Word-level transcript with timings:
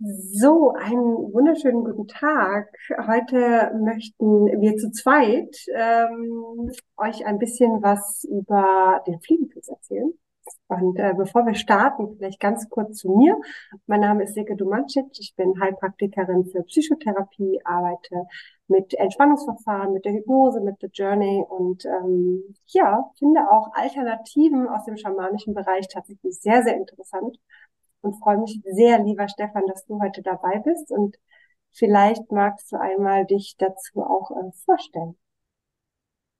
So, 0.00 0.74
einen 0.74 1.32
wunderschönen 1.32 1.82
guten 1.82 2.06
Tag. 2.06 2.68
Heute 3.08 3.72
möchten 3.82 4.46
wir 4.60 4.76
zu 4.76 4.92
zweit 4.92 5.56
ähm, 5.74 6.70
euch 6.96 7.26
ein 7.26 7.40
bisschen 7.40 7.82
was 7.82 8.22
über 8.22 9.02
den 9.08 9.20
Fliegenpilz 9.20 9.66
erzählen. 9.66 10.12
Und 10.68 11.00
äh, 11.00 11.14
bevor 11.16 11.46
wir 11.46 11.54
starten, 11.54 12.14
vielleicht 12.16 12.38
ganz 12.38 12.68
kurz 12.70 12.98
zu 12.98 13.10
mir. 13.10 13.36
Mein 13.86 14.00
Name 14.00 14.22
ist 14.22 14.34
Silke 14.34 14.54
Dumancic. 14.54 15.18
Ich 15.18 15.34
bin 15.34 15.60
Heilpraktikerin 15.60 16.44
für 16.46 16.62
Psychotherapie, 16.62 17.60
arbeite 17.64 18.28
mit 18.68 18.94
Entspannungsverfahren, 18.94 19.92
mit 19.92 20.04
der 20.04 20.12
Hypnose, 20.12 20.60
mit 20.60 20.76
The 20.80 20.90
Journey 20.92 21.44
und 21.48 21.84
ähm, 21.86 22.54
ja, 22.68 23.10
finde 23.18 23.50
auch 23.50 23.72
Alternativen 23.74 24.68
aus 24.68 24.84
dem 24.84 24.96
schamanischen 24.96 25.54
Bereich 25.54 25.88
tatsächlich 25.88 26.38
sehr, 26.38 26.62
sehr 26.62 26.76
interessant 26.76 27.36
und 28.00 28.20
freue 28.22 28.38
mich 28.38 28.60
sehr, 28.64 29.02
lieber 29.02 29.28
Stefan, 29.28 29.66
dass 29.66 29.84
du 29.86 30.00
heute 30.00 30.22
dabei 30.22 30.60
bist 30.64 30.90
und 30.90 31.16
vielleicht 31.72 32.30
magst 32.30 32.70
du 32.72 32.76
einmal 32.80 33.26
dich 33.26 33.56
dazu 33.58 34.02
auch 34.02 34.30
äh, 34.30 34.50
vorstellen. 34.64 35.16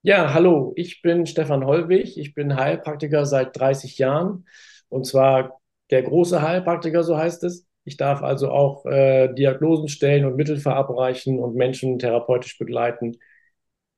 Ja, 0.03 0.33
hallo, 0.33 0.73
ich 0.77 1.03
bin 1.03 1.27
Stefan 1.27 1.67
Hollwig, 1.67 2.17
ich 2.19 2.35
bin 2.35 2.57
Heilpraktiker 2.57 3.27
seit 3.27 3.59
30 3.59 3.99
Jahren 3.99 4.47
und 4.89 5.07
zwar 5.07 5.61
der 5.91 6.03
große 6.03 6.41
Heilpraktiker, 6.41 7.03
so 7.03 7.17
heißt 7.17 7.45
es. 7.45 7.67
Ich 7.85 7.97
darf 7.97 8.23
also 8.23 8.51
auch 8.51 8.85
äh, 8.87 9.33
Diagnosen 9.35 9.89
stellen 9.89 10.25
und 10.27 10.37
Mittel 10.37 10.59
verabreichen 10.59 11.39
und 11.39 11.57
Menschen 11.57 11.99
therapeutisch 11.99 12.59
begleiten 12.59 13.17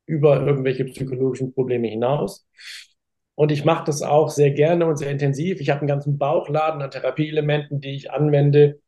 über 0.07 0.45
irgendwelche 0.47 0.85
psychologischen 0.85 1.53
Probleme 1.55 1.89
hinaus. 1.89 2.47
Und 3.41 3.51
ich 3.51 3.65
mache 3.65 3.85
das 3.85 4.03
auch 4.03 4.29
sehr 4.29 4.51
gerne 4.51 4.85
und 4.85 4.99
sehr 4.99 5.11
intensiv. 5.11 5.63
Ich 5.63 5.71
habe 5.71 5.81
einen 5.81 5.89
ganzen 5.89 6.19
Bauchladen 6.19 6.83
an 6.83 6.91
Therapieelementen, 6.91 7.81
die 7.81 7.97
ich 7.97 8.11
anwende. 8.11 8.83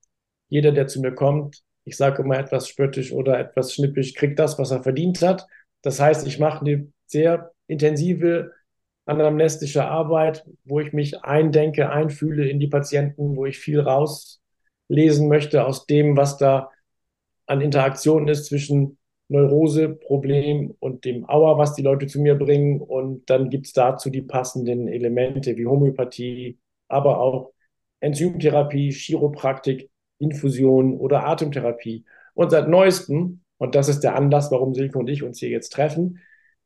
Jeder, 0.51 0.73
der 0.73 0.87
zu 0.89 1.01
mir 1.01 1.15
kommt, 1.15 1.63
ich 1.85 1.97
sage 1.97 2.23
immer 2.23 2.39
etwas 2.39 2.69
spöttisch 2.69 3.15
oder 3.15 3.39
etwas 3.39 3.73
schnippisch, 3.73 4.13
kriegt 4.13 4.39
das, 4.39 4.59
was 4.59 4.71
er 4.71 4.83
verdient 4.83 5.23
hat. 5.23 5.47
Das 5.81 6.01
heißt, 6.01 6.27
ich 6.27 6.39
mache 6.39 6.67
eine 6.67 6.93
sehr 7.07 7.53
intensive 7.67 8.53
anamnestische 9.07 9.87
Arbeit, 9.87 10.45
wo 10.65 10.81
ich 10.81 10.93
mich 10.93 11.25
eindenke, 11.25 11.89
einfühle 11.89 12.47
in 12.47 12.61
die 12.61 12.69
Patienten, 12.69 13.37
wo 13.37 13.47
ich 13.47 13.59
viel 13.59 13.81
rauslesen 13.81 15.29
möchte 15.29 15.65
aus 15.65 15.87
dem, 15.87 16.15
was 16.15 16.37
da 16.37 16.71
an 17.47 17.63
Interaktion 17.63 18.29
ist 18.29 18.45
zwischen 18.45 18.99
Neurose-Problem 19.33 20.75
und 20.79 21.05
dem 21.05 21.29
Aua, 21.29 21.59
was 21.59 21.75
die 21.75 21.83
Leute 21.83 22.07
zu 22.07 22.21
mir 22.21 22.37
bringen. 22.37 22.81
Und 22.81 23.29
dann 23.29 23.51
gibt 23.51 23.67
es 23.67 23.73
dazu 23.73 24.11
die 24.11 24.23
passenden 24.23 24.89
Elemente 24.89 25.57
wie 25.57 25.67
Homöopathie, 25.67 26.59
aber 26.89 27.21
auch 27.21 27.53
Enzymtherapie, 28.01 28.93
Chiropraktik, 28.93 29.91
Infusion 30.19 30.97
oder 30.97 31.27
Atemtherapie. 31.27 32.05
Und 32.35 32.51
seit 32.51 32.69
neuestem, 32.69 33.43
und 33.59 33.75
das 33.75 33.89
ist 33.89 34.01
der 34.01 34.15
Anlass, 34.17 34.51
warum 34.51 34.75
Silke 34.75 34.99
und 34.99 35.09
ich 35.09 35.23
uns 35.23 35.39
hier 35.39 35.51
jetzt 35.51 35.71
treffen, 35.71 36.21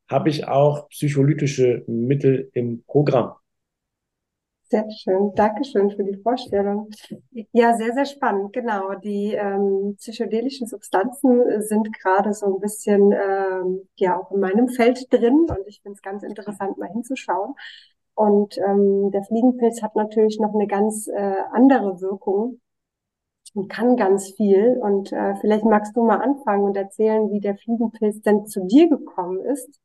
habe 0.08 0.28
ich 0.28 0.46
auch 0.46 0.88
psycholytische 0.88 1.84
Mittel 1.86 2.50
im 2.52 2.84
Programm. 2.86 3.34
Sehr 4.68 4.90
schön. 4.90 5.32
Dankeschön 5.36 5.90
für 5.92 6.02
die 6.02 6.16
Vorstellung. 6.16 6.90
Ja, 7.52 7.76
sehr, 7.76 7.92
sehr 7.92 8.04
spannend. 8.04 8.52
Genau. 8.52 8.94
Die 8.96 9.32
ähm, 9.34 9.94
psychedelischen 9.96 10.66
Substanzen 10.66 11.62
sind 11.62 11.92
gerade 12.00 12.34
so 12.34 12.46
ein 12.46 12.60
bisschen 12.60 13.12
ähm, 13.12 13.88
ja 13.96 14.18
auch 14.18 14.32
in 14.32 14.40
meinem 14.40 14.68
Feld 14.68 15.06
drin 15.12 15.46
und 15.48 15.66
ich 15.66 15.80
finde 15.82 15.96
es 15.96 16.02
ganz 16.02 16.24
interessant, 16.24 16.78
mal 16.78 16.90
hinzuschauen. 16.90 17.54
Und 18.14 18.58
ähm, 18.58 19.10
der 19.12 19.22
Fliegenpilz 19.22 19.82
hat 19.82 19.94
natürlich 19.94 20.40
noch 20.40 20.54
eine 20.54 20.66
ganz 20.66 21.06
äh, 21.06 21.34
andere 21.52 22.00
Wirkung 22.00 22.60
und 23.54 23.68
kann 23.68 23.96
ganz 23.96 24.32
viel. 24.32 24.78
Und 24.82 25.12
äh, 25.12 25.36
vielleicht 25.40 25.64
magst 25.64 25.96
du 25.96 26.04
mal 26.04 26.20
anfangen 26.20 26.64
und 26.64 26.76
erzählen, 26.76 27.30
wie 27.30 27.40
der 27.40 27.56
Fliegenpilz 27.56 28.22
denn 28.22 28.46
zu 28.46 28.66
dir 28.66 28.88
gekommen 28.88 29.44
ist 29.44 29.80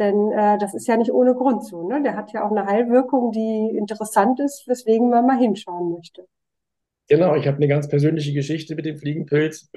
denn 0.00 0.32
äh, 0.32 0.58
das 0.58 0.74
ist 0.74 0.88
ja 0.88 0.96
nicht 0.96 1.12
ohne 1.12 1.34
Grund 1.34 1.64
so. 1.64 1.88
Ne? 1.88 2.02
Der 2.02 2.16
hat 2.16 2.32
ja 2.32 2.44
auch 2.44 2.50
eine 2.50 2.66
Heilwirkung, 2.66 3.30
die 3.30 3.76
interessant 3.76 4.40
ist, 4.40 4.66
weswegen 4.66 5.10
man 5.10 5.26
mal 5.26 5.38
hinschauen 5.38 5.92
möchte. 5.92 6.26
Genau, 7.08 7.36
ich 7.36 7.46
habe 7.46 7.58
eine 7.58 7.68
ganz 7.68 7.88
persönliche 7.88 8.32
Geschichte 8.32 8.74
mit 8.74 8.86
dem 8.86 8.98
Fliegenpilz. 8.98 9.70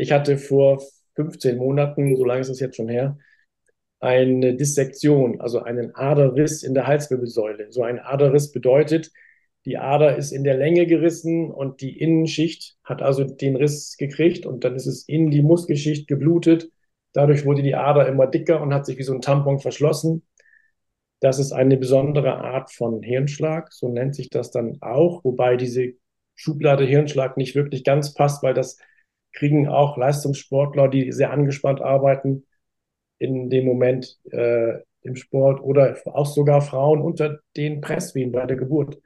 Ich 0.00 0.12
hatte 0.12 0.38
vor 0.38 0.80
15 1.16 1.58
Monaten, 1.58 2.16
so 2.16 2.24
lange 2.24 2.42
ist 2.42 2.50
es 2.50 2.60
jetzt 2.60 2.76
schon 2.76 2.88
her, 2.88 3.18
eine 3.98 4.54
Dissektion, 4.54 5.40
also 5.40 5.60
einen 5.60 5.92
Aderriss 5.96 6.62
in 6.62 6.72
der 6.72 6.86
Halswirbelsäule. 6.86 7.72
So 7.72 7.82
ein 7.82 7.98
Aderriss 7.98 8.52
bedeutet, 8.52 9.10
die 9.64 9.76
Ader 9.76 10.16
ist 10.16 10.30
in 10.30 10.44
der 10.44 10.56
Länge 10.56 10.86
gerissen 10.86 11.50
und 11.50 11.80
die 11.80 11.98
Innenschicht 11.98 12.76
hat 12.84 13.02
also 13.02 13.24
den 13.24 13.56
Riss 13.56 13.96
gekriegt 13.96 14.46
und 14.46 14.62
dann 14.62 14.76
ist 14.76 14.86
es 14.86 15.02
in 15.08 15.30
die 15.30 15.42
Muskelschicht 15.42 16.06
geblutet 16.06 16.70
Dadurch 17.12 17.44
wurde 17.44 17.62
die 17.62 17.74
Ader 17.74 18.06
immer 18.08 18.26
dicker 18.26 18.60
und 18.60 18.74
hat 18.74 18.86
sich 18.86 18.98
wie 18.98 19.02
so 19.02 19.14
ein 19.14 19.20
Tampon 19.20 19.58
verschlossen. 19.60 20.26
Das 21.20 21.38
ist 21.38 21.52
eine 21.52 21.76
besondere 21.76 22.36
Art 22.36 22.72
von 22.72 23.02
Hirnschlag, 23.02 23.72
so 23.72 23.88
nennt 23.88 24.14
sich 24.14 24.30
das 24.30 24.50
dann 24.50 24.78
auch, 24.80 25.24
wobei 25.24 25.56
diese 25.56 25.94
Schublade 26.36 26.84
Hirnschlag 26.84 27.36
nicht 27.36 27.56
wirklich 27.56 27.82
ganz 27.82 28.14
passt, 28.14 28.42
weil 28.44 28.54
das 28.54 28.78
kriegen 29.32 29.68
auch 29.68 29.96
Leistungssportler, 29.96 30.88
die 30.88 31.10
sehr 31.10 31.32
angespannt 31.32 31.80
arbeiten, 31.80 32.46
in 33.18 33.50
dem 33.50 33.66
Moment 33.66 34.18
äh, 34.30 34.78
im 35.02 35.16
Sport 35.16 35.60
oder 35.60 35.96
auch 36.06 36.26
sogar 36.26 36.60
Frauen 36.60 37.00
unter 37.00 37.40
den 37.56 37.80
Presswehen 37.80 38.30
bei 38.30 38.46
der 38.46 38.56
Geburt. 38.56 39.00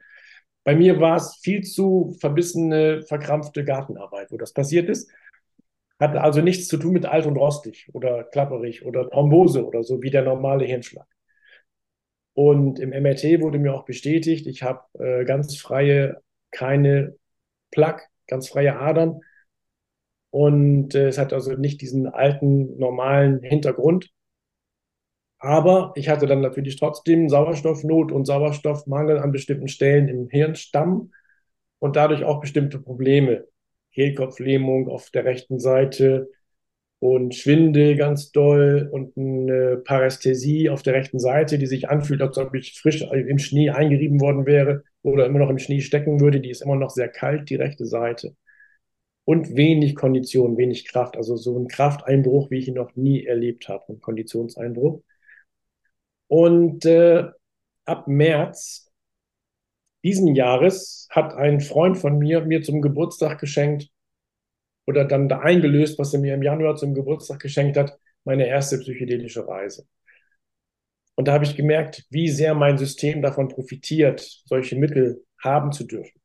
Bei 0.63 0.75
mir 0.75 0.99
war 0.99 1.17
es 1.17 1.35
viel 1.41 1.61
zu 1.61 2.15
verbissene, 2.19 3.01
verkrampfte 3.01 3.65
Gartenarbeit, 3.65 4.31
wo 4.31 4.37
das 4.37 4.53
passiert 4.53 4.89
ist. 4.89 5.09
Hat 6.03 6.17
also 6.17 6.41
nichts 6.41 6.67
zu 6.67 6.77
tun 6.77 6.91
mit 6.91 7.05
alt 7.05 7.25
und 7.25 7.37
rostig 7.37 7.89
oder 7.93 8.25
klapperig 8.25 8.85
oder 8.85 9.09
Thrombose 9.09 9.65
oder 9.65 9.83
so 9.83 10.01
wie 10.01 10.09
der 10.11 10.23
normale 10.23 10.65
Hirnschlag. 10.65 11.07
Und 12.33 12.79
im 12.79 12.91
MRT 12.91 13.39
wurde 13.41 13.57
mir 13.57 13.73
auch 13.73 13.85
bestätigt, 13.85 14.45
ich 14.47 14.63
habe 14.63 14.81
äh, 14.99 15.23
ganz 15.23 15.55
freie, 15.55 16.21
keine 16.51 17.15
Plaque, 17.71 18.03
ganz 18.27 18.49
freie 18.49 18.77
Adern. 18.77 19.21
Und 20.29 20.93
äh, 20.93 21.07
es 21.07 21.17
hat 21.17 21.31
also 21.31 21.53
nicht 21.53 21.79
diesen 21.81 22.07
alten, 22.07 22.77
normalen 22.77 23.41
Hintergrund. 23.41 24.11
Aber 25.37 25.93
ich 25.95 26.09
hatte 26.09 26.25
dann 26.25 26.41
natürlich 26.41 26.77
trotzdem 26.77 27.29
Sauerstoffnot 27.29 28.11
und 28.11 28.25
Sauerstoffmangel 28.25 29.19
an 29.19 29.31
bestimmten 29.31 29.67
Stellen 29.69 30.09
im 30.09 30.27
Hirnstamm 30.29 31.11
und 31.79 31.95
dadurch 31.95 32.23
auch 32.23 32.41
bestimmte 32.41 32.79
Probleme. 32.79 33.45
Kehlkopflähmung 33.93 34.89
auf 34.89 35.09
der 35.11 35.25
rechten 35.25 35.59
Seite 35.59 36.29
und 36.99 37.35
Schwindel 37.35 37.97
ganz 37.97 38.31
doll 38.31 38.87
und 38.91 39.17
eine 39.17 39.77
Parästhesie 39.77 40.69
auf 40.69 40.83
der 40.83 40.93
rechten 40.93 41.19
Seite, 41.19 41.57
die 41.57 41.65
sich 41.65 41.89
anfühlt, 41.89 42.21
als 42.21 42.37
ob 42.37 42.55
ich 42.55 42.79
frisch 42.79 43.01
im 43.01 43.39
Schnee 43.39 43.71
eingerieben 43.71 44.21
worden 44.21 44.45
wäre 44.45 44.83
oder 45.01 45.25
immer 45.25 45.39
noch 45.39 45.49
im 45.49 45.59
Schnee 45.59 45.81
stecken 45.81 46.21
würde. 46.21 46.39
Die 46.39 46.49
ist 46.49 46.61
immer 46.61 46.77
noch 46.77 46.91
sehr 46.91 47.09
kalt, 47.09 47.49
die 47.49 47.55
rechte 47.55 47.85
Seite. 47.85 48.37
Und 49.25 49.55
wenig 49.55 49.95
Kondition, 49.95 50.57
wenig 50.57 50.87
Kraft. 50.87 51.17
Also 51.17 51.35
so 51.35 51.57
ein 51.57 51.67
Krafteinbruch, 51.67 52.49
wie 52.51 52.59
ich 52.59 52.69
ihn 52.69 52.75
noch 52.75 52.95
nie 52.95 53.25
erlebt 53.25 53.67
habe, 53.67 53.83
ein 53.93 53.99
Konditionseinbruch. 53.99 55.01
Und 56.27 56.85
äh, 56.85 57.25
ab 57.85 58.07
März 58.07 58.92
diesen 60.03 60.35
Jahres 60.35 61.07
hat 61.09 61.33
ein 61.33 61.61
Freund 61.61 61.97
von 61.97 62.17
mir 62.17 62.41
mir 62.41 62.61
zum 62.61 62.81
Geburtstag 62.81 63.39
geschenkt 63.39 63.89
oder 64.85 65.05
dann 65.05 65.29
da 65.29 65.39
eingelöst, 65.39 65.97
was 65.99 66.13
er 66.13 66.19
mir 66.19 66.33
im 66.33 66.43
Januar 66.43 66.75
zum 66.75 66.93
Geburtstag 66.93 67.39
geschenkt 67.39 67.77
hat, 67.77 67.97
meine 68.25 68.47
erste 68.47 68.77
psychedelische 68.79 69.47
Reise. 69.47 69.87
Und 71.15 71.27
da 71.27 71.33
habe 71.33 71.45
ich 71.45 71.55
gemerkt, 71.55 72.05
wie 72.09 72.29
sehr 72.29 72.55
mein 72.55 72.77
System 72.77 73.21
davon 73.21 73.47
profitiert, 73.47 74.19
solche 74.45 74.75
Mittel 74.75 75.23
haben 75.41 75.71
zu 75.71 75.85
dürfen. 75.85 76.19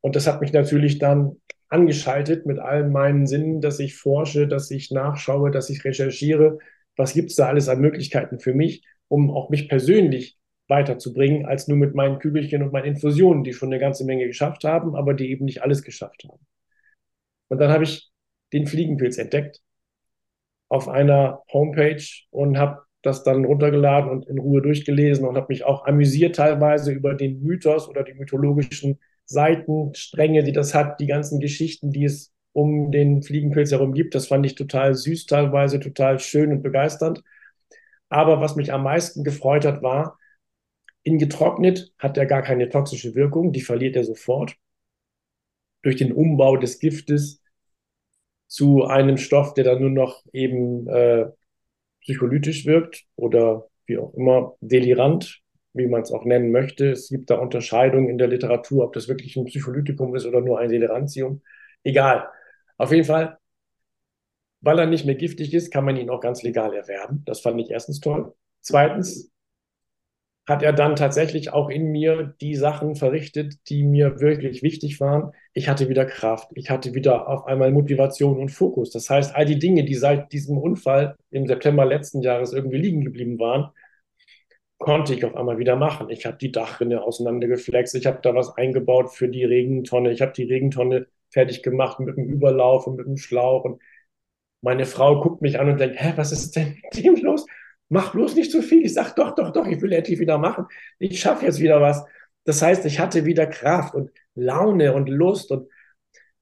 Und 0.00 0.16
das 0.16 0.26
hat 0.26 0.40
mich 0.40 0.52
natürlich 0.52 0.98
dann 0.98 1.36
angeschaltet 1.68 2.46
mit 2.46 2.58
allen 2.58 2.92
meinen 2.92 3.26
Sinnen, 3.26 3.60
dass 3.60 3.78
ich 3.78 3.96
forsche, 3.96 4.46
dass 4.46 4.70
ich 4.70 4.90
nachschaue, 4.90 5.50
dass 5.50 5.70
ich 5.70 5.84
recherchiere, 5.84 6.58
was 6.96 7.14
gibt 7.14 7.30
es 7.30 7.36
da 7.36 7.48
alles 7.48 7.68
an 7.68 7.80
Möglichkeiten 7.80 8.40
für 8.40 8.54
mich, 8.54 8.84
um 9.08 9.30
auch 9.30 9.50
mich 9.50 9.68
persönlich 9.68 10.39
weiterzubringen, 10.70 11.44
als 11.44 11.68
nur 11.68 11.76
mit 11.76 11.94
meinen 11.94 12.18
Kügelchen 12.18 12.62
und 12.62 12.72
meinen 12.72 12.86
Infusionen, 12.86 13.44
die 13.44 13.52
schon 13.52 13.68
eine 13.68 13.78
ganze 13.78 14.04
Menge 14.04 14.26
geschafft 14.26 14.64
haben, 14.64 14.96
aber 14.96 15.12
die 15.12 15.30
eben 15.30 15.44
nicht 15.44 15.62
alles 15.62 15.82
geschafft 15.82 16.24
haben. 16.24 16.40
Und 17.48 17.58
dann 17.58 17.70
habe 17.70 17.84
ich 17.84 18.10
den 18.52 18.66
Fliegenpilz 18.66 19.18
entdeckt 19.18 19.60
auf 20.68 20.88
einer 20.88 21.42
Homepage 21.52 22.02
und 22.30 22.56
habe 22.56 22.82
das 23.02 23.22
dann 23.24 23.44
runtergeladen 23.44 24.10
und 24.10 24.26
in 24.28 24.38
Ruhe 24.38 24.62
durchgelesen 24.62 25.26
und 25.26 25.36
habe 25.36 25.46
mich 25.48 25.64
auch 25.64 25.86
amüsiert 25.86 26.36
teilweise 26.36 26.92
über 26.92 27.14
den 27.14 27.42
Mythos 27.42 27.88
oder 27.88 28.04
die 28.04 28.14
mythologischen 28.14 28.98
Seitenstränge, 29.24 30.44
die 30.44 30.52
das 30.52 30.74
hat, 30.74 31.00
die 31.00 31.06
ganzen 31.06 31.40
Geschichten, 31.40 31.90
die 31.90 32.04
es 32.04 32.32
um 32.52 32.90
den 32.90 33.22
Fliegenpilz 33.22 33.70
herum 33.72 33.94
gibt. 33.94 34.14
Das 34.14 34.26
fand 34.26 34.44
ich 34.44 34.54
total 34.54 34.94
süß, 34.94 35.26
teilweise 35.26 35.80
total 35.80 36.18
schön 36.18 36.52
und 36.52 36.62
begeisternd. 36.62 37.22
Aber 38.08 38.40
was 38.40 38.56
mich 38.56 38.72
am 38.72 38.82
meisten 38.82 39.24
gefreut 39.24 39.64
hat, 39.64 39.82
war, 39.82 40.18
in 41.02 41.18
getrocknet 41.18 41.92
hat 41.98 42.16
er 42.18 42.26
gar 42.26 42.42
keine 42.42 42.68
toxische 42.68 43.14
Wirkung, 43.14 43.52
die 43.52 43.62
verliert 43.62 43.96
er 43.96 44.04
sofort. 44.04 44.56
durch 45.82 45.96
den 45.96 46.12
Umbau 46.12 46.56
des 46.56 46.78
Giftes 46.78 47.42
zu 48.46 48.84
einem 48.84 49.16
Stoff, 49.16 49.54
der 49.54 49.64
dann 49.64 49.80
nur 49.80 49.90
noch 49.90 50.24
eben 50.32 50.88
äh, 50.88 51.26
psycholytisch 52.02 52.66
wirkt 52.66 53.04
oder 53.16 53.68
wie 53.86 53.98
auch 53.98 54.14
immer 54.14 54.56
delirant, 54.60 55.42
wie 55.72 55.86
man 55.86 56.02
es 56.02 56.12
auch 56.12 56.24
nennen 56.24 56.50
möchte. 56.52 56.90
Es 56.90 57.08
gibt 57.10 57.30
da 57.30 57.36
Unterscheidungen 57.36 58.08
in 58.08 58.18
der 58.18 58.28
Literatur, 58.28 58.84
ob 58.84 58.92
das 58.94 59.08
wirklich 59.08 59.36
ein 59.36 59.44
Psycholytikum 59.46 60.14
ist 60.16 60.26
oder 60.26 60.40
nur 60.40 60.58
ein 60.58 60.70
Delirantium. 60.70 61.42
Egal. 61.84 62.28
Auf 62.78 62.92
jeden 62.92 63.04
Fall, 63.06 63.38
weil 64.60 64.78
er 64.78 64.86
nicht 64.86 65.06
mehr 65.06 65.14
giftig 65.14 65.54
ist, 65.54 65.70
kann 65.70 65.84
man 65.84 65.96
ihn 65.96 66.10
auch 66.10 66.20
ganz 66.20 66.42
legal 66.42 66.74
erwerben. 66.74 67.22
Das 67.24 67.40
fand 67.40 67.60
ich 67.60 67.70
erstens 67.70 68.00
toll. 68.00 68.34
Zweitens 68.60 69.29
hat 70.46 70.62
er 70.62 70.72
dann 70.72 70.96
tatsächlich 70.96 71.52
auch 71.52 71.68
in 71.68 71.92
mir 71.92 72.34
die 72.40 72.56
Sachen 72.56 72.96
verrichtet, 72.96 73.54
die 73.68 73.84
mir 73.84 74.20
wirklich 74.20 74.62
wichtig 74.62 74.98
waren. 75.00 75.32
Ich 75.54 75.68
hatte 75.68 75.88
wieder 75.88 76.04
Kraft, 76.06 76.50
ich 76.54 76.70
hatte 76.70 76.94
wieder 76.94 77.28
auf 77.28 77.46
einmal 77.46 77.70
Motivation 77.70 78.38
und 78.38 78.48
Fokus. 78.50 78.90
Das 78.90 79.08
heißt, 79.10 79.34
all 79.36 79.44
die 79.44 79.58
Dinge, 79.58 79.84
die 79.84 79.94
seit 79.94 80.32
diesem 80.32 80.58
Unfall 80.58 81.16
im 81.30 81.46
September 81.46 81.84
letzten 81.84 82.22
Jahres 82.22 82.52
irgendwie 82.52 82.78
liegen 82.78 83.04
geblieben 83.04 83.38
waren, 83.38 83.70
konnte 84.78 85.14
ich 85.14 85.24
auf 85.24 85.36
einmal 85.36 85.58
wieder 85.58 85.76
machen. 85.76 86.08
Ich 86.10 86.26
habe 86.26 86.38
die 86.38 86.50
Dachrinne 86.52 87.02
auseinandergeflext, 87.02 87.94
ich 87.94 88.06
habe 88.06 88.20
da 88.22 88.34
was 88.34 88.56
eingebaut 88.56 89.10
für 89.12 89.28
die 89.28 89.44
Regentonne, 89.44 90.10
ich 90.10 90.22
habe 90.22 90.32
die 90.32 90.44
Regentonne 90.44 91.06
fertig 91.30 91.62
gemacht 91.62 92.00
mit 92.00 92.16
dem 92.16 92.24
Überlauf 92.24 92.86
und 92.86 92.96
mit 92.96 93.06
dem 93.06 93.16
Schlauch 93.18 93.64
und 93.64 93.80
meine 94.62 94.86
Frau 94.86 95.20
guckt 95.20 95.42
mich 95.42 95.58
an 95.58 95.70
und 95.70 95.78
denkt, 95.80 95.96
hä, 95.98 96.12
was 96.16 96.32
ist 96.32 96.56
denn 96.56 96.76
mit 96.82 97.04
dem 97.04 97.16
los? 97.16 97.46
Mach 97.90 98.12
bloß 98.12 98.36
nicht 98.36 98.50
zu 98.50 98.62
viel. 98.62 98.84
Ich 98.84 98.94
sage, 98.94 99.12
doch, 99.16 99.34
doch, 99.34 99.52
doch, 99.52 99.66
ich 99.66 99.80
will 99.82 99.92
endlich 99.92 100.18
wieder 100.18 100.38
machen. 100.38 100.66
Ich 100.98 101.20
schaffe 101.20 101.44
jetzt 101.44 101.60
wieder 101.60 101.80
was. 101.82 102.04
Das 102.44 102.62
heißt, 102.62 102.86
ich 102.86 102.98
hatte 102.98 103.26
wieder 103.26 103.46
Kraft 103.46 103.94
und 103.94 104.10
Laune 104.34 104.94
und 104.94 105.08
Lust 105.08 105.50
und 105.50 105.68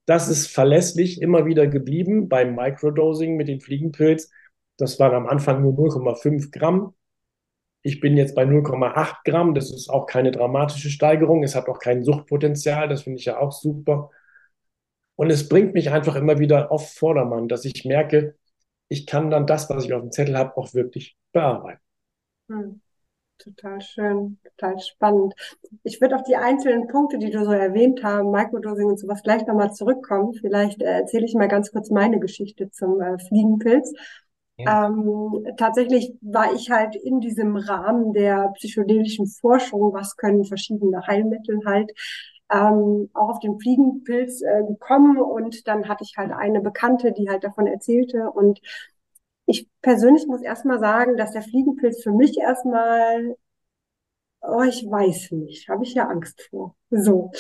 das 0.07 0.29
ist 0.29 0.47
verlässlich 0.49 1.21
immer 1.21 1.45
wieder 1.45 1.67
geblieben 1.67 2.29
beim 2.29 2.55
Microdosing 2.55 3.37
mit 3.37 3.49
dem 3.49 3.61
Fliegenpilz. 3.61 4.31
Das 4.79 4.99
waren 4.99 5.15
am 5.15 5.27
Anfang 5.27 5.61
nur 5.61 5.75
0,5 5.75 6.51
Gramm. 6.51 6.95
Ich 7.83 8.01
bin 8.01 8.17
jetzt 8.17 8.35
bei 8.35 8.45
0,8 8.45 9.17
Gramm. 9.25 9.55
Das 9.55 9.71
ist 9.71 9.91
auch 9.91 10.07
keine 10.07 10.31
dramatische 10.31 10.91
Steigerung. 10.91 11.43
Es 11.43 11.55
hat 11.55 11.69
auch 11.69 11.79
kein 11.79 12.05
Suchtpotenzial. 12.05 12.89
Das 12.89 13.03
finde 13.03 13.19
ich 13.19 13.27
ja 13.27 13.39
auch 13.39 13.53
super. 13.53 14.11
Und 15.17 15.31
es 15.31 15.49
bringt 15.49 15.75
mich 15.75 15.91
einfach 15.91 16.17
immer 16.17 16.39
wieder 16.39 16.71
auf 16.73 16.93
Vordermann, 16.95 17.49
dass 17.49 17.65
ich 17.65 17.85
merke, 17.85 18.37
ich 18.89 19.07
kann 19.07 19.31
dann 19.31 19.47
das, 19.47 19.69
was 19.71 19.85
ich 19.85 19.93
auf 19.93 20.03
dem 20.03 20.13
Zettel 20.13 20.37
habe, 20.37 20.57
auch 20.57 20.75
wirklich 20.75 21.17
bearbeiten. 21.33 21.81
Hm. 22.49 22.81
Total 23.39 23.81
schön, 23.81 24.39
total 24.43 24.81
spannend. 24.81 25.33
Ich 25.85 26.01
würde 26.01 26.17
auf 26.17 26.25
die 26.25 26.35
einzelnen 26.35 26.89
Punkte, 26.89 27.19
die 27.19 27.31
du 27.31 27.45
so 27.45 27.53
erwähnt 27.53 28.03
hast, 28.03 28.25
Microdosing 28.25 28.87
und 28.87 28.99
sowas, 28.99 29.23
gleich 29.23 29.47
nochmal 29.47 29.73
zurückkommen. 29.73 30.35
Vielleicht 30.35 30.83
äh, 30.83 31.01
erzähle 31.01 31.25
ich 31.25 31.35
mal 31.35 31.47
ganz 31.47 31.71
kurz 31.71 31.89
meine 31.91 32.19
Geschichte 32.19 32.69
zum 32.71 33.01
äh, 33.01 33.17
Fliegenpilz. 33.19 33.93
Ja. 34.57 34.87
Ähm, 34.87 35.47
tatsächlich 35.57 36.15
war 36.21 36.53
ich 36.53 36.71
halt 36.71 36.97
in 36.97 37.21
diesem 37.21 37.57
Rahmen 37.57 38.13
der 38.13 38.49
psychedelischen 38.57 39.29
Forschung, 39.29 39.93
was 39.93 40.17
können 40.17 40.45
verschiedene 40.45 41.07
Heilmittel 41.07 41.61
halt, 41.65 41.93
ähm, 42.51 43.11
auch 43.15 43.31
auf 43.31 43.41
den 43.41 43.59
Fliegenpilz 43.61 44.43
äh, 44.43 44.65
gekommen 44.67 45.19
und 45.19 45.67
dann 45.69 45.89
hatte 45.89 46.05
ich 46.05 46.17
halt 46.17 46.33
eine 46.33 46.61
Bekannte, 46.61 47.13
die 47.13 47.29
halt 47.29 47.45
davon 47.45 47.67
erzählte 47.67 48.31
und 48.31 48.61
ich 49.47 49.69
persönlich 49.83 50.27
muss 50.27 50.43
erstmal 50.43 50.79
sagen, 50.79 51.17
dass 51.17 51.33
der 51.33 51.43
Fliegenpilz 51.43 52.03
für 52.03 52.13
mich 52.13 52.39
erstmal, 52.39 53.37
oh, 54.43 54.63
ich 54.63 54.85
weiß 54.85 55.33
nicht, 55.33 55.69
habe 55.69 55.85
ich 55.85 55.95
ja 55.95 56.07
Angst 56.09 56.43
vor. 56.51 56.77
So, 56.91 57.31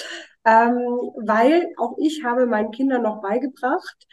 ähm, 0.44 0.76
weil 1.16 1.72
auch 1.78 1.96
ich 1.98 2.24
habe 2.24 2.46
meinen 2.46 2.70
Kindern 2.70 3.02
noch 3.02 3.20
beigebracht, 3.20 4.06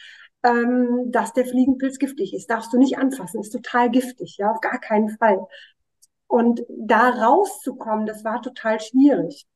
ähm, 0.43 1.11
dass 1.11 1.33
der 1.33 1.45
Fliegenpilz 1.45 1.97
giftig 1.99 2.33
ist. 2.33 2.49
Darfst 2.49 2.73
du 2.73 2.77
nicht 2.77 2.97
anfassen, 2.97 3.39
ist 3.41 3.51
total 3.51 3.89
giftig, 3.89 4.37
ja, 4.37 4.51
auf 4.51 4.61
gar 4.61 4.79
keinen 4.79 5.09
Fall. 5.17 5.39
Und 6.27 6.65
da 6.69 7.09
rauszukommen, 7.09 8.05
das 8.05 8.23
war 8.23 8.41
total 8.41 8.79
schwierig. 8.81 9.47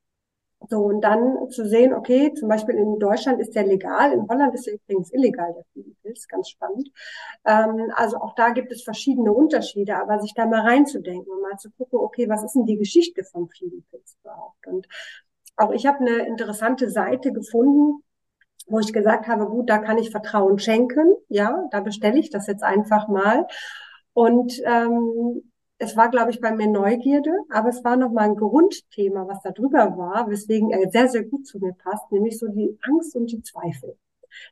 So, 0.68 0.84
und 0.84 1.02
dann 1.02 1.50
zu 1.50 1.66
sehen, 1.66 1.94
okay, 1.94 2.34
zum 2.34 2.50
Beispiel 2.50 2.76
in 2.76 3.00
Deutschland 3.00 3.40
ist 3.40 3.56
der 3.56 3.66
legal, 3.66 4.12
in 4.12 4.28
Holland 4.28 4.54
ist 4.54 4.68
er 4.68 4.74
übrigens 4.74 5.12
illegal, 5.14 5.54
der 5.54 5.64
Fliegenpilz, 5.72 6.28
ganz 6.28 6.50
spannend. 6.50 6.90
Ähm, 7.46 7.92
also 7.96 8.18
auch 8.18 8.36
da 8.36 8.50
gibt 8.50 8.72
es 8.72 8.84
verschiedene 8.84 9.32
Unterschiede, 9.32 9.96
aber 9.96 10.20
sich 10.20 10.34
da 10.34 10.46
mal 10.46 10.62
reinzudenken 10.62 11.32
und 11.32 11.42
mal 11.42 11.58
zu 11.58 11.72
gucken, 11.72 12.00
okay, 12.00 12.28
was 12.28 12.44
ist 12.44 12.56
denn 12.56 12.66
die 12.66 12.78
Geschichte 12.78 13.24
vom 13.24 13.48
Fliegenpilz 13.50 14.18
überhaupt? 14.22 14.68
Und 14.68 14.88
auch 15.56 15.72
ich 15.72 15.86
habe 15.86 16.00
eine 16.00 16.28
interessante 16.28 16.90
Seite 16.90 17.32
gefunden, 17.32 18.04
wo 18.68 18.80
ich 18.80 18.92
gesagt 18.94 19.28
habe, 19.28 19.48
gut, 19.48 19.70
da 19.70 19.78
kann 19.78 19.98
ich 19.98 20.12
Vertrauen 20.12 20.60
schenken, 20.60 21.16
ja, 21.30 21.68
da 21.72 21.80
bestelle 21.80 22.20
ich 22.20 22.30
das 22.30 22.48
jetzt 22.48 22.64
einfach 22.64 23.08
mal. 23.08 23.48
Und 24.14 24.62
ähm, 24.66 25.49
es 25.80 25.96
war, 25.96 26.10
glaube 26.10 26.32
ich, 26.32 26.42
bei 26.42 26.52
mir 26.52 26.68
Neugierde, 26.68 27.32
aber 27.50 27.70
es 27.70 27.84
war 27.84 27.96
nochmal 27.96 28.26
ein 28.30 28.36
Grundthema, 28.36 29.28
was 29.28 29.42
da 29.42 29.52
drüber 29.52 29.98
war, 29.98 30.30
weswegen 30.30 30.72
er 30.72 30.90
sehr, 30.92 31.08
sehr 31.08 31.24
gut 31.24 31.48
zu 31.48 31.58
mir 31.60 31.74
passt, 31.74 32.12
nämlich 32.12 32.38
so 32.38 32.48
die 32.50 32.78
Angst 32.82 33.16
und 33.16 33.32
die 33.32 33.42
Zweifel, 33.42 33.98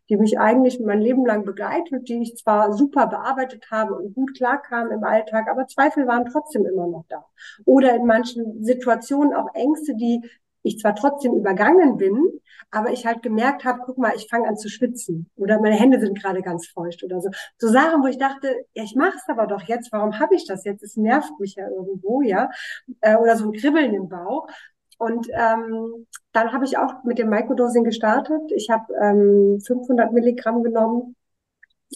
die 0.09 0.15
mich 0.15 0.39
eigentlich 0.39 0.79
mein 0.79 1.01
Leben 1.01 1.25
lang 1.25 1.43
begleitet, 1.43 2.07
die 2.07 2.21
ich 2.21 2.37
zwar 2.37 2.71
super 2.71 3.07
bearbeitet 3.07 3.69
habe 3.69 3.95
und 3.95 4.15
gut 4.15 4.35
klarkam 4.35 4.89
im 4.89 5.03
Alltag, 5.03 5.49
aber 5.49 5.67
Zweifel 5.67 6.07
waren 6.07 6.25
trotzdem 6.25 6.65
immer 6.65 6.87
noch 6.87 7.03
da. 7.09 7.25
Oder 7.65 7.93
in 7.95 8.05
manchen 8.05 8.63
Situationen 8.63 9.33
auch 9.33 9.53
Ängste, 9.53 9.95
die 9.95 10.21
ich 10.67 10.79
zwar 10.79 10.95
trotzdem 10.95 11.33
übergangen 11.33 11.97
bin, 11.97 12.39
aber 12.71 12.91
ich 12.91 13.05
halt 13.05 13.23
gemerkt 13.23 13.63
habe, 13.65 13.81
guck 13.85 13.97
mal, 13.97 14.13
ich 14.15 14.27
fange 14.29 14.47
an 14.47 14.57
zu 14.57 14.69
schwitzen 14.69 15.29
oder 15.35 15.59
meine 15.61 15.75
Hände 15.75 15.99
sind 15.99 16.19
gerade 16.21 16.41
ganz 16.41 16.67
feucht 16.67 17.03
oder 17.03 17.21
so. 17.21 17.29
So 17.57 17.69
Sachen, 17.69 18.03
wo 18.03 18.07
ich 18.07 18.17
dachte, 18.17 18.53
ja, 18.73 18.83
ich 18.83 18.95
mache 18.95 19.17
es 19.17 19.27
aber 19.29 19.47
doch 19.47 19.63
jetzt, 19.63 19.91
warum 19.91 20.19
habe 20.19 20.35
ich 20.35 20.45
das 20.45 20.65
jetzt? 20.65 20.83
Es 20.83 20.97
nervt 20.97 21.39
mich 21.39 21.55
ja 21.55 21.67
irgendwo, 21.69 22.21
ja, 22.21 22.49
äh, 23.01 23.15
oder 23.15 23.37
so 23.37 23.45
ein 23.45 23.53
Kribbeln 23.53 23.93
im 23.93 24.09
Bauch. 24.09 24.47
Und 24.97 25.27
ähm, 25.31 26.07
dann 26.33 26.51
habe 26.53 26.65
ich 26.65 26.77
auch 26.77 27.03
mit 27.03 27.19
dem 27.19 27.29
Microdosing 27.29 27.83
gestartet. 27.83 28.41
Ich 28.55 28.69
habe 28.69 28.91
ähm, 29.01 29.59
500 29.65 30.11
Milligramm 30.11 30.63
genommen 30.63 31.15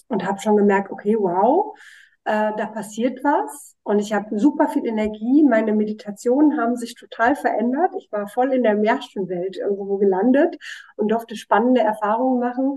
und 0.08 0.24
habe 0.24 0.40
schon 0.40 0.56
gemerkt, 0.56 0.90
okay, 0.90 1.16
wow, 1.18 1.76
äh, 2.24 2.52
da 2.56 2.66
passiert 2.66 3.22
was 3.24 3.76
und 3.82 3.98
ich 3.98 4.12
habe 4.12 4.38
super 4.38 4.68
viel 4.68 4.86
Energie. 4.86 5.42
Meine 5.44 5.72
Meditationen 5.72 6.60
haben 6.60 6.76
sich 6.76 6.94
total 6.94 7.34
verändert. 7.34 7.92
Ich 7.98 8.10
war 8.12 8.28
voll 8.28 8.52
in 8.52 8.62
der 8.62 8.76
Märchenwelt 8.76 9.56
irgendwo 9.56 9.98
gelandet 9.98 10.56
und 10.96 11.08
durfte 11.10 11.36
spannende 11.36 11.80
Erfahrungen 11.80 12.38
machen 12.40 12.76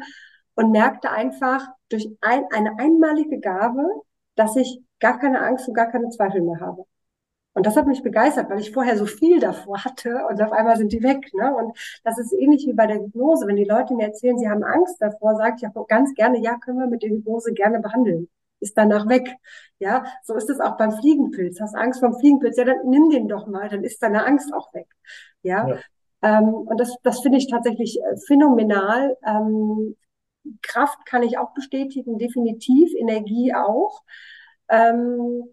und 0.56 0.72
merkte 0.72 1.12
einfach 1.12 1.68
durch 1.90 2.10
ein, 2.22 2.46
eine 2.52 2.80
einmalige 2.80 3.40
Gabe, 3.40 3.84
dass 4.36 4.56
ich 4.56 4.82
gar 5.00 5.20
keine 5.20 5.42
Angst 5.42 5.68
und 5.68 5.76
gar 5.76 5.92
keine 5.92 6.10
Zweifel 6.10 6.42
mehr 6.42 6.60
habe. 6.60 6.86
Und 7.54 7.66
das 7.66 7.78
hat 7.78 7.88
mich 7.88 8.04
begeistert, 8.04 8.50
weil 8.50 8.60
ich 8.60 8.72
vorher 8.72 8.98
so 8.98 9.06
viel 9.06 9.40
davor 9.40 9.86
hatte 9.86 10.26
und 10.30 10.42
auf 10.42 10.52
einmal 10.52 10.76
sind 10.78 10.92
die 10.92 11.04
weg. 11.04 11.30
Ne? 11.34 11.56
Und 11.56 11.78
das 12.04 12.18
ist 12.18 12.34
ähnlich 12.34 12.66
wie 12.68 12.74
bei 12.74 12.88
der 12.88 12.98
Hypnose. 12.98 13.48
Wenn 13.48 13.56
die 13.56 13.64
Leute 13.64 13.94
mir 13.96 14.08
erzählen, 14.08 14.38
sie 14.38 14.50
haben 14.50 14.64
Angst 14.64 14.98
davor, 15.00 15.36
sage 15.36 15.56
ich 15.58 15.68
auch 15.68 15.88
ganz 15.88 16.14
gerne, 16.16 16.40
ja, 16.42 16.58
können 16.58 16.80
wir 16.80 16.88
mit 16.88 17.04
der 17.04 17.12
Hypnose 17.12 17.54
gerne 17.54 17.80
behandeln 17.80 18.28
ist 18.60 18.78
danach 18.78 19.08
weg. 19.08 19.30
Ja, 19.80 20.06
so 20.24 20.36
ist 20.36 20.50
es 20.50 20.60
auch 20.60 20.78
beim 20.78 20.92
Fliegenpilz. 20.92 21.60
Hast 21.60 21.76
Angst 21.76 22.00
vom 22.00 22.18
Fliegenpilz? 22.20 22.58
Ja, 22.58 22.66
dann 22.66 22.78
nimm 22.86 23.10
den 23.10 23.28
doch 23.28 23.48
mal, 23.48 23.70
dann 23.70 23.84
ist 23.84 24.02
deine 24.02 24.26
Angst 24.26 24.54
auch 24.54 24.74
weg. 24.74 24.88
Ja, 25.42 25.68
ja. 25.68 25.80
Ähm, 26.22 26.54
und 26.54 26.80
das, 26.80 26.96
das 27.04 27.22
finde 27.22 27.38
ich 27.38 27.50
tatsächlich 27.50 28.00
äh, 28.00 28.18
phänomenal. 28.28 29.18
Ähm, 29.26 29.96
Kraft 30.62 31.06
kann 31.06 31.24
ich 31.24 31.38
auch 31.38 31.54
bestätigen, 31.54 32.18
definitiv, 32.18 32.94
Energie 32.96 33.54
auch. 33.54 34.04
Ähm, 34.70 35.44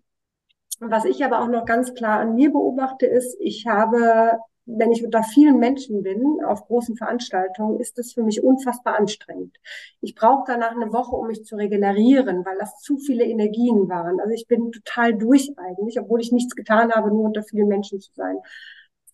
was 0.80 1.04
ich 1.04 1.24
aber 1.24 1.40
auch 1.40 1.48
noch 1.48 1.64
ganz 1.64 1.94
klar 1.94 2.20
an 2.20 2.34
mir 2.34 2.50
beobachte, 2.50 3.06
ist, 3.06 3.36
ich 3.40 3.66
habe 3.66 4.38
wenn 4.64 4.92
ich 4.92 5.04
unter 5.04 5.22
vielen 5.22 5.58
Menschen 5.58 6.02
bin, 6.02 6.38
auf 6.46 6.66
großen 6.66 6.96
Veranstaltungen, 6.96 7.80
ist 7.80 7.98
das 7.98 8.12
für 8.12 8.22
mich 8.22 8.42
unfassbar 8.42 8.96
anstrengend. 8.96 9.56
Ich 10.00 10.14
brauche 10.14 10.44
danach 10.46 10.72
eine 10.72 10.92
Woche, 10.92 11.16
um 11.16 11.26
mich 11.26 11.44
zu 11.44 11.56
regenerieren, 11.56 12.44
weil 12.44 12.58
das 12.58 12.78
zu 12.78 12.98
viele 12.98 13.24
Energien 13.24 13.88
waren. 13.88 14.20
Also 14.20 14.32
ich 14.32 14.46
bin 14.46 14.70
total 14.70 15.14
durch 15.14 15.52
eigentlich, 15.56 15.98
obwohl 16.00 16.20
ich 16.20 16.32
nichts 16.32 16.54
getan 16.54 16.92
habe, 16.92 17.08
nur 17.08 17.24
unter 17.24 17.42
vielen 17.42 17.68
Menschen 17.68 18.00
zu 18.00 18.12
sein. 18.14 18.36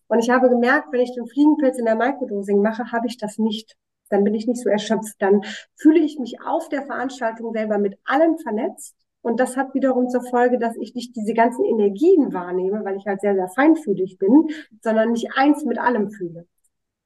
Und 0.07 0.19
ich 0.19 0.29
habe 0.29 0.49
gemerkt, 0.49 0.91
wenn 0.91 1.01
ich 1.01 1.13
den 1.13 1.27
Fliegenpilz 1.27 1.77
in 1.77 1.85
der 1.85 1.95
Microdosing 1.95 2.61
mache, 2.61 2.91
habe 2.91 3.07
ich 3.07 3.17
das 3.17 3.37
nicht. 3.37 3.75
Dann 4.09 4.23
bin 4.23 4.33
ich 4.33 4.47
nicht 4.47 4.61
so 4.61 4.69
erschöpft. 4.69 5.15
Dann 5.19 5.41
fühle 5.75 5.99
ich 5.99 6.19
mich 6.19 6.41
auf 6.41 6.69
der 6.69 6.83
Veranstaltung 6.83 7.53
selber 7.53 7.77
mit 7.77 7.97
allem 8.05 8.37
vernetzt 8.37 8.95
und 9.21 9.39
das 9.39 9.57
hat 9.57 9.73
wiederum 9.73 10.09
zur 10.09 10.23
Folge, 10.23 10.57
dass 10.57 10.75
ich 10.77 10.95
nicht 10.95 11.15
diese 11.15 11.33
ganzen 11.33 11.65
Energien 11.65 12.33
wahrnehme, 12.33 12.83
weil 12.85 12.97
ich 12.97 13.05
halt 13.05 13.21
sehr, 13.21 13.35
sehr 13.35 13.49
feinfühlig 13.49 14.17
bin, 14.17 14.47
sondern 14.81 15.11
nicht 15.11 15.29
eins 15.35 15.65
mit 15.65 15.77
allem 15.77 16.09
fühle. 16.09 16.47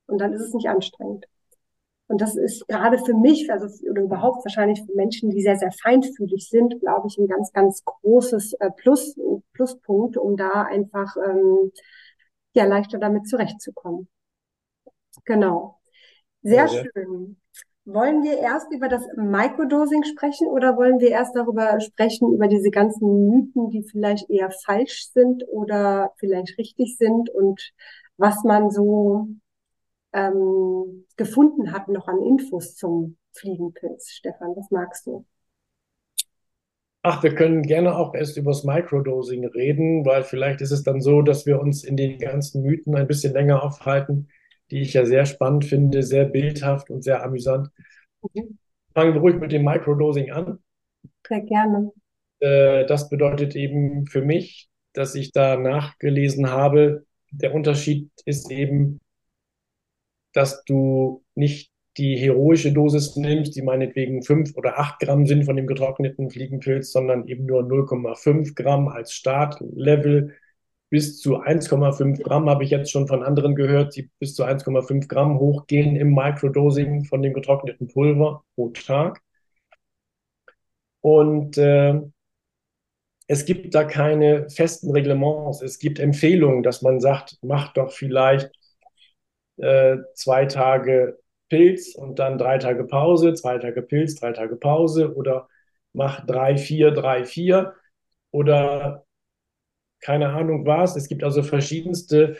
Und 0.05 0.19
dann 0.19 0.33
ist 0.33 0.41
es 0.41 0.53
nicht 0.53 0.69
anstrengend. 0.69 1.25
Und 2.07 2.21
das 2.21 2.35
ist 2.35 2.67
gerade 2.67 2.99
für 2.99 3.13
mich, 3.15 3.51
also 3.51 3.65
oder 3.89 4.03
überhaupt 4.03 4.45
wahrscheinlich 4.45 4.83
für 4.85 4.93
Menschen, 4.93 5.31
die 5.31 5.41
sehr, 5.41 5.57
sehr 5.57 5.71
feinfühlig 5.71 6.47
sind, 6.49 6.79
glaube 6.81 7.07
ich, 7.07 7.17
ein 7.17 7.27
ganz, 7.27 7.51
ganz 7.53 7.83
großes 7.85 8.53
äh, 8.59 8.69
Plus, 8.71 9.19
Pluspunkt, 9.53 10.17
um 10.17 10.37
da 10.37 10.63
einfach 10.63 11.15
ähm, 11.17 11.71
ja 12.53 12.65
leichter 12.65 12.99
damit 12.99 13.27
zurechtzukommen. 13.27 14.07
Genau. 15.25 15.79
Sehr 16.43 16.67
schön. 16.67 17.37
Wollen 17.85 18.23
wir 18.23 18.39
erst 18.39 18.71
über 18.71 18.87
das 18.87 19.03
Microdosing 19.17 20.03
sprechen 20.03 20.47
oder 20.47 20.77
wollen 20.77 20.99
wir 20.99 21.09
erst 21.09 21.35
darüber 21.35 21.81
sprechen, 21.81 22.33
über 22.33 22.47
diese 22.47 22.71
ganzen 22.71 23.27
Mythen, 23.27 23.69
die 23.71 23.83
vielleicht 23.83 24.29
eher 24.29 24.51
falsch 24.51 25.09
sind 25.11 25.43
oder 25.49 26.13
vielleicht 26.17 26.57
richtig 26.57 26.97
sind 26.97 27.29
und 27.29 27.73
was 28.15 28.43
man 28.45 28.69
so 28.69 29.27
ähm, 30.13 31.05
gefunden 31.17 31.73
hat 31.73 31.89
noch 31.89 32.07
an 32.07 32.21
Infos 32.21 32.75
zum 32.75 33.17
Fliegenpilz? 33.33 34.11
Stefan, 34.11 34.55
was 34.55 34.71
magst 34.71 35.05
du? 35.05 35.25
Ach, 37.01 37.21
wir 37.21 37.35
können 37.35 37.63
gerne 37.63 37.97
auch 37.97 38.15
erst 38.15 38.37
über 38.37 38.51
das 38.51 38.63
Microdosing 38.63 39.45
reden, 39.47 40.05
weil 40.05 40.23
vielleicht 40.23 40.61
ist 40.61 40.71
es 40.71 40.83
dann 40.83 41.01
so, 41.01 41.21
dass 41.21 41.45
wir 41.45 41.59
uns 41.59 41.83
in 41.83 41.97
den 41.97 42.17
ganzen 42.17 42.63
Mythen 42.63 42.95
ein 42.95 43.07
bisschen 43.07 43.33
länger 43.33 43.61
aufhalten, 43.61 44.29
die 44.73 44.81
ich 44.81 44.93
ja 44.93 45.05
sehr 45.05 45.27
spannend 45.27 45.65
finde, 45.65 46.01
sehr 46.01 46.25
bildhaft 46.25 46.89
und 46.89 47.03
sehr 47.03 47.23
amüsant. 47.23 47.69
Mhm. 48.33 48.57
Fangen 48.95 49.13
wir 49.13 49.21
ruhig 49.21 49.35
mit 49.35 49.51
dem 49.51 49.63
Microdosing 49.63 50.31
an. 50.31 50.57
Sehr 51.27 51.41
gerne. 51.41 51.91
Äh, 52.39 52.87
das 52.87 53.07
bedeutet 53.07 53.55
eben 53.55 54.07
für 54.07 54.23
mich, 54.23 54.69
dass 54.93 55.13
ich 55.13 55.31
da 55.31 55.57
nachgelesen 55.57 56.49
habe, 56.49 57.05
der 57.29 57.53
Unterschied 57.53 58.09
ist 58.25 58.49
eben, 58.51 58.99
dass 60.33 60.63
du 60.65 61.23
nicht 61.35 61.71
die 61.97 62.17
heroische 62.17 62.71
Dosis 62.73 63.15
nimmst, 63.15 63.55
die 63.55 63.61
meinetwegen 63.61 64.23
5 64.23 64.55
oder 64.55 64.79
8 64.79 64.99
Gramm 65.01 65.27
sind 65.27 65.45
von 65.45 65.55
dem 65.55 65.67
getrockneten 65.67 66.31
Fliegenpilz, 66.31 66.91
sondern 66.91 67.27
eben 67.27 67.45
nur 67.45 67.61
0,5 67.61 68.55
Gramm 68.55 68.87
als 68.87 69.13
Startlevel. 69.13 70.33
Bis 70.93 71.19
zu 71.19 71.41
1,5 71.41 72.21
Gramm 72.21 72.47
habe 72.47 72.63
ich 72.63 72.69
jetzt 72.69 72.91
schon 72.91 73.07
von 73.07 73.23
anderen 73.23 73.55
gehört, 73.55 73.95
die 73.95 74.11
bis 74.19 74.35
zu 74.35 74.43
1,5 74.43 75.07
Gramm 75.07 75.39
hochgehen 75.39 75.95
im 75.95 76.13
Microdosing 76.13 77.05
von 77.05 77.23
dem 77.23 77.33
getrockneten 77.33 77.87
Pulver 77.87 78.43
pro 78.53 78.69
Tag. 78.69 79.19
Und 81.01 81.57
äh, 81.57 81.99
es 83.25 83.45
gibt 83.45 83.73
da 83.73 83.85
keine 83.85 84.47
festen 84.51 84.91
Reglements. 84.91 85.63
Es 85.63 85.79
gibt 85.79 85.97
Empfehlungen, 85.97 86.61
dass 86.61 86.83
man 86.83 86.99
sagt, 86.99 87.39
mach 87.41 87.73
doch 87.73 87.91
vielleicht 87.91 88.51
äh, 89.57 89.97
zwei 90.13 90.45
Tage 90.45 91.17
Pilz 91.49 91.95
und 91.95 92.19
dann 92.19 92.37
drei 92.37 92.59
Tage 92.59 92.83
Pause, 92.83 93.33
zwei 93.33 93.57
Tage 93.57 93.81
Pilz, 93.81 94.13
drei 94.19 94.31
Tage 94.31 94.57
Pause 94.57 95.15
oder 95.15 95.49
mach 95.91 96.23
drei, 96.27 96.55
vier, 96.55 96.91
drei, 96.91 97.25
vier 97.25 97.73
oder 98.29 99.07
keine 100.03 100.29
Ahnung 100.29 100.65
was. 100.65 100.95
Es 100.95 101.07
gibt 101.07 101.23
also 101.23 101.43
verschiedenste 101.43 102.37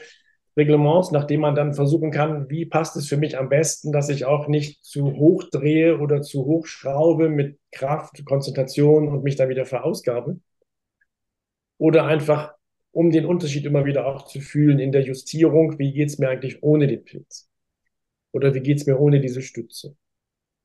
Reglements, 0.56 1.12
nach 1.12 1.24
denen 1.26 1.42
man 1.42 1.56
dann 1.56 1.74
versuchen 1.74 2.12
kann, 2.12 2.50
wie 2.50 2.66
passt 2.66 2.96
es 2.96 3.08
für 3.08 3.18
mich 3.18 3.38
am 3.38 3.50
besten, 3.50 3.92
dass 3.92 4.10
ich 4.10 4.26
auch 4.26 4.48
nicht 4.48 4.84
zu 4.84 5.16
hoch 5.16 5.46
drehe 5.50 5.98
oder 5.98 6.22
zu 6.22 6.46
hoch 6.46 6.68
schraube 6.68 7.30
mit 7.30 7.58
Kraft, 7.72 8.24
Konzentration 8.26 9.08
und 9.08 9.24
mich 9.24 9.36
dann 9.36 9.50
wieder 9.50 9.66
verausgabe. 9.66 10.40
Oder 11.78 12.06
einfach, 12.06 12.54
um 12.92 13.10
den 13.10 13.26
Unterschied 13.26 13.66
immer 13.66 13.86
wieder 13.86 14.06
auch 14.06 14.26
zu 14.26 14.42
fühlen 14.42 14.78
in 14.78 14.92
der 14.92 15.02
Justierung, 15.02 15.80
wie 15.80 15.92
geht 15.92 16.10
es 16.10 16.20
mir 16.20 16.30
eigentlich 16.30 16.62
ohne 16.62 16.86
den 16.86 17.04
Pilz? 17.04 17.50
Oder 18.32 18.54
wie 18.54 18.62
geht 18.62 18.78
es 18.78 18.86
mir 18.86 19.00
ohne 19.00 19.22
diese 19.22 19.42
Stütze? 19.42 19.96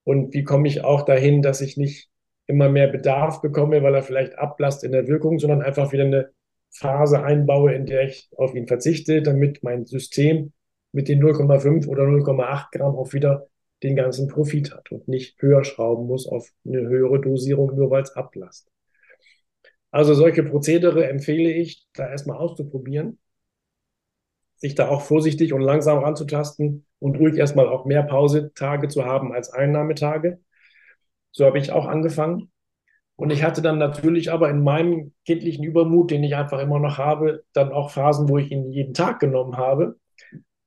Und 0.05 0.35
wie 0.35 0.45
komme 0.45 0.69
ich 0.69 0.85
auch 0.85 1.02
dahin, 1.02 1.40
dass 1.40 1.61
ich 1.61 1.76
nicht 1.76 2.11
immer 2.47 2.69
mehr 2.69 2.88
Bedarf 2.88 3.40
bekomme, 3.40 3.83
weil 3.83 3.95
er 3.95 4.02
vielleicht 4.02 4.38
ablasst 4.38 4.85
in 4.85 4.93
der 4.93 5.07
Wirkung, 5.07 5.38
sondern 5.38 5.62
einfach 5.62 5.93
wieder 5.93 6.05
eine 6.05 6.31
Phase 6.78 7.23
einbaue, 7.23 7.75
in 7.75 7.87
der 7.87 8.04
ich 8.04 8.30
auf 8.37 8.54
ihn 8.54 8.66
verzichte, 8.66 9.23
damit 9.23 9.62
mein 9.62 9.85
System 9.87 10.52
mit 10.92 11.08
den 11.08 11.23
0,5 11.23 11.87
oder 11.87 12.04
0,8 12.04 12.70
Gramm 12.73 12.97
auch 12.97 13.12
wieder 13.12 13.49
den 13.82 13.97
ganzen 13.97 14.28
Profit 14.28 14.75
hat 14.75 14.90
und 14.90 15.06
nicht 15.08 15.40
höher 15.40 15.64
schrauben 15.64 16.06
muss 16.06 16.26
auf 16.26 16.50
eine 16.66 16.80
höhere 16.80 17.20
Dosierung, 17.20 17.76
nur 17.76 17.90
weil 17.90 18.02
es 18.02 18.16
ablasst. 18.16 18.68
Also 19.90 20.14
solche 20.14 20.42
Prozedere 20.42 21.08
empfehle 21.08 21.50
ich, 21.50 21.87
da 21.94 22.11
erstmal 22.11 22.38
auszuprobieren 22.38 23.18
sich 24.58 24.75
da 24.75 24.88
auch 24.88 25.02
vorsichtig 25.02 25.52
und 25.52 25.61
langsam 25.61 25.99
ranzutasten 25.99 26.85
und 26.99 27.16
ruhig 27.16 27.37
erstmal 27.37 27.68
auch 27.68 27.85
mehr 27.87 28.02
Pausetage 28.02 28.88
zu 28.88 29.04
haben 29.04 29.32
als 29.32 29.50
Einnahmetage. 29.50 30.40
So 31.30 31.47
habe 31.47 31.58
ich 31.58 31.70
auch 31.73 31.87
angefangen. 31.87 32.50
Und 33.18 33.30
ich 33.30 33.42
hatte 33.42 33.62
dann 33.62 33.78
natürlich 33.78 34.30
aber 34.30 34.48
in 34.48 34.62
meinem 34.62 35.12
kindlichen 35.26 35.64
Übermut, 35.64 36.12
den 36.12 36.22
ich 36.22 36.37
einfach 36.37 36.60
immer 36.60 36.78
noch 36.78 36.98
habe, 36.98 37.42
dann 37.52 37.72
auch 37.72 37.90
Phasen, 37.90 38.28
wo 38.28 38.38
ich 38.38 38.52
ihn 38.52 38.70
jeden 38.70 38.94
Tag 38.94 39.18
genommen 39.18 39.56
habe 39.56 39.98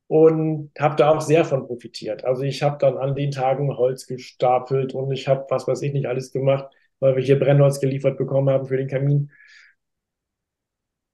und 0.07 0.71
habe 0.77 0.97
da 0.97 1.09
auch 1.11 1.21
sehr 1.21 1.45
von 1.45 1.65
profitiert. 1.67 2.25
Also 2.25 2.43
ich 2.43 2.63
habe 2.63 2.77
dann 2.79 2.97
an 2.97 3.15
den 3.15 3.31
Tagen 3.31 3.77
Holz 3.77 4.07
gestapelt 4.07 4.93
und 4.93 5.11
ich 5.13 5.29
habe 5.29 5.45
was 5.49 5.67
weiß 5.67 5.81
ich 5.83 5.93
nicht 5.93 6.07
alles 6.07 6.33
gemacht, 6.33 6.65
weil 6.99 7.15
wir 7.15 7.23
hier 7.23 7.39
Brennholz 7.39 7.79
geliefert 7.79 8.17
bekommen 8.17 8.49
haben 8.49 8.67
für 8.67 8.77
den 8.77 8.89
Kamin. 8.89 9.31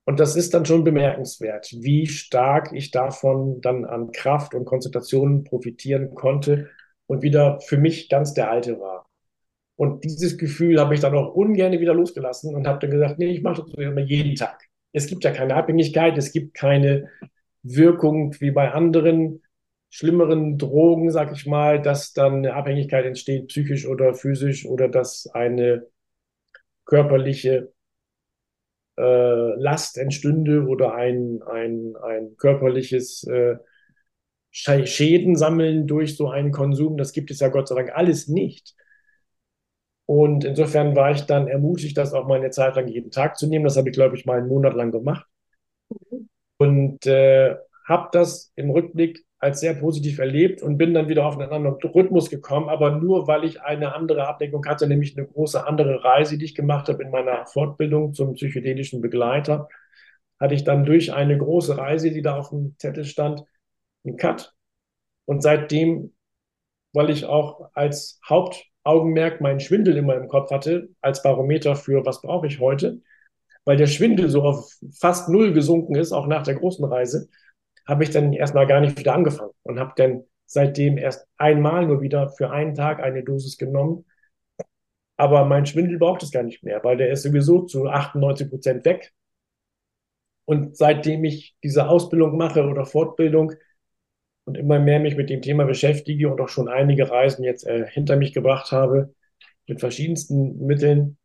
Und 0.05 0.19
das 0.19 0.35
ist 0.35 0.53
dann 0.55 0.65
schon 0.65 0.83
bemerkenswert, 0.83 1.69
wie 1.73 2.07
stark 2.07 2.71
ich 2.73 2.91
davon 2.91 3.61
dann 3.61 3.85
an 3.85 4.11
Kraft 4.11 4.55
und 4.55 4.65
Konzentration 4.65 5.43
profitieren 5.43 6.15
konnte 6.15 6.69
und 7.07 7.21
wieder 7.21 7.59
für 7.61 7.77
mich 7.77 8.09
ganz 8.09 8.33
der 8.33 8.49
Alte 8.49 8.79
war. 8.79 9.06
Und 9.77 10.03
dieses 10.03 10.37
Gefühl 10.37 10.79
habe 10.79 10.95
ich 10.95 11.01
dann 11.01 11.15
auch 11.15 11.33
ungern 11.35 11.71
wieder 11.73 11.93
losgelassen 11.93 12.55
und 12.55 12.67
habe 12.67 12.79
dann 12.79 12.91
gesagt, 12.91 13.19
nee, 13.19 13.27
ich 13.27 13.43
mache 13.43 13.63
das 13.63 13.73
immer 13.75 14.01
jeden 14.01 14.35
Tag. 14.35 14.65
Es 14.91 15.07
gibt 15.07 15.23
ja 15.23 15.31
keine 15.31 15.55
Abhängigkeit, 15.55 16.17
es 16.17 16.31
gibt 16.31 16.55
keine 16.55 17.09
Wirkung 17.61 18.35
wie 18.39 18.51
bei 18.51 18.71
anderen 18.71 19.43
schlimmeren 19.89 20.57
Drogen, 20.57 21.11
sag 21.11 21.31
ich 21.31 21.45
mal, 21.45 21.81
dass 21.81 22.11
dann 22.13 22.37
eine 22.37 22.55
Abhängigkeit 22.55 23.05
entsteht, 23.05 23.47
psychisch 23.47 23.87
oder 23.87 24.15
physisch, 24.15 24.65
oder 24.65 24.89
dass 24.89 25.27
eine 25.33 25.85
körperliche 26.85 27.71
äh, 28.97 29.01
Last 29.59 29.97
entstünde 29.97 30.65
oder 30.65 30.95
ein, 30.95 31.41
ein, 31.43 31.95
ein 32.01 32.35
körperliches 32.37 33.23
äh, 33.25 33.57
Schäden 34.49 35.35
sammeln 35.35 35.85
durch 35.85 36.17
so 36.17 36.29
einen 36.29 36.51
Konsum. 36.51 36.97
Das 36.97 37.11
gibt 37.11 37.29
es 37.29 37.39
ja 37.39 37.49
Gott 37.49 37.67
sei 37.67 37.75
Dank 37.75 37.91
alles 37.95 38.27
nicht. 38.27 38.75
Und 40.07 40.45
insofern 40.45 40.95
war 40.95 41.11
ich 41.11 41.23
dann 41.23 41.47
ermutigt, 41.47 41.97
das 41.97 42.13
auch 42.13 42.25
mal 42.27 42.39
eine 42.39 42.49
Zeit 42.49 42.75
lang 42.75 42.87
jeden 42.87 43.11
Tag 43.11 43.37
zu 43.37 43.45
nehmen. 43.45 43.65
Das 43.65 43.77
habe 43.77 43.89
ich, 43.89 43.95
glaube 43.95 44.15
ich, 44.15 44.25
mal 44.25 44.39
einen 44.39 44.47
Monat 44.47 44.73
lang 44.73 44.91
gemacht. 44.91 45.27
Mhm. 45.89 46.29
Und 46.57 47.05
äh, 47.05 47.55
habe 47.85 48.09
das 48.11 48.51
im 48.55 48.71
Rückblick 48.71 49.25
als 49.39 49.59
sehr 49.59 49.75
positiv 49.75 50.19
erlebt 50.19 50.63
und 50.63 50.77
bin 50.77 50.93
dann 50.93 51.09
wieder 51.09 51.25
auf 51.25 51.37
einen 51.37 51.51
anderen 51.51 51.75
Rhythmus 51.75 52.29
gekommen, 52.29 52.69
aber 52.69 52.91
nur 52.91 53.27
weil 53.27 53.43
ich 53.43 53.61
eine 53.61 53.93
andere 53.93 54.27
Abdeckung 54.27 54.65
hatte, 54.65 54.87
nämlich 54.87 55.15
eine 55.15 55.27
große 55.27 55.67
andere 55.67 56.03
Reise, 56.03 56.37
die 56.37 56.45
ich 56.45 56.55
gemacht 56.55 56.89
habe 56.89 57.03
in 57.03 57.11
meiner 57.11 57.45
Fortbildung 57.45 58.13
zum 58.13 58.33
psychedelischen 58.33 59.01
Begleiter, 59.01 59.69
hatte 60.39 60.55
ich 60.55 60.63
dann 60.63 60.85
durch 60.85 61.13
eine 61.13 61.37
große 61.37 61.77
Reise, 61.77 62.11
die 62.11 62.21
da 62.21 62.37
auf 62.37 62.49
dem 62.49 62.75
Zettel 62.79 63.05
stand, 63.05 63.43
einen 64.05 64.17
Cut. 64.17 64.53
Und 65.25 65.41
seitdem, 65.41 66.15
weil 66.93 67.09
ich 67.09 67.25
auch 67.25 67.69
als 67.73 68.19
Hauptaugenmerk 68.87 69.41
meinen 69.41 69.59
Schwindel 69.59 69.97
immer 69.97 70.15
im 70.15 70.27
Kopf 70.27 70.49
hatte, 70.49 70.89
als 71.01 71.21
Barometer 71.21 71.75
für 71.75 72.05
was 72.05 72.21
brauche 72.21 72.47
ich 72.47 72.59
heute, 72.59 73.01
weil 73.65 73.77
der 73.77 73.87
Schwindel 73.87 74.29
so 74.29 74.43
auf 74.43 74.71
fast 74.91 75.29
null 75.29 75.53
gesunken 75.53 75.95
ist, 75.95 76.13
auch 76.13 76.27
nach 76.27 76.43
der 76.43 76.55
großen 76.55 76.85
Reise, 76.85 77.29
habe 77.85 78.03
ich 78.03 78.11
dann 78.11 78.33
erstmal 78.33 78.65
gar 78.65 78.79
nicht 78.79 78.97
wieder 78.97 79.13
angefangen 79.13 79.51
und 79.63 79.79
habe 79.79 79.93
dann 79.97 80.23
seitdem 80.45 80.97
erst 80.97 81.27
einmal 81.37 81.85
nur 81.85 82.01
wieder 82.01 82.29
für 82.29 82.49
einen 82.51 82.75
Tag 82.75 83.01
eine 83.01 83.23
Dosis 83.23 83.57
genommen. 83.57 84.05
Aber 85.17 85.45
mein 85.45 85.65
Schwindel 85.65 85.97
braucht 85.97 86.23
es 86.23 86.31
gar 86.31 86.43
nicht 86.43 86.63
mehr, 86.63 86.83
weil 86.83 86.97
der 86.97 87.09
ist 87.09 87.23
sowieso 87.23 87.63
zu 87.63 87.87
98 87.87 88.49
Prozent 88.49 88.85
weg. 88.85 89.13
Und 90.45 90.77
seitdem 90.77 91.25
ich 91.25 91.57
diese 91.61 91.89
Ausbildung 91.89 92.37
mache 92.37 92.65
oder 92.65 92.85
Fortbildung 92.85 93.53
und 94.47 94.55
immer 94.57 94.79
mehr 94.79 95.01
mich 95.01 95.17
mit 95.17 95.29
dem 95.29 95.41
Thema 95.41 95.65
beschäftige 95.65 96.29
und 96.29 96.39
auch 96.39 96.47
schon 96.47 96.69
einige 96.69 97.11
Reisen 97.11 97.43
jetzt 97.43 97.67
äh, 97.67 97.85
hinter 97.89 98.15
mich 98.15 98.33
gebracht 98.33 98.71
habe, 98.71 99.13
mit 99.67 99.81
verschiedensten 99.81 100.65
Mitteln, 100.65 101.17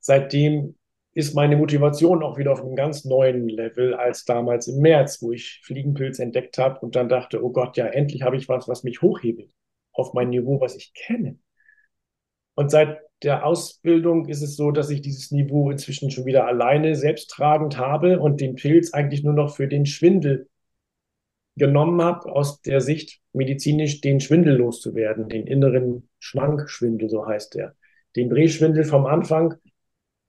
seitdem 0.00 0.76
ist 1.14 1.34
meine 1.34 1.56
Motivation 1.56 2.22
auch 2.22 2.36
wieder 2.36 2.52
auf 2.52 2.60
einem 2.60 2.76
ganz 2.76 3.06
neuen 3.06 3.48
Level 3.48 3.94
als 3.94 4.26
damals 4.26 4.68
im 4.68 4.80
März, 4.80 5.22
wo 5.22 5.32
ich 5.32 5.62
Fliegenpilz 5.64 6.18
entdeckt 6.18 6.58
habe 6.58 6.80
und 6.80 6.94
dann 6.94 7.08
dachte, 7.08 7.42
oh 7.42 7.50
Gott, 7.50 7.78
ja, 7.78 7.86
endlich 7.86 8.20
habe 8.22 8.36
ich 8.36 8.50
was, 8.50 8.68
was 8.68 8.84
mich 8.84 9.00
hochhebelt 9.00 9.50
auf 9.94 10.12
mein 10.12 10.28
Niveau, 10.28 10.60
was 10.60 10.76
ich 10.76 10.92
kenne. 10.92 11.38
Und 12.54 12.70
seit 12.70 12.98
der 13.22 13.46
Ausbildung 13.46 14.28
ist 14.28 14.42
es 14.42 14.56
so, 14.56 14.72
dass 14.72 14.90
ich 14.90 15.00
dieses 15.00 15.30
Niveau 15.30 15.70
inzwischen 15.70 16.10
schon 16.10 16.26
wieder 16.26 16.46
alleine 16.46 16.96
selbsttragend 16.96 17.78
habe 17.78 18.20
und 18.20 18.42
den 18.42 18.56
Pilz 18.56 18.92
eigentlich 18.92 19.22
nur 19.22 19.32
noch 19.32 19.56
für 19.56 19.68
den 19.68 19.86
Schwindel 19.86 20.50
genommen 21.56 22.00
habe, 22.02 22.30
aus 22.30 22.62
der 22.62 22.80
Sicht 22.80 23.20
medizinisch 23.32 24.00
den 24.00 24.20
Schwindel 24.20 24.56
loszuwerden, 24.56 25.28
den 25.28 25.46
inneren 25.46 26.08
Schwankschwindel, 26.18 27.08
so 27.08 27.26
heißt 27.26 27.54
der. 27.54 27.74
Den 28.16 28.30
Drehschwindel 28.30 28.84
vom 28.84 29.06
Anfang, 29.06 29.54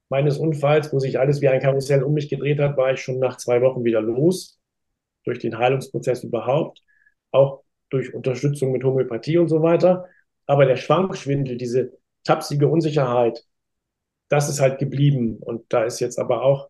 meines 0.08 0.38
Unfalls, 0.38 0.92
wo 0.92 0.98
sich 0.98 1.18
alles 1.18 1.40
wie 1.40 1.48
ein 1.48 1.60
Karussell 1.60 2.02
um 2.02 2.12
mich 2.12 2.28
gedreht 2.28 2.60
hat, 2.60 2.76
war 2.76 2.92
ich 2.92 3.00
schon 3.00 3.18
nach 3.18 3.36
zwei 3.36 3.62
Wochen 3.62 3.84
wieder 3.84 4.00
los, 4.00 4.58
durch 5.24 5.38
den 5.38 5.58
Heilungsprozess 5.58 6.24
überhaupt. 6.24 6.82
Auch 7.30 7.64
durch 7.90 8.14
Unterstützung 8.14 8.72
mit 8.72 8.84
Homöopathie 8.84 9.38
und 9.38 9.48
so 9.48 9.62
weiter. 9.62 10.06
Aber 10.46 10.66
der 10.66 10.76
Schwankschwindel, 10.76 11.56
diese 11.56 11.92
tapsige 12.24 12.68
Unsicherheit, 12.68 13.44
das 14.28 14.48
ist 14.48 14.60
halt 14.60 14.78
geblieben. 14.78 15.38
Und 15.40 15.64
da 15.72 15.84
ist 15.84 16.00
jetzt 16.00 16.18
aber 16.18 16.42
auch 16.42 16.68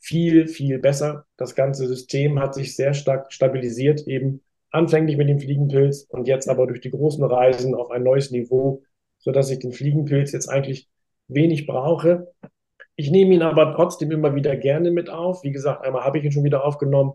viel, 0.00 0.46
viel 0.46 0.78
besser. 0.78 1.26
Das 1.36 1.54
ganze 1.54 1.86
System 1.86 2.38
hat 2.40 2.54
sich 2.54 2.76
sehr 2.76 2.94
stark 2.94 3.32
stabilisiert, 3.32 4.06
eben 4.06 4.42
anfänglich 4.70 5.16
mit 5.16 5.28
dem 5.28 5.40
Fliegenpilz 5.40 6.06
und 6.10 6.28
jetzt 6.28 6.48
aber 6.48 6.66
durch 6.66 6.80
die 6.80 6.90
großen 6.90 7.24
Reisen 7.24 7.74
auf 7.74 7.90
ein 7.90 8.02
neues 8.02 8.30
Niveau, 8.30 8.82
sodass 9.18 9.50
ich 9.50 9.58
den 9.58 9.72
Fliegenpilz 9.72 10.32
jetzt 10.32 10.48
eigentlich 10.48 10.88
wenig 11.26 11.66
brauche. 11.66 12.32
Ich 12.96 13.10
nehme 13.10 13.34
ihn 13.34 13.42
aber 13.42 13.74
trotzdem 13.74 14.10
immer 14.10 14.34
wieder 14.34 14.56
gerne 14.56 14.90
mit 14.90 15.08
auf. 15.08 15.42
Wie 15.42 15.52
gesagt, 15.52 15.84
einmal 15.84 16.04
habe 16.04 16.18
ich 16.18 16.24
ihn 16.24 16.32
schon 16.32 16.44
wieder 16.44 16.64
aufgenommen, 16.64 17.14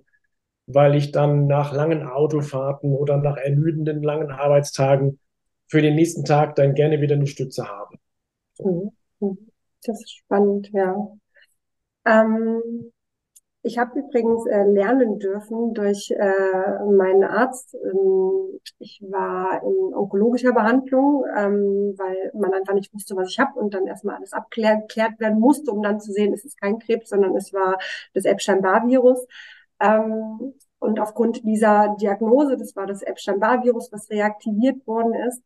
weil 0.65 0.95
ich 0.95 1.11
dann 1.11 1.47
nach 1.47 1.73
langen 1.73 2.03
Autofahrten 2.03 2.93
oder 2.93 3.17
nach 3.17 3.37
ermüdenden 3.37 4.01
langen 4.01 4.31
Arbeitstagen 4.31 5.19
für 5.67 5.81
den 5.81 5.95
nächsten 5.95 6.23
Tag 6.23 6.55
dann 6.55 6.73
gerne 6.73 7.01
wieder 7.01 7.15
eine 7.15 7.27
Stütze 7.27 7.67
habe. 7.67 7.97
Mhm. 8.59 8.91
Mhm. 9.19 9.37
Das 9.83 10.01
ist 10.01 10.11
spannend, 10.11 10.69
ja. 10.73 10.95
Ähm, 12.05 12.91
ich 13.65 13.77
habe 13.77 13.97
übrigens 13.97 14.45
äh, 14.47 14.63
lernen 14.65 15.19
dürfen 15.19 15.73
durch 15.73 16.11
äh, 16.11 16.83
meinen 16.85 17.23
Arzt. 17.23 17.75
Ähm, 17.75 18.59
ich 18.79 19.01
war 19.09 19.63
in 19.63 19.95
onkologischer 19.95 20.51
Behandlung, 20.51 21.23
ähm, 21.35 21.95
weil 21.97 22.31
man 22.33 22.53
einfach 22.53 22.73
nicht 22.73 22.93
wusste, 22.93 23.15
was 23.15 23.29
ich 23.29 23.39
habe 23.39 23.57
und 23.57 23.73
dann 23.73 23.87
erstmal 23.87 24.17
alles 24.17 24.33
abgeklärt 24.33 25.19
werden 25.19 25.39
musste, 25.39 25.71
um 25.71 25.81
dann 25.81 26.01
zu 26.01 26.11
sehen, 26.11 26.33
es 26.33 26.43
ist 26.43 26.59
kein 26.59 26.77
Krebs, 26.79 27.09
sondern 27.09 27.35
es 27.37 27.53
war 27.53 27.77
das 28.13 28.25
Epstein-Barr-Virus. 28.25 29.25
Ähm, 29.79 30.55
und 30.79 30.99
aufgrund 30.99 31.45
dieser 31.45 31.95
Diagnose, 32.01 32.57
das 32.57 32.75
war 32.75 32.85
das 32.85 33.01
Epstein-Barr-Virus, 33.01 33.93
was 33.93 34.09
reaktiviert 34.09 34.85
worden 34.85 35.13
ist, 35.13 35.41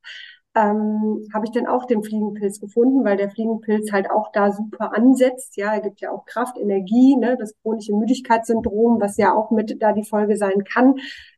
ähm, 0.58 1.28
habe 1.34 1.46
ich 1.46 1.52
dann 1.52 1.68
auch 1.68 1.86
den 1.86 2.04
Fliegenpilz 2.04 2.60
gefunden, 2.60 3.06
weil 3.06 3.16
der 3.16 3.30
Fliegenpilz 3.30 3.92
halt 3.92 4.10
auch 4.10 4.32
da 4.32 4.52
super 4.52 4.96
ansetzt. 4.96 5.56
Ja, 5.56 5.74
er 5.74 5.82
gibt 5.82 6.02
ja 6.02 6.12
auch 6.12 6.26
Kraft, 6.26 6.58
Energie, 6.58 7.16
ne, 7.16 7.38
das 7.38 7.54
chronische 7.62 7.94
Müdigkeitssyndrom, 7.94 9.00
was 9.00 9.18
ja 9.18 9.36
auch 9.36 9.52
mit 9.52 9.82
da 9.82 9.94
die 9.94 10.04
Folge 10.04 10.36
sein 10.36 10.64
kann. 10.64 10.96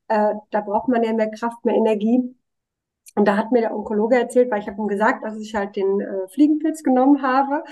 Äh, 0.07 0.35
da 0.51 0.61
braucht 0.61 0.87
man 0.87 1.03
ja 1.03 1.11
mehr 1.13 1.29
Kraft, 1.31 1.65
mehr 1.65 1.75
Energie. 1.75 2.33
Und 3.15 3.27
da 3.27 3.35
hat 3.35 3.51
mir 3.51 3.59
der 3.61 3.75
Onkologe 3.75 4.17
erzählt, 4.17 4.49
weil 4.51 4.61
ich 4.61 4.67
habe 4.67 4.81
ihm 4.81 4.87
gesagt, 4.87 5.25
dass 5.25 5.37
ich 5.37 5.53
halt 5.53 5.75
den 5.75 5.99
äh, 5.99 6.27
Fliegenpilz 6.29 6.83
genommen 6.83 7.21
habe. 7.21 7.63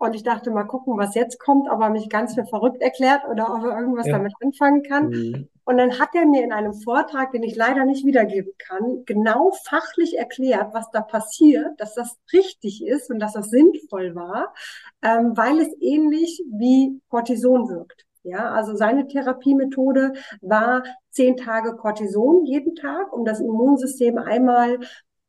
Und 0.00 0.14
ich 0.14 0.22
dachte, 0.22 0.50
mal 0.50 0.64
gucken, 0.64 0.96
was 0.96 1.14
jetzt 1.14 1.38
kommt, 1.38 1.68
ob 1.70 1.78
er 1.82 1.90
mich 1.90 2.08
ganz 2.08 2.34
für 2.34 2.46
verrückt 2.46 2.80
erklärt 2.80 3.20
oder 3.30 3.54
ob 3.54 3.62
er 3.64 3.78
irgendwas 3.78 4.06
ja. 4.06 4.16
damit 4.16 4.32
anfangen 4.42 4.82
kann. 4.82 5.10
Mhm. 5.10 5.48
Und 5.64 5.76
dann 5.76 5.98
hat 5.98 6.14
er 6.14 6.24
mir 6.24 6.42
in 6.42 6.52
einem 6.52 6.72
Vortrag, 6.72 7.32
den 7.32 7.42
ich 7.42 7.54
leider 7.54 7.84
nicht 7.84 8.06
wiedergeben 8.06 8.50
kann, 8.56 9.04
genau 9.04 9.52
fachlich 9.66 10.16
erklärt, 10.16 10.72
was 10.72 10.90
da 10.90 11.02
passiert, 11.02 11.78
dass 11.78 11.94
das 11.94 12.16
richtig 12.32 12.82
ist 12.82 13.10
und 13.10 13.18
dass 13.18 13.34
das 13.34 13.50
sinnvoll 13.50 14.14
war, 14.14 14.54
ähm, 15.02 15.36
weil 15.36 15.60
es 15.60 15.68
ähnlich 15.82 16.42
wie 16.50 16.98
Cortison 17.10 17.68
wirkt. 17.68 18.06
Ja, 18.22 18.52
also 18.52 18.74
seine 18.74 19.06
Therapiemethode 19.06 20.14
war 20.40 20.82
zehn 21.10 21.36
Tage 21.36 21.76
Cortison 21.76 22.46
jeden 22.46 22.74
Tag, 22.74 23.12
um 23.12 23.26
das 23.26 23.40
Immunsystem 23.40 24.16
einmal, 24.16 24.78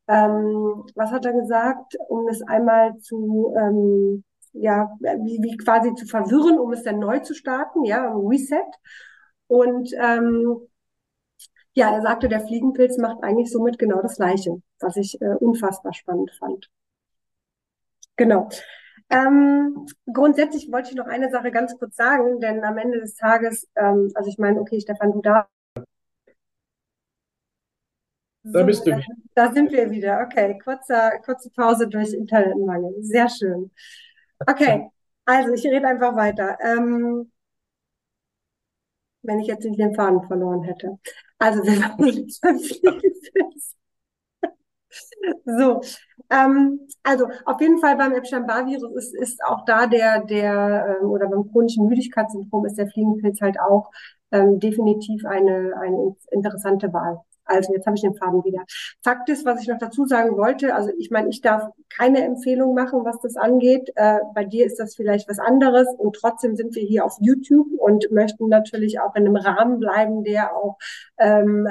ähm, 0.08 0.86
was 0.96 1.12
hat 1.12 1.26
er 1.26 1.34
gesagt, 1.34 1.98
um 2.08 2.30
es 2.30 2.42
einmal 2.42 2.98
zu 3.00 3.54
ähm, 3.58 4.24
ja, 4.54 4.90
wie, 5.00 5.40
wie 5.42 5.58
quasi 5.58 5.94
zu 5.96 6.06
verwirren, 6.06 6.60
um 6.60 6.74
es 6.74 6.84
dann 6.84 7.00
neu 7.00 7.20
zu 7.20 7.34
starten, 7.34 7.84
ja, 7.86 8.12
um 8.12 8.28
Reset. 8.28 8.66
Und 9.48 9.92
ähm, 10.00 10.68
ja, 11.74 11.94
er 11.94 12.02
sagte, 12.02 12.28
der 12.28 12.42
Fliegenpilz 12.42 12.98
macht 12.98 13.24
eigentlich 13.24 13.52
somit 13.52 13.80
genau 13.80 14.02
das 14.02 14.18
Gleiche, 14.18 14.62
was 14.80 14.98
ich 14.98 15.22
äh, 15.22 15.36
unfassbar 15.40 15.94
spannend 15.94 16.32
fand. 16.38 16.70
Genau. 18.18 18.50
Ähm, 19.10 19.88
grundsätzlich 20.12 20.72
wollte 20.72 20.92
ich 20.92 20.96
noch 20.96 21.08
eine 21.08 21.30
Sache 21.30 21.52
ganz 21.52 21.78
kurz 21.78 21.96
sagen, 21.96 22.40
denn 22.40 22.64
am 22.64 22.78
Ende 22.78 23.00
des 23.00 23.16
Tages, 23.16 23.68
ähm, 23.76 24.12
also 24.16 24.30
ich 24.30 24.38
meine, 24.38 24.60
okay, 24.60 24.80
Stefan, 24.80 25.12
du 25.12 25.22
da. 25.22 25.48
So, 28.44 28.54
da 28.54 28.64
bist 28.64 28.86
du. 28.86 28.92
Da, 28.92 29.02
da 29.36 29.52
sind 29.52 29.72
wir 29.72 29.92
wieder. 29.92 30.22
Okay, 30.26 30.58
kurzer, 30.64 31.20
kurze 31.26 31.50
Pause 31.52 31.88
durch 31.88 32.14
Internetmangel. 32.14 32.96
Sehr 33.02 33.28
schön. 33.30 33.72
Okay, 34.48 34.90
also 35.26 35.54
ich 35.54 35.66
rede 35.66 35.88
einfach 35.88 36.16
weiter. 36.16 36.58
Ähm, 36.62 37.32
wenn 39.24 39.40
ich 39.40 39.48
jetzt 39.48 39.64
nicht 39.66 39.80
den 39.80 39.96
Faden 39.96 40.22
verloren 40.28 40.64
hätte. 40.64 40.98
Also 41.40 41.64
wir 41.64 41.80
waren 41.80 42.28
So, 45.46 45.82
ähm, 46.30 46.80
also 47.04 47.28
auf 47.46 47.62
jeden 47.62 47.80
Fall 47.80 47.96
beim 47.98 48.14
Epstein-Barr-Virus 48.14 48.96
ist, 48.96 49.16
ist 49.16 49.44
auch 49.46 49.66
da 49.66 49.88
der, 49.88 50.24
der 50.26 50.98
ähm, 51.02 51.10
oder 51.10 51.28
beim 51.28 51.50
chronischen 51.52 51.88
Müdigkeitssyndrom 51.88 52.66
ist 52.66 52.78
der 52.78 52.88
Fliegenpilz 52.90 53.40
halt 53.42 53.60
auch 53.60 53.92
ähm, 54.32 54.60
definitiv 54.60 55.26
eine, 55.26 55.74
eine 55.80 56.16
interessante 56.32 56.92
Wahl. 56.94 57.20
Also 57.52 57.74
jetzt 57.74 57.86
habe 57.86 57.96
ich 57.96 58.02
den 58.02 58.16
Faden 58.16 58.44
wieder. 58.44 58.64
Fakt 59.04 59.30
ist, 59.30 59.46
was 59.46 59.62
ich 59.62 59.68
noch 59.68 59.78
dazu 59.78 60.06
sagen 60.06 60.38
wollte, 60.38 60.76
also 60.76 60.92
ich 60.98 61.12
meine, 61.12 61.30
ich 61.30 61.42
darf 61.42 61.64
keine 61.90 62.24
Empfehlung 62.24 62.74
machen, 62.74 63.04
was 63.04 63.20
das 63.20 63.36
angeht. 63.36 63.92
Äh, 63.96 64.20
bei 64.34 64.46
dir 64.46 64.66
ist 64.66 64.80
das 64.80 64.96
vielleicht 64.96 65.30
was 65.30 65.40
anderes 65.40 65.88
und 65.98 66.16
trotzdem 66.16 66.56
sind 66.56 66.76
wir 66.76 66.84
hier 66.84 67.06
auf 67.06 67.18
YouTube 67.20 67.68
und 67.78 68.12
möchten 68.12 68.48
natürlich 68.48 69.00
auch 69.00 69.16
in 69.16 69.26
einem 69.26 69.36
Rahmen 69.36 69.80
bleiben, 69.80 70.24
der 70.24 70.56
auch 70.56 70.78
ähm, 71.18 71.68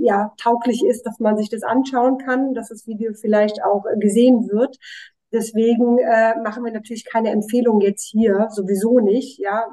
ja 0.00 0.32
tauglich 0.36 0.84
ist, 0.84 1.06
dass 1.06 1.18
man 1.20 1.36
sich 1.36 1.48
das 1.48 1.62
anschauen 1.62 2.18
kann, 2.18 2.54
dass 2.54 2.68
das 2.68 2.86
Video 2.86 3.12
vielleicht 3.14 3.62
auch 3.64 3.84
gesehen 3.98 4.48
wird. 4.50 4.78
Deswegen 5.32 5.98
äh, 5.98 6.36
machen 6.42 6.64
wir 6.64 6.72
natürlich 6.72 7.04
keine 7.04 7.30
Empfehlung 7.30 7.80
jetzt 7.80 8.04
hier, 8.04 8.46
sowieso 8.50 9.00
nicht. 9.00 9.40
Ja, 9.40 9.66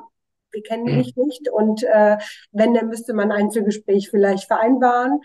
wir 0.52 0.64
kennen 0.64 0.86
dich 0.86 1.16
nicht 1.16 1.50
und 1.50 1.84
äh, 1.84 2.18
wenn, 2.52 2.74
dann 2.74 2.88
müsste 2.88 3.14
man 3.14 3.32
ein 3.32 3.44
Einzelgespräch 3.44 4.10
vielleicht 4.10 4.46
vereinbaren. 4.46 5.20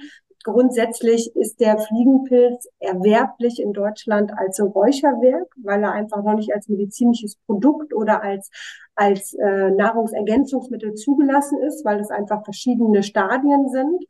Grundsätzlich 0.46 1.34
ist 1.34 1.58
der 1.58 1.76
Fliegenpilz 1.76 2.68
erwerblich 2.78 3.60
in 3.60 3.72
Deutschland 3.72 4.30
als 4.36 4.60
Räucherwerk, 4.60 5.52
weil 5.60 5.82
er 5.82 5.90
einfach 5.90 6.22
noch 6.22 6.34
nicht 6.34 6.54
als 6.54 6.68
medizinisches 6.68 7.34
Produkt 7.46 7.92
oder 7.92 8.22
als, 8.22 8.48
als 8.94 9.34
äh, 9.34 9.70
Nahrungsergänzungsmittel 9.72 10.94
zugelassen 10.94 11.60
ist, 11.62 11.84
weil 11.84 11.98
es 11.98 12.10
einfach 12.10 12.44
verschiedene 12.44 13.02
Stadien 13.02 13.68
sind. 13.70 14.04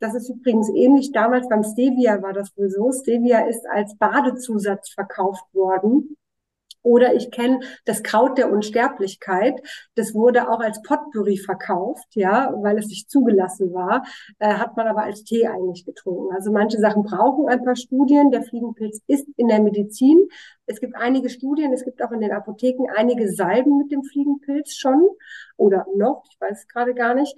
Das 0.00 0.14
ist 0.14 0.30
übrigens 0.30 0.70
ähnlich. 0.74 1.12
Damals 1.12 1.50
beim 1.50 1.62
Stevia 1.62 2.22
war 2.22 2.32
das 2.32 2.56
wohl 2.56 2.70
so. 2.70 2.90
Stevia 2.90 3.40
ist 3.46 3.66
als 3.70 3.94
Badezusatz 3.98 4.88
verkauft 4.88 5.44
worden. 5.52 6.16
Oder 6.84 7.14
ich 7.14 7.30
kenne 7.30 7.60
das 7.86 8.02
Kraut 8.02 8.38
der 8.38 8.52
Unsterblichkeit. 8.52 9.60
Das 9.96 10.14
wurde 10.14 10.50
auch 10.50 10.60
als 10.60 10.80
Potpourri 10.82 11.38
verkauft, 11.38 12.06
ja, 12.14 12.52
weil 12.58 12.78
es 12.78 12.86
nicht 12.86 13.10
zugelassen 13.10 13.72
war, 13.72 14.04
äh, 14.38 14.54
hat 14.54 14.76
man 14.76 14.86
aber 14.86 15.02
als 15.02 15.24
Tee 15.24 15.48
eigentlich 15.48 15.84
getrunken. 15.84 16.32
Also 16.34 16.52
manche 16.52 16.78
Sachen 16.78 17.02
brauchen 17.02 17.48
ein 17.48 17.64
paar 17.64 17.74
Studien. 17.74 18.30
Der 18.30 18.42
Fliegenpilz 18.42 19.00
ist 19.06 19.26
in 19.36 19.48
der 19.48 19.62
Medizin. 19.62 20.28
Es 20.66 20.78
gibt 20.80 20.94
einige 20.94 21.30
Studien, 21.30 21.72
es 21.72 21.84
gibt 21.84 22.02
auch 22.02 22.12
in 22.12 22.20
den 22.20 22.32
Apotheken 22.32 22.86
einige 22.94 23.32
Salben 23.32 23.78
mit 23.78 23.90
dem 23.90 24.02
Fliegenpilz 24.02 24.74
schon 24.74 25.08
oder 25.56 25.86
noch, 25.96 26.24
ich 26.30 26.40
weiß 26.40 26.60
es 26.60 26.68
gerade 26.68 26.94
gar 26.94 27.14
nicht. 27.14 27.34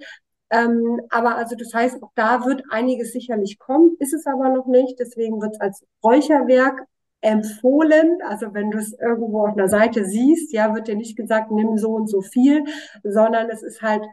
Ähm, 0.49 1.01
aber 1.09 1.35
also 1.35 1.55
das 1.55 1.73
heißt, 1.73 2.01
auch 2.01 2.11
da 2.15 2.45
wird 2.45 2.63
einiges 2.69 3.11
sicherlich 3.11 3.59
kommen, 3.59 3.97
ist 3.99 4.13
es 4.13 4.25
aber 4.25 4.49
noch 4.49 4.67
nicht. 4.67 4.99
Deswegen 4.99 5.41
wird 5.41 5.55
es 5.55 5.59
als 5.59 5.85
Räucherwerk 6.03 6.85
empfohlen. 7.21 8.19
Also 8.27 8.53
wenn 8.53 8.71
du 8.71 8.77
es 8.77 8.93
irgendwo 8.93 9.45
auf 9.47 9.57
einer 9.57 9.69
Seite 9.69 10.05
siehst, 10.05 10.53
ja, 10.53 10.73
wird 10.73 10.87
dir 10.87 10.95
nicht 10.95 11.17
gesagt, 11.17 11.51
nimm 11.51 11.77
so 11.77 11.91
und 11.91 12.07
so 12.07 12.21
viel, 12.21 12.63
sondern 13.03 13.49
es 13.49 13.63
ist 13.63 13.81
halt, 13.81 14.03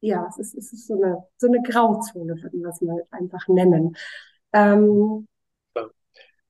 ja, 0.00 0.26
es 0.28 0.38
ist, 0.38 0.54
es 0.54 0.72
ist 0.72 0.86
so 0.86 0.94
eine, 0.94 1.24
so 1.36 1.46
eine 1.46 1.62
Grauzone, 1.62 2.42
würden 2.42 2.60
wir 2.60 2.68
es 2.68 2.80
mal 2.80 3.02
einfach 3.10 3.46
nennen. 3.48 3.96
Ähm, 4.52 5.26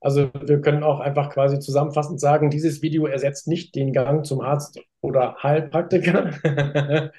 also 0.00 0.30
wir 0.40 0.60
können 0.60 0.82
auch 0.84 1.00
einfach 1.00 1.30
quasi 1.30 1.58
zusammenfassend 1.58 2.20
sagen, 2.20 2.50
dieses 2.50 2.82
Video 2.82 3.06
ersetzt 3.06 3.48
nicht 3.48 3.74
den 3.74 3.92
Gang 3.92 4.24
zum 4.24 4.40
Arzt 4.40 4.80
oder 5.00 5.36
Heilpraktiker. 5.42 6.30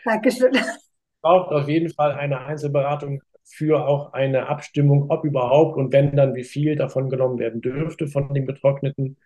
Dankeschön. 0.06 0.52
Braucht 1.22 1.52
auf 1.52 1.67
jeden 1.67 1.89
Fall 1.89 2.13
eine 2.13 2.39
Einzelberatung 2.39 3.22
für 3.48 3.88
auch 3.88 4.14
eine 4.14 4.48
Abstimmung, 4.48 5.10
ob 5.10 5.24
überhaupt 5.24 5.78
und 5.78 5.92
wenn 5.94 6.16
dann 6.16 6.36
wie 6.36 6.44
viel 6.44 6.76
davon 6.76 7.10
genommen 7.10 7.40
werden 7.40 7.62
dürfte 7.62 8.08
von 8.08 8.34
den 8.34 8.46
Betrockneten, 8.46 9.18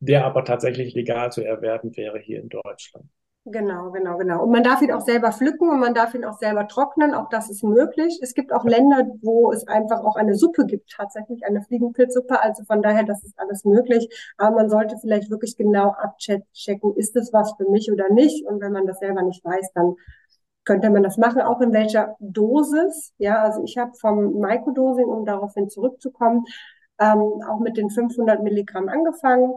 der 0.00 0.24
aber 0.24 0.44
tatsächlich 0.44 0.94
legal 0.94 1.32
zu 1.32 1.44
erwerben 1.44 1.96
wäre 1.96 2.18
hier 2.18 2.40
in 2.40 2.48
Deutschland. 2.48 3.06
Genau, 3.48 3.92
genau, 3.92 4.18
genau. 4.18 4.42
Und 4.42 4.50
man 4.50 4.64
darf 4.64 4.82
ihn 4.82 4.90
auch 4.90 5.02
selber 5.02 5.30
pflücken 5.30 5.68
und 5.70 5.78
man 5.78 5.94
darf 5.94 6.14
ihn 6.14 6.24
auch 6.24 6.36
selber 6.36 6.66
trocknen. 6.66 7.14
Auch 7.14 7.28
das 7.28 7.48
ist 7.48 7.62
möglich. 7.62 8.18
Es 8.20 8.34
gibt 8.34 8.52
auch 8.52 8.64
Länder, 8.64 9.06
wo 9.22 9.52
es 9.52 9.68
einfach 9.68 10.02
auch 10.02 10.16
eine 10.16 10.34
Suppe 10.34 10.66
gibt, 10.66 10.90
tatsächlich 10.90 11.44
eine 11.46 11.62
Fliegenpilzsuppe. 11.62 12.42
Also 12.42 12.64
von 12.64 12.82
daher, 12.82 13.04
das 13.04 13.22
ist 13.22 13.38
alles 13.38 13.64
möglich. 13.64 14.08
Aber 14.36 14.56
man 14.56 14.68
sollte 14.68 14.96
vielleicht 15.00 15.30
wirklich 15.30 15.56
genau 15.56 15.90
abchecken, 15.90 16.96
ist 16.96 17.14
das 17.14 17.32
was 17.32 17.54
für 17.56 17.70
mich 17.70 17.92
oder 17.92 18.12
nicht? 18.12 18.44
Und 18.46 18.60
wenn 18.60 18.72
man 18.72 18.84
das 18.84 18.98
selber 18.98 19.22
nicht 19.22 19.44
weiß, 19.44 19.70
dann 19.74 19.94
könnte 20.66 20.90
man 20.90 21.02
das 21.02 21.16
machen, 21.16 21.40
auch 21.40 21.60
in 21.62 21.72
welcher 21.72 22.16
Dosis. 22.18 23.14
Ja, 23.16 23.42
also 23.42 23.62
ich 23.64 23.78
habe 23.78 23.92
vom 23.94 24.34
Microdosing, 24.40 25.06
um 25.06 25.24
daraufhin 25.24 25.70
zurückzukommen, 25.70 26.44
ähm, 26.98 27.42
auch 27.48 27.60
mit 27.60 27.76
den 27.78 27.88
500 27.88 28.42
Milligramm 28.42 28.88
angefangen, 28.88 29.54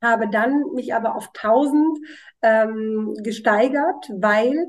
habe 0.00 0.28
dann 0.28 0.64
mich 0.74 0.94
aber 0.94 1.16
auf 1.16 1.30
1000 1.34 1.98
ähm, 2.42 3.14
gesteigert, 3.22 4.10
weil 4.14 4.66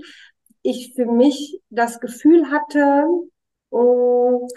ich 0.62 0.94
für 0.96 1.06
mich 1.06 1.62
das 1.70 2.00
Gefühl 2.00 2.50
hatte, 2.52 3.06
mh, 3.72 3.82
mm, 3.82 4.48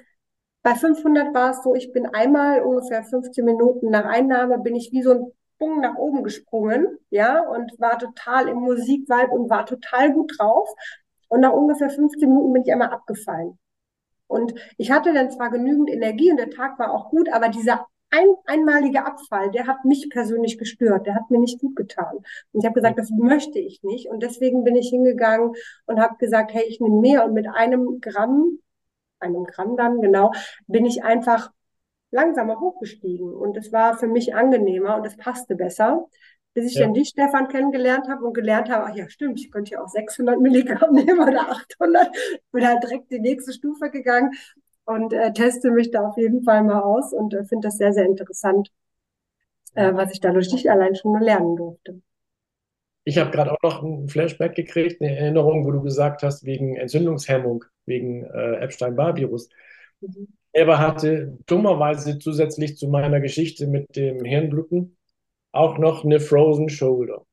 bei 0.62 0.74
500 0.74 1.32
war 1.32 1.50
es 1.50 1.62
so, 1.62 1.74
ich 1.76 1.92
bin 1.92 2.06
einmal 2.06 2.62
ungefähr 2.62 3.04
15 3.04 3.44
Minuten 3.44 3.90
nach 3.90 4.04
Einnahme, 4.04 4.58
bin 4.58 4.74
ich 4.74 4.90
wie 4.92 5.02
so 5.02 5.12
ein 5.12 5.32
Sprung 5.56 5.80
nach 5.80 5.96
oben 5.96 6.22
gesprungen, 6.22 6.98
ja, 7.10 7.40
und 7.40 7.72
war 7.80 7.98
total 7.98 8.48
im 8.48 8.58
Musikvibe 8.58 9.30
und 9.30 9.50
war 9.50 9.66
total 9.66 10.12
gut 10.12 10.32
drauf. 10.38 10.68
Und 11.28 11.40
nach 11.40 11.52
ungefähr 11.52 11.90
15 11.90 12.28
Minuten 12.28 12.52
bin 12.52 12.62
ich 12.62 12.72
einmal 12.72 12.90
abgefallen. 12.90 13.58
Und 14.28 14.54
ich 14.76 14.90
hatte 14.90 15.12
dann 15.12 15.30
zwar 15.30 15.50
genügend 15.50 15.90
Energie 15.90 16.30
und 16.30 16.36
der 16.38 16.50
Tag 16.50 16.78
war 16.78 16.92
auch 16.92 17.10
gut, 17.10 17.32
aber 17.32 17.48
dieser 17.48 17.86
ein, 18.10 18.28
einmalige 18.44 19.04
Abfall, 19.04 19.50
der 19.50 19.66
hat 19.66 19.84
mich 19.84 20.08
persönlich 20.10 20.58
gestört, 20.58 21.06
der 21.06 21.14
hat 21.14 21.30
mir 21.30 21.38
nicht 21.38 21.60
gut 21.60 21.74
getan. 21.74 22.16
Und 22.52 22.60
ich 22.60 22.64
habe 22.64 22.74
gesagt, 22.74 22.98
das 22.98 23.10
möchte 23.10 23.58
ich 23.58 23.82
nicht. 23.82 24.08
Und 24.08 24.22
deswegen 24.22 24.64
bin 24.64 24.76
ich 24.76 24.90
hingegangen 24.90 25.54
und 25.86 26.00
habe 26.00 26.16
gesagt, 26.18 26.52
hey, 26.52 26.64
ich 26.68 26.80
nehme 26.80 27.00
mehr 27.00 27.24
und 27.24 27.34
mit 27.34 27.48
einem 27.48 28.00
Gramm, 28.00 28.58
einem 29.18 29.44
Gramm 29.44 29.76
dann 29.76 30.00
genau, 30.00 30.32
bin 30.66 30.86
ich 30.86 31.02
einfach 31.02 31.50
langsamer 32.10 32.60
hochgestiegen. 32.60 33.34
Und 33.34 33.56
es 33.56 33.72
war 33.72 33.98
für 33.98 34.06
mich 34.06 34.34
angenehmer 34.34 34.96
und 34.96 35.06
es 35.06 35.16
passte 35.16 35.56
besser 35.56 36.06
bis 36.56 36.70
ich 36.70 36.78
ja. 36.78 36.86
dann 36.86 36.94
dich, 36.94 37.08
Stefan, 37.10 37.48
kennengelernt 37.48 38.08
habe 38.08 38.24
und 38.24 38.32
gelernt 38.32 38.70
habe, 38.70 38.86
ach 38.86 38.96
ja, 38.96 39.10
stimmt, 39.10 39.38
ich 39.38 39.50
könnte 39.50 39.72
ja 39.72 39.84
auch 39.84 39.88
600 39.88 40.40
Milligramm 40.40 40.94
nehmen 40.94 41.20
oder 41.20 41.50
800. 41.50 42.08
Bin 42.50 42.66
halt 42.66 42.82
direkt 42.82 43.10
die 43.10 43.20
nächste 43.20 43.52
Stufe 43.52 43.90
gegangen 43.90 44.32
und 44.86 45.12
äh, 45.12 45.34
teste 45.34 45.70
mich 45.70 45.90
da 45.90 46.08
auf 46.08 46.16
jeden 46.16 46.44
Fall 46.44 46.64
mal 46.64 46.80
aus 46.80 47.12
und 47.12 47.34
äh, 47.34 47.44
finde 47.44 47.68
das 47.68 47.76
sehr, 47.76 47.92
sehr 47.92 48.06
interessant, 48.06 48.72
äh, 49.74 49.92
was 49.92 50.10
ich 50.12 50.20
dadurch 50.20 50.50
nicht 50.50 50.70
allein 50.70 50.94
schon 50.94 51.12
nur 51.12 51.20
lernen 51.20 51.56
durfte. 51.56 52.00
Ich 53.04 53.18
habe 53.18 53.30
gerade 53.30 53.52
auch 53.52 53.62
noch 53.62 53.82
ein 53.82 54.08
Flashback 54.08 54.54
gekriegt, 54.54 55.02
eine 55.02 55.14
Erinnerung, 55.14 55.66
wo 55.66 55.72
du 55.72 55.82
gesagt 55.82 56.22
hast, 56.22 56.46
wegen 56.46 56.76
Entzündungshemmung, 56.76 57.66
wegen 57.84 58.24
äh, 58.24 58.60
Epstein-Barr-Virus. 58.60 59.50
Mhm. 60.00 60.28
Er 60.56 60.78
hatte 60.78 61.36
dummerweise 61.44 62.18
zusätzlich 62.18 62.78
zu 62.78 62.88
meiner 62.88 63.20
Geschichte 63.20 63.66
mit 63.66 63.94
dem 63.94 64.24
Hirnbluten 64.24 64.96
auch 65.52 65.76
noch 65.76 66.02
eine 66.02 66.18
Frozen 66.18 66.70
Shoulder. 66.70 67.26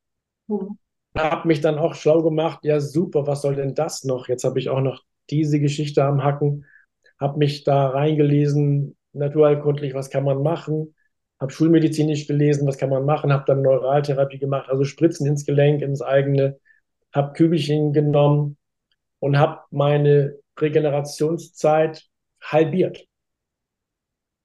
Mhm. 0.48 0.78
Habe 1.18 1.48
mich 1.48 1.62
dann 1.62 1.80
auch 1.80 1.96
schlau 1.96 2.22
gemacht, 2.22 2.66
ja 2.66 2.82
super, 2.82 3.26
was 3.26 3.42
soll 3.42 3.56
denn 3.56 3.76
das 3.76 4.04
noch? 4.04 4.28
Jetzt 4.28 4.44
habe 4.44 4.60
ich 4.60 4.68
auch 4.68 4.82
noch 4.82 5.04
diese 5.30 5.62
Geschichte 5.62 6.04
am 6.04 6.22
Hacken, 6.22 6.66
habe 7.18 7.38
mich 7.38 7.64
da 7.64 7.88
reingelesen, 7.92 8.98
naturheilkundlich, 9.14 9.94
was 9.94 10.10
kann 10.10 10.26
man 10.26 10.44
machen, 10.44 10.94
habe 11.40 11.54
schulmedizinisch 11.54 12.28
gelesen, 12.28 12.68
was 12.68 12.78
kann 12.78 12.90
man 12.90 13.06
machen, 13.06 13.32
habe 13.32 13.46
dann 13.48 13.62
Neuraltherapie 13.62 14.40
gemacht, 14.40 14.70
also 14.70 14.84
Spritzen 14.84 15.28
ins 15.28 15.46
Gelenk, 15.46 15.82
ins 15.82 16.02
eigene, 16.02 16.60
habe 17.14 17.32
Kügelchen 17.32 17.94
genommen 17.94 18.58
und 19.20 19.40
habe 19.40 19.62
meine 19.72 20.40
Regenerationszeit 20.60 22.04
halbiert. 22.42 23.08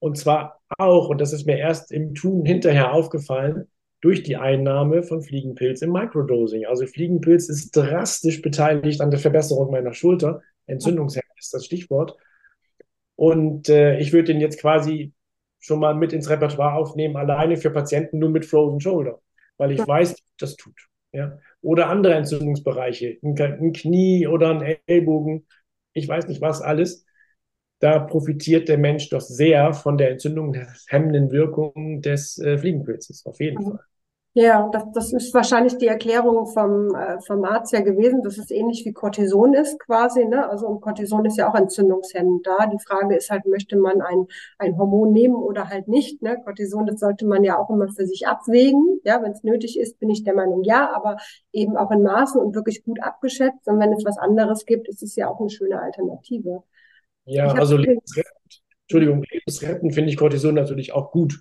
Und 0.00 0.16
zwar 0.16 0.61
auch, 0.78 1.08
und 1.08 1.20
das 1.20 1.32
ist 1.32 1.46
mir 1.46 1.58
erst 1.58 1.92
im 1.92 2.14
Tun 2.14 2.44
hinterher 2.44 2.92
aufgefallen, 2.92 3.68
durch 4.00 4.22
die 4.22 4.37
Einnahme 4.37 5.02
von 5.02 5.22
Fliegenpilz 5.22 5.82
im 5.82 5.92
Microdosing. 5.92 6.66
Also 6.66 6.87
Fliegenpilz 6.87 7.48
ist 7.48 7.76
drastisch 7.76 8.42
beteiligt 8.42 9.00
an 9.00 9.11
der 9.11 9.18
Verbesserung 9.18 9.72
meiner 9.72 9.92
Schulter. 9.92 10.42
Entzündungshemd 10.66 11.24
ist 11.37 11.52
das 11.52 11.64
Stichwort. 11.64 12.16
Und 13.16 13.68
äh, 13.68 13.98
ich 13.98 14.12
würde 14.12 14.32
den 14.32 14.40
jetzt 14.40 14.61
quasi 14.61 15.12
schon 15.58 15.80
mal 15.80 15.94
mit 15.94 16.12
ins 16.12 16.30
Repertoire 16.30 16.74
aufnehmen, 16.74 17.16
alleine 17.16 17.56
für 17.56 17.70
Patienten 17.70 18.20
nur 18.20 18.30
mit 18.30 18.46
Frozen 18.46 18.80
Shoulder, 18.80 19.20
weil 19.56 19.72
ich 19.72 19.84
weiß, 19.84 20.14
das 20.38 20.54
tut. 20.54 20.76
Ja? 21.12 21.37
Oder 21.61 21.88
andere 21.88 22.14
Entzündungsbereiche, 22.14 23.18
ein, 23.22 23.37
ein 23.37 23.72
Knie 23.72 24.28
oder 24.28 24.50
ein 24.50 24.78
Ellbogen, 24.87 25.46
ich 25.92 26.06
weiß 26.06 26.28
nicht 26.28 26.40
was 26.40 26.62
alles 26.62 27.04
da 27.80 27.98
profitiert 28.00 28.68
der 28.68 28.78
Mensch 28.78 29.08
doch 29.10 29.20
sehr 29.20 29.72
von 29.72 29.98
der 29.98 30.10
entzündungshemmenden 30.10 31.30
Wirkung 31.30 32.00
des 32.02 32.38
äh, 32.38 32.58
Fliegenpilzes, 32.58 33.24
auf 33.26 33.40
jeden 33.40 33.62
Fall. 33.62 33.80
Ja, 34.34 34.68
das, 34.70 34.84
das 34.94 35.12
ist 35.12 35.34
wahrscheinlich 35.34 35.78
die 35.78 35.88
Erklärung 35.88 36.46
vom, 36.46 36.94
äh, 36.94 37.18
vom 37.26 37.44
Arzt 37.44 37.72
ja 37.72 37.80
gewesen, 37.80 38.22
dass 38.22 38.38
es 38.38 38.52
ähnlich 38.52 38.84
wie 38.84 38.92
Cortison 38.92 39.52
ist 39.52 39.80
quasi. 39.80 40.26
Ne? 40.26 40.48
Also 40.48 40.68
und 40.68 40.80
Cortison 40.80 41.24
ist 41.24 41.38
ja 41.38 41.50
auch 41.50 41.56
entzündungshemmend 41.56 42.46
da. 42.46 42.66
Die 42.66 42.78
Frage 42.78 43.16
ist 43.16 43.30
halt, 43.30 43.46
möchte 43.46 43.76
man 43.76 44.00
ein, 44.00 44.26
ein 44.58 44.78
Hormon 44.78 45.12
nehmen 45.12 45.34
oder 45.34 45.68
halt 45.68 45.88
nicht. 45.88 46.22
Ne? 46.22 46.40
Cortison, 46.44 46.86
das 46.86 47.00
sollte 47.00 47.26
man 47.26 47.42
ja 47.42 47.58
auch 47.58 47.68
immer 47.68 47.88
für 47.88 48.06
sich 48.06 48.28
abwägen. 48.28 49.00
Ja, 49.02 49.20
wenn 49.22 49.32
es 49.32 49.42
nötig 49.42 49.76
ist, 49.76 49.98
bin 49.98 50.10
ich 50.10 50.22
der 50.22 50.34
Meinung, 50.34 50.62
ja, 50.62 50.94
aber 50.94 51.16
eben 51.52 51.76
auch 51.76 51.90
in 51.90 52.02
Maßen 52.02 52.40
und 52.40 52.54
wirklich 52.54 52.84
gut 52.84 53.02
abgeschätzt. 53.02 53.66
Und 53.66 53.80
wenn 53.80 53.92
es 53.92 54.04
was 54.04 54.18
anderes 54.18 54.66
gibt, 54.66 54.88
ist 54.88 55.02
es 55.02 55.16
ja 55.16 55.28
auch 55.28 55.40
eine 55.40 55.50
schöne 55.50 55.82
Alternative. 55.82 56.62
Ja, 57.28 57.52
also 57.52 57.76
lebensrettend, 57.76 58.62
Entschuldigung, 58.82 59.22
lebensrettend 59.30 59.94
finde 59.94 60.10
ich 60.10 60.16
Cortison 60.16 60.54
natürlich 60.54 60.92
auch 60.92 61.10
gut. 61.12 61.38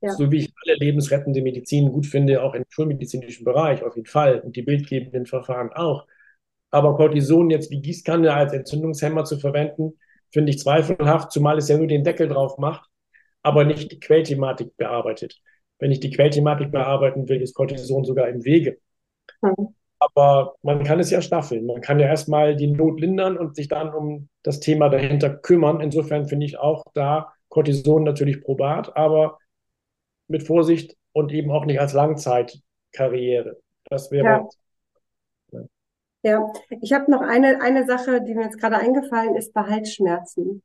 Ja. 0.00 0.10
So 0.10 0.30
wie 0.30 0.38
ich 0.38 0.52
alle 0.64 0.76
lebensrettende 0.76 1.42
Medizin 1.42 1.90
gut 1.90 2.06
finde, 2.06 2.42
auch 2.42 2.54
im 2.54 2.64
schulmedizinischen 2.68 3.44
Bereich 3.44 3.82
auf 3.82 3.96
jeden 3.96 4.08
Fall 4.08 4.40
und 4.40 4.54
die 4.56 4.62
bildgebenden 4.62 5.26
Verfahren 5.26 5.72
auch. 5.72 6.06
Aber 6.70 6.96
Cortison 6.96 7.50
jetzt 7.50 7.70
wie 7.70 7.80
Gießkanne 7.80 8.32
als 8.32 8.52
Entzündungshemmer 8.52 9.24
zu 9.24 9.38
verwenden, 9.38 9.94
finde 10.30 10.50
ich 10.50 10.58
zweifelhaft, 10.58 11.32
zumal 11.32 11.58
es 11.58 11.68
ja 11.68 11.78
nur 11.78 11.86
den 11.86 12.04
Deckel 12.04 12.28
drauf 12.28 12.58
macht, 12.58 12.88
aber 13.42 13.64
nicht 13.64 13.90
die 13.90 14.00
Quellthematik 14.00 14.76
bearbeitet. 14.76 15.40
Wenn 15.78 15.92
ich 15.92 16.00
die 16.00 16.10
Quellthematik 16.10 16.70
bearbeiten 16.70 17.28
will, 17.28 17.40
ist 17.40 17.54
Cortison 17.54 18.04
sogar 18.04 18.28
im 18.28 18.44
Wege. 18.44 18.78
Mhm. 19.40 19.74
Aber 19.98 20.54
man 20.62 20.84
kann 20.84 21.00
es 21.00 21.10
ja 21.10 21.20
staffeln. 21.20 21.66
Man 21.66 21.80
kann 21.80 21.98
ja 21.98 22.06
erstmal 22.06 22.54
die 22.54 22.68
Not 22.68 23.00
lindern 23.00 23.36
und 23.36 23.56
sich 23.56 23.68
dann 23.68 23.92
um 23.92 24.28
das 24.42 24.60
Thema 24.60 24.88
dahinter 24.88 25.30
kümmern. 25.30 25.80
Insofern 25.80 26.28
finde 26.28 26.46
ich 26.46 26.58
auch 26.58 26.84
da 26.94 27.32
Cortison 27.48 28.04
natürlich 28.04 28.42
probat, 28.42 28.96
aber 28.96 29.38
mit 30.28 30.46
Vorsicht 30.46 30.96
und 31.12 31.32
eben 31.32 31.50
auch 31.50 31.64
nicht 31.64 31.80
als 31.80 31.94
Langzeitkarriere. 31.94 33.58
Das 33.84 34.10
wäre. 34.10 34.48
Ja. 35.52 35.60
ja. 36.22 36.52
ich 36.80 36.92
habe 36.92 37.10
noch 37.10 37.22
eine, 37.22 37.60
eine 37.60 37.86
Sache, 37.86 38.22
die 38.22 38.34
mir 38.34 38.44
jetzt 38.44 38.60
gerade 38.60 38.76
eingefallen 38.76 39.34
ist, 39.34 39.52
bei 39.52 39.62
Halsschmerzen. 39.62 40.62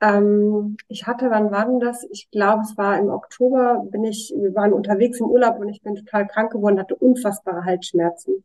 Ähm, 0.00 0.76
ich 0.88 1.06
hatte, 1.06 1.30
wann 1.30 1.50
war 1.50 1.66
denn 1.66 1.80
das? 1.80 2.04
Ich 2.10 2.30
glaube, 2.30 2.62
es 2.62 2.76
war 2.76 2.98
im 2.98 3.08
Oktober, 3.08 3.84
bin 3.90 4.04
ich, 4.04 4.32
wir 4.36 4.54
waren 4.54 4.72
unterwegs 4.72 5.20
im 5.20 5.26
Urlaub 5.26 5.58
und 5.58 5.68
ich 5.68 5.82
bin 5.82 5.96
total 5.96 6.26
krank 6.26 6.52
geworden, 6.52 6.78
hatte 6.78 6.94
unfassbare 6.96 7.64
Halsschmerzen. 7.64 8.42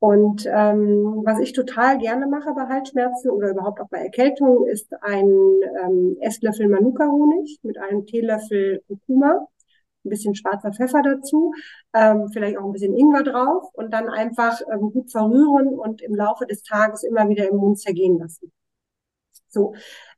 Und 0.00 0.46
ähm, 0.46 1.22
was 1.24 1.40
ich 1.40 1.52
total 1.52 1.98
gerne 1.98 2.26
mache 2.28 2.54
bei 2.54 2.68
Halsschmerzen 2.68 3.30
oder 3.30 3.50
überhaupt 3.50 3.80
auch 3.80 3.88
bei 3.88 3.98
Erkältung, 3.98 4.66
ist 4.66 4.92
ein 5.02 5.28
ähm, 5.84 6.16
Esslöffel 6.20 6.68
Manuka-Honig 6.68 7.58
mit 7.62 7.78
einem 7.78 8.06
Teelöffel 8.06 8.82
Kurkuma, 8.86 9.48
ein 10.04 10.10
bisschen 10.10 10.36
schwarzer 10.36 10.72
Pfeffer 10.72 11.02
dazu, 11.02 11.52
ähm, 11.94 12.28
vielleicht 12.32 12.58
auch 12.58 12.64
ein 12.64 12.72
bisschen 12.72 12.96
Ingwer 12.96 13.24
drauf 13.24 13.70
und 13.74 13.92
dann 13.92 14.08
einfach 14.08 14.60
ähm, 14.72 14.92
gut 14.92 15.10
verrühren 15.10 15.68
und 15.78 16.00
im 16.00 16.14
Laufe 16.14 16.46
des 16.46 16.62
Tages 16.62 17.02
immer 17.02 17.28
wieder 17.28 17.48
im 17.48 17.56
Mund 17.56 17.80
zergehen 17.80 18.18
lassen. 18.18 18.52
So, 19.48 19.74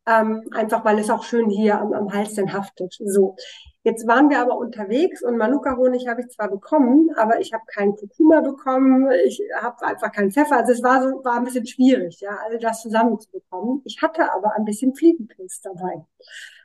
ähm, 0.06 0.48
einfach 0.52 0.84
weil 0.84 0.98
es 0.98 1.10
auch 1.10 1.24
schön 1.24 1.50
hier 1.50 1.80
am, 1.80 1.92
am 1.92 2.12
Hals 2.12 2.34
dann 2.34 2.52
haftet. 2.52 2.96
So, 3.04 3.36
jetzt 3.82 4.06
waren 4.06 4.30
wir 4.30 4.40
aber 4.40 4.56
unterwegs 4.56 5.22
und 5.22 5.36
Manuka-Honig 5.36 6.08
habe 6.08 6.22
ich 6.22 6.28
zwar 6.28 6.50
bekommen, 6.50 7.10
aber 7.16 7.40
ich 7.40 7.52
habe 7.52 7.64
keinen 7.66 7.96
Kurkuma 7.96 8.40
bekommen, 8.40 9.10
ich 9.26 9.40
habe 9.60 9.84
einfach 9.86 10.12
keinen 10.12 10.30
Pfeffer. 10.30 10.56
Also 10.56 10.72
es 10.72 10.82
war 10.82 11.02
so 11.02 11.24
war 11.24 11.36
ein 11.36 11.44
bisschen 11.44 11.66
schwierig, 11.66 12.20
ja, 12.20 12.38
all 12.44 12.58
das 12.58 12.82
zusammenzubekommen. 12.82 13.82
Ich 13.84 14.00
hatte 14.02 14.32
aber 14.32 14.54
ein 14.56 14.64
bisschen 14.64 14.94
Fliegenpilz 14.94 15.60
dabei. 15.60 16.04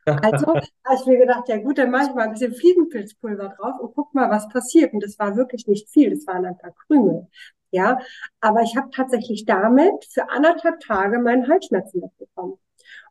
Also 0.05 0.47
habe 0.55 0.95
ich 0.95 1.05
mir 1.05 1.17
gedacht, 1.17 1.47
ja 1.49 1.57
gut, 1.57 1.77
dann 1.77 1.91
mache 1.91 2.09
ich 2.09 2.15
mal 2.15 2.23
ein 2.23 2.33
bisschen 2.33 2.53
Fliegenpilzpulver 2.53 3.49
drauf 3.49 3.79
und 3.79 3.93
guck 3.95 4.13
mal, 4.13 4.29
was 4.29 4.47
passiert. 4.49 4.93
Und 4.93 5.03
das 5.03 5.19
war 5.19 5.35
wirklich 5.35 5.67
nicht 5.67 5.89
viel, 5.89 6.11
das 6.11 6.25
waren 6.27 6.45
ein 6.45 6.57
paar 6.57 6.73
Krümel. 6.87 7.27
Ja, 7.71 7.99
aber 8.39 8.61
ich 8.61 8.77
habe 8.77 8.89
tatsächlich 8.91 9.45
damit 9.45 10.05
für 10.05 10.29
anderthalb 10.29 10.79
Tage 10.79 11.19
meinen 11.19 11.47
Halsschmerzen 11.49 12.01
wegbekommen. 12.01 12.57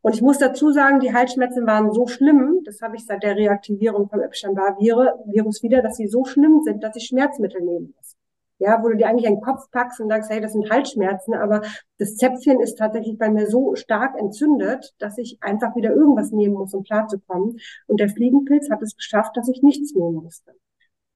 Und 0.04 0.14
ich 0.14 0.20
muss 0.20 0.36
dazu 0.36 0.70
sagen, 0.70 1.00
die 1.00 1.14
Halsschmerzen 1.14 1.66
waren 1.66 1.90
so 1.90 2.06
schlimm, 2.06 2.60
das 2.66 2.82
habe 2.82 2.94
ich 2.94 3.06
seit 3.06 3.22
der 3.22 3.36
Reaktivierung 3.36 4.10
vom 4.10 4.20
Epstein-Barr-Virus 4.20 5.62
wieder, 5.62 5.80
dass 5.80 5.96
sie 5.96 6.08
so 6.08 6.26
schlimm 6.26 6.60
sind, 6.62 6.84
dass 6.84 6.94
ich 6.94 7.06
Schmerzmittel 7.06 7.62
nehmen 7.62 7.94
muss. 7.96 8.14
Ja, 8.58 8.82
wo 8.82 8.90
du 8.90 8.96
dir 8.98 9.08
eigentlich 9.08 9.26
einen 9.26 9.40
Kopf 9.40 9.70
packst 9.70 10.02
und 10.02 10.10
sagst, 10.10 10.30
hey, 10.30 10.42
das 10.42 10.52
sind 10.52 10.68
Halsschmerzen, 10.68 11.32
aber 11.32 11.62
das 11.96 12.16
Zäpfchen 12.16 12.60
ist 12.60 12.76
tatsächlich 12.76 13.16
bei 13.16 13.30
mir 13.30 13.46
so 13.46 13.76
stark 13.76 14.20
entzündet, 14.20 14.92
dass 14.98 15.16
ich 15.16 15.38
einfach 15.40 15.74
wieder 15.74 15.94
irgendwas 15.94 16.32
nehmen 16.32 16.52
muss, 16.52 16.74
um 16.74 16.84
klarzukommen. 16.84 17.56
Und 17.86 17.98
der 17.98 18.10
Fliegenpilz 18.10 18.68
hat 18.70 18.82
es 18.82 18.96
geschafft, 18.96 19.38
dass 19.38 19.48
ich 19.48 19.62
nichts 19.62 19.94
nehmen 19.94 20.16
musste. 20.16 20.52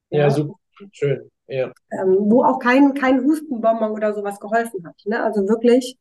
Ja, 0.08 0.20
ja 0.20 0.30
super, 0.30 0.54
schön. 0.92 1.30
ja. 1.46 1.70
ähm, 1.90 2.16
wo 2.20 2.42
auch 2.42 2.58
kein, 2.58 2.94
kein 2.94 3.22
Hustenbonbon 3.22 3.90
oder 3.90 4.14
sowas 4.14 4.40
geholfen 4.40 4.86
hat. 4.86 4.96
Ne? 5.04 5.22
Also 5.22 5.46
wirklich, 5.46 5.98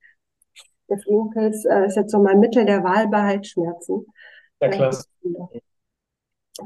der 0.90 1.00
Fliegenpilz 1.00 1.66
äh, 1.66 1.86
ist 1.86 1.96
jetzt 1.96 2.12
so 2.12 2.20
mein 2.20 2.40
Mittel 2.40 2.66
der 2.66 2.84
Wahl 2.84 3.08
bei 3.08 3.22
Halsschmerzen. 3.22 4.06
Ja, 4.62 4.70
klasse. 4.70 5.08
Äh, 5.24 5.60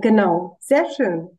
genau, 0.02 0.58
sehr 0.60 0.90
schön. 0.90 1.38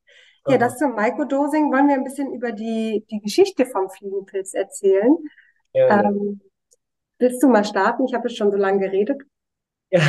Ja, 0.48 0.58
das 0.58 0.76
zum 0.76 0.96
Microdosing 0.96 1.70
wollen 1.70 1.86
wir 1.86 1.94
ein 1.94 2.04
bisschen 2.04 2.32
über 2.32 2.50
die, 2.50 3.04
die 3.10 3.20
Geschichte 3.20 3.64
vom 3.64 3.88
Fliegenpilz 3.90 4.54
erzählen. 4.54 5.16
Ja, 5.72 6.02
ähm, 6.02 6.40
willst 7.18 7.42
du 7.42 7.48
mal 7.48 7.64
starten? 7.64 8.04
Ich 8.06 8.14
habe 8.14 8.28
jetzt 8.28 8.36
schon 8.36 8.50
so 8.50 8.56
lange 8.56 8.80
geredet. 8.80 9.22
Ja, 9.90 10.00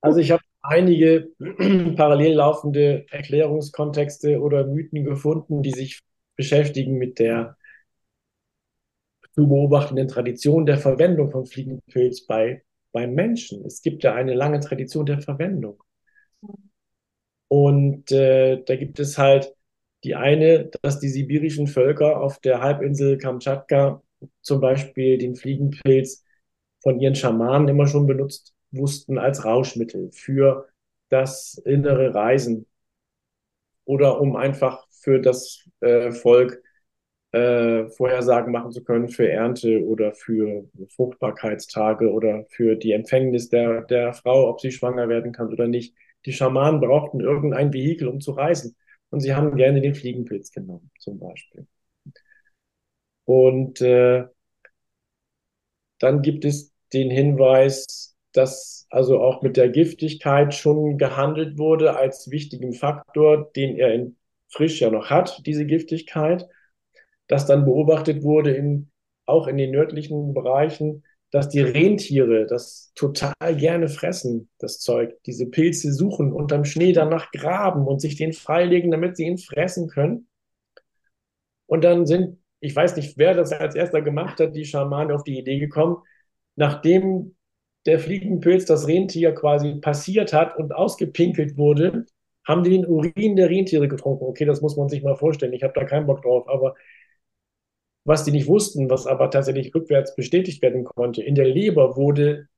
also 0.00 0.20
ich 0.20 0.30
habe 0.30 0.42
einige 0.62 1.28
parallel 1.96 2.36
laufende 2.36 3.04
Erklärungskontexte 3.10 4.40
oder 4.40 4.66
Mythen 4.66 5.04
gefunden, 5.04 5.62
die 5.62 5.72
sich 5.72 6.00
beschäftigen 6.34 6.96
mit 6.96 7.18
der 7.18 7.57
zu 9.38 9.46
beobachtenden 9.46 10.08
Tradition 10.08 10.66
der 10.66 10.78
Verwendung 10.78 11.30
von 11.30 11.46
Fliegenpilz 11.46 12.26
bei, 12.26 12.64
beim 12.90 13.14
Menschen. 13.14 13.64
Es 13.64 13.82
gibt 13.82 14.02
ja 14.02 14.12
eine 14.12 14.34
lange 14.34 14.58
Tradition 14.58 15.06
der 15.06 15.20
Verwendung. 15.20 15.80
Und 17.46 18.10
äh, 18.10 18.60
da 18.64 18.74
gibt 18.74 18.98
es 18.98 19.16
halt 19.16 19.54
die 20.02 20.16
eine, 20.16 20.68
dass 20.82 20.98
die 20.98 21.08
sibirischen 21.08 21.68
Völker 21.68 22.20
auf 22.20 22.40
der 22.40 22.60
Halbinsel 22.60 23.16
Kamtschatka 23.16 24.02
zum 24.42 24.60
Beispiel 24.60 25.18
den 25.18 25.36
Fliegenpilz 25.36 26.24
von 26.82 26.98
ihren 26.98 27.14
Schamanen 27.14 27.68
immer 27.68 27.86
schon 27.86 28.08
benutzt 28.08 28.56
wussten 28.72 29.18
als 29.18 29.44
Rauschmittel 29.44 30.10
für 30.10 30.66
das 31.10 31.62
innere 31.64 32.12
Reisen 32.12 32.66
oder 33.84 34.20
um 34.20 34.34
einfach 34.34 34.84
für 34.90 35.20
das 35.20 35.64
äh, 35.78 36.10
Volk 36.10 36.60
äh, 37.32 37.88
Vorhersagen 37.90 38.52
machen 38.52 38.72
zu 38.72 38.82
können 38.82 39.08
für 39.08 39.30
Ernte 39.30 39.84
oder 39.84 40.14
für 40.14 40.64
Fruchtbarkeitstage 40.94 42.10
oder 42.10 42.46
für 42.50 42.76
die 42.76 42.92
Empfängnis 42.92 43.48
der, 43.48 43.82
der 43.82 44.12
Frau, 44.14 44.48
ob 44.48 44.60
sie 44.60 44.72
schwanger 44.72 45.08
werden 45.08 45.32
kann 45.32 45.52
oder 45.52 45.68
nicht. 45.68 45.94
Die 46.26 46.32
Schamanen 46.32 46.80
brauchten 46.80 47.20
irgendein 47.20 47.72
Vehikel, 47.72 48.08
um 48.08 48.20
zu 48.20 48.32
reisen. 48.32 48.76
Und 49.10 49.20
sie 49.20 49.34
haben 49.34 49.56
gerne 49.56 49.80
den 49.80 49.94
Fliegenpilz 49.94 50.52
genommen, 50.52 50.90
zum 50.98 51.18
Beispiel. 51.18 51.66
Und 53.24 53.80
äh, 53.80 54.24
dann 55.98 56.22
gibt 56.22 56.44
es 56.44 56.72
den 56.92 57.10
Hinweis, 57.10 58.16
dass 58.32 58.86
also 58.90 59.20
auch 59.20 59.42
mit 59.42 59.56
der 59.56 59.68
Giftigkeit 59.68 60.54
schon 60.54 60.96
gehandelt 60.98 61.58
wurde 61.58 61.96
als 61.96 62.30
wichtigen 62.30 62.72
Faktor, 62.72 63.50
den 63.54 63.76
er 63.76 63.92
in 63.94 64.16
Frisch 64.48 64.80
ja 64.80 64.90
noch 64.90 65.10
hat, 65.10 65.42
diese 65.46 65.66
Giftigkeit, 65.66 66.46
dass 67.28 67.46
dann 67.46 67.64
beobachtet 67.64 68.22
wurde 68.22 68.52
in, 68.52 68.90
auch 69.26 69.46
in 69.46 69.56
den 69.56 69.70
nördlichen 69.70 70.34
Bereichen, 70.34 71.04
dass 71.30 71.48
die 71.50 71.60
Rentiere 71.60 72.46
das 72.46 72.92
total 72.94 73.56
gerne 73.56 73.88
fressen, 73.88 74.48
das 74.58 74.78
Zeug, 74.78 75.14
diese 75.26 75.46
Pilze 75.46 75.92
suchen, 75.92 76.32
unterm 76.32 76.64
Schnee 76.64 76.92
danach 76.92 77.30
graben 77.32 77.86
und 77.86 78.00
sich 78.00 78.16
den 78.16 78.32
freilegen, 78.32 78.90
damit 78.90 79.16
sie 79.16 79.26
ihn 79.26 79.38
fressen 79.38 79.88
können. 79.88 80.26
Und 81.66 81.84
dann 81.84 82.06
sind, 82.06 82.38
ich 82.60 82.74
weiß 82.74 82.96
nicht, 82.96 83.18
wer 83.18 83.34
das 83.34 83.52
als 83.52 83.74
erster 83.74 84.00
gemacht 84.00 84.40
hat, 84.40 84.56
die 84.56 84.64
Schamanen 84.64 85.14
auf 85.14 85.22
die 85.22 85.38
Idee 85.38 85.58
gekommen, 85.58 85.98
nachdem 86.56 87.36
der 87.84 87.98
Fliegenpilz 87.98 88.64
das 88.64 88.86
Rentier 88.88 89.34
quasi 89.34 89.76
passiert 89.76 90.32
hat 90.32 90.56
und 90.56 90.74
ausgepinkelt 90.74 91.56
wurde, 91.58 92.06
haben 92.44 92.64
die 92.64 92.70
den 92.70 92.86
Urin 92.86 93.36
der 93.36 93.50
Rentiere 93.50 93.88
getrunken. 93.88 94.24
Okay, 94.24 94.46
das 94.46 94.62
muss 94.62 94.76
man 94.76 94.88
sich 94.88 95.02
mal 95.02 95.16
vorstellen. 95.16 95.52
Ich 95.52 95.62
habe 95.62 95.74
da 95.74 95.84
keinen 95.84 96.06
Bock 96.06 96.22
drauf. 96.22 96.48
Aber 96.48 96.74
was 98.08 98.24
die 98.24 98.30
nicht 98.30 98.48
wussten, 98.48 98.88
was 98.88 99.06
aber 99.06 99.30
tatsächlich 99.30 99.74
rückwärts 99.74 100.16
bestätigt 100.16 100.62
werden 100.62 100.84
konnte, 100.84 101.22
in 101.22 101.34
der 101.34 101.44
Leber 101.44 101.94
wurde 101.96 102.48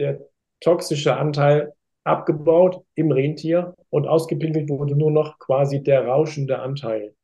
der 0.00 0.20
toxische 0.60 1.16
Anteil 1.16 1.72
abgebaut 2.02 2.82
im 2.96 3.12
Rentier 3.12 3.74
und 3.90 4.08
ausgepinkelt 4.08 4.68
wurde 4.68 4.96
nur 4.96 5.12
noch 5.12 5.38
quasi 5.38 5.84
der 5.84 6.04
rauschende 6.04 6.58
Anteil. 6.58 7.14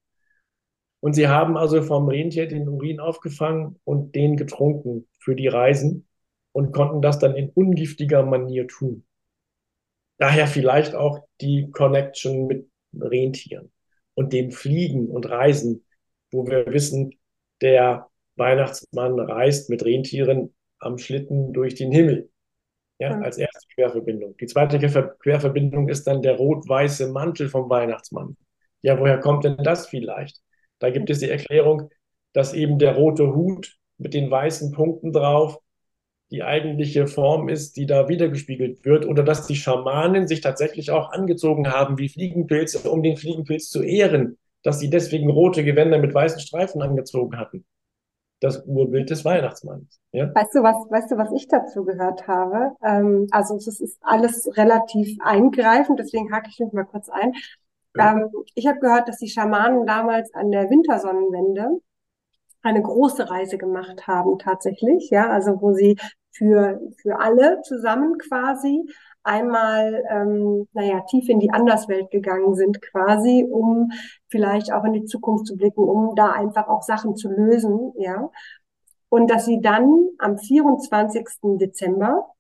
Und 1.01 1.15
sie 1.15 1.27
haben 1.27 1.57
also 1.57 1.83
vom 1.83 2.09
Rentier 2.09 2.47
den 2.47 2.69
Urin 2.69 3.01
aufgefangen 3.01 3.81
und 3.83 4.15
den 4.15 4.37
getrunken 4.37 5.09
für 5.19 5.35
die 5.35 5.49
Reisen 5.49 6.07
und 6.53 6.73
konnten 6.73 7.03
das 7.03 7.19
dann 7.19 7.35
in 7.35 7.51
ungiftiger 7.51 8.23
Manier 8.23 8.69
tun. 8.69 9.05
Daher 10.19 10.47
vielleicht 10.47 10.95
auch 10.95 11.27
die 11.41 11.71
Connection 11.73 12.47
mit 12.47 12.71
Rentieren 12.97 13.73
und 14.15 14.33
dem 14.33 14.53
Fliegen 14.53 15.09
und 15.09 15.29
Reisen, 15.29 15.85
wo 16.31 16.47
wir 16.47 16.67
wissen, 16.67 17.19
der 17.65 18.09
Weihnachtsmann 18.37 19.19
reist 19.19 19.71
mit 19.71 19.85
Rentieren 19.85 20.55
am 20.79 20.99
Schlitten 20.99 21.53
durch 21.55 21.75
den 21.75 21.91
Himmel. 21.91 22.31
Ja, 22.99 23.19
als 23.21 23.39
erste 23.39 23.67
Querverbindung. 23.75 24.37
Die 24.37 24.47
zweite 24.47 24.79
Querverbindung 24.79 25.89
ist 25.89 26.07
dann 26.07 26.23
der 26.23 26.37
rot-weiße 26.37 27.11
Mantel 27.11 27.49
vom 27.49 27.69
Weihnachtsmann. 27.69 28.37
Ja, 28.83 29.01
woher 29.01 29.19
kommt 29.19 29.45
denn 29.45 29.57
das 29.57 29.89
vielleicht? 29.89 30.41
Da 30.79 30.91
gibt 30.91 31.11
es 31.11 31.19
die 31.19 31.29
Erklärung, 31.29 31.91
dass 32.35 32.55
eben 32.55 32.79
der 32.79 32.95
rote 32.95 33.35
Hut 33.35 33.77
mit 33.99 34.15
den 34.15 34.31
weißen 34.31 34.71
Punkten 34.71 35.13
drauf 35.13 35.59
die 36.31 36.43
eigentliche 36.43 37.07
Form 37.07 37.49
ist, 37.49 37.77
die 37.77 37.87
da 37.87 38.09
wiedergespiegelt 38.09 38.85
wird, 38.85 39.07
oder 39.07 39.23
dass 39.23 39.47
die 39.47 39.57
Schamanen 39.57 40.29
sich 40.29 40.41
tatsächlich 40.41 40.91
auch 40.91 41.13
angezogen 41.13 41.71
haben 41.71 41.99
wie 41.99 42.09
Fliegenpilze, 42.09 42.91
um 42.91 43.03
den 43.03 43.17
Fliegenpilz 43.17 43.71
zu 43.71 43.83
ehren, 43.83 44.39
dass 44.65 44.81
sie 44.81 44.91
deswegen 44.91 45.31
rote 45.31 45.63
Gewänder 45.63 45.99
mit 45.99 46.13
weißen 46.13 46.41
Streifen 46.41 46.83
angezogen 46.83 47.39
hatten. 47.39 47.65
Das 48.41 48.65
Urbild 48.67 49.11
des 49.11 49.25
Weihnachtsmanns. 49.25 50.01
Ja? 50.11 50.35
Weißt 50.35 50.55
du, 50.55 50.63
was, 50.63 50.77
weißt 50.91 51.13
du, 51.13 51.17
was 51.17 51.31
ich 51.33 51.47
dazu 51.47 51.85
gehört 51.85 52.27
habe? 52.27 52.73
Ähm, 52.83 53.29
also 53.31 53.57
es 53.57 53.81
ist 53.81 53.99
alles 54.01 54.51
relativ 54.57 55.17
eingreifend, 55.23 56.01
deswegen 56.01 56.33
hake 56.33 56.49
ich 56.51 56.59
mich 56.59 56.73
mal 56.73 56.85
kurz 56.85 57.09
ein. 57.09 57.33
Ja. 57.97 58.13
Ähm, 58.13 58.31
ich 58.55 58.67
habe 58.67 58.81
gehört, 58.81 59.09
dass 59.09 59.19
die 59.19 59.29
Schamanen 59.29 59.87
damals 59.87 60.35
an 60.35 60.51
der 60.51 60.69
Wintersonnenwende 60.69 61.81
eine 62.63 62.83
große 62.83 63.31
Reise 63.31 63.59
gemacht 63.59 64.07
haben 64.07 64.39
tatsächlich, 64.39 65.11
ja, 65.11 65.29
also 65.29 65.61
wo 65.61 65.75
sie 65.75 65.97
für, 66.33 66.81
für 67.01 67.21
alle 67.21 67.61
zusammen 67.63 68.19
quasi 68.19 68.83
einmal, 69.25 70.05
ähm, 70.11 70.69
naja, 70.73 71.01
tief 71.09 71.29
in 71.29 71.41
die 71.41 71.51
Anderswelt 71.51 72.11
gegangen 72.11 72.55
sind 72.55 72.81
quasi, 72.81 73.47
um 73.51 73.91
vielleicht 74.29 74.73
auch 74.73 74.85
in 74.85 74.93
die 74.93 75.05
Zukunft 75.05 75.47
zu 75.47 75.57
blicken, 75.57 75.83
um 75.83 76.15
da 76.15 76.31
einfach 76.31 76.69
auch 76.69 76.83
Sachen 76.83 77.17
zu 77.17 77.29
lösen, 77.31 77.93
ja. 77.97 78.31
Und 79.09 79.31
dass 79.31 79.45
sie 79.47 79.61
dann 79.61 80.09
am 80.19 80.39
24. 80.39 81.25
Dezember 81.59 82.35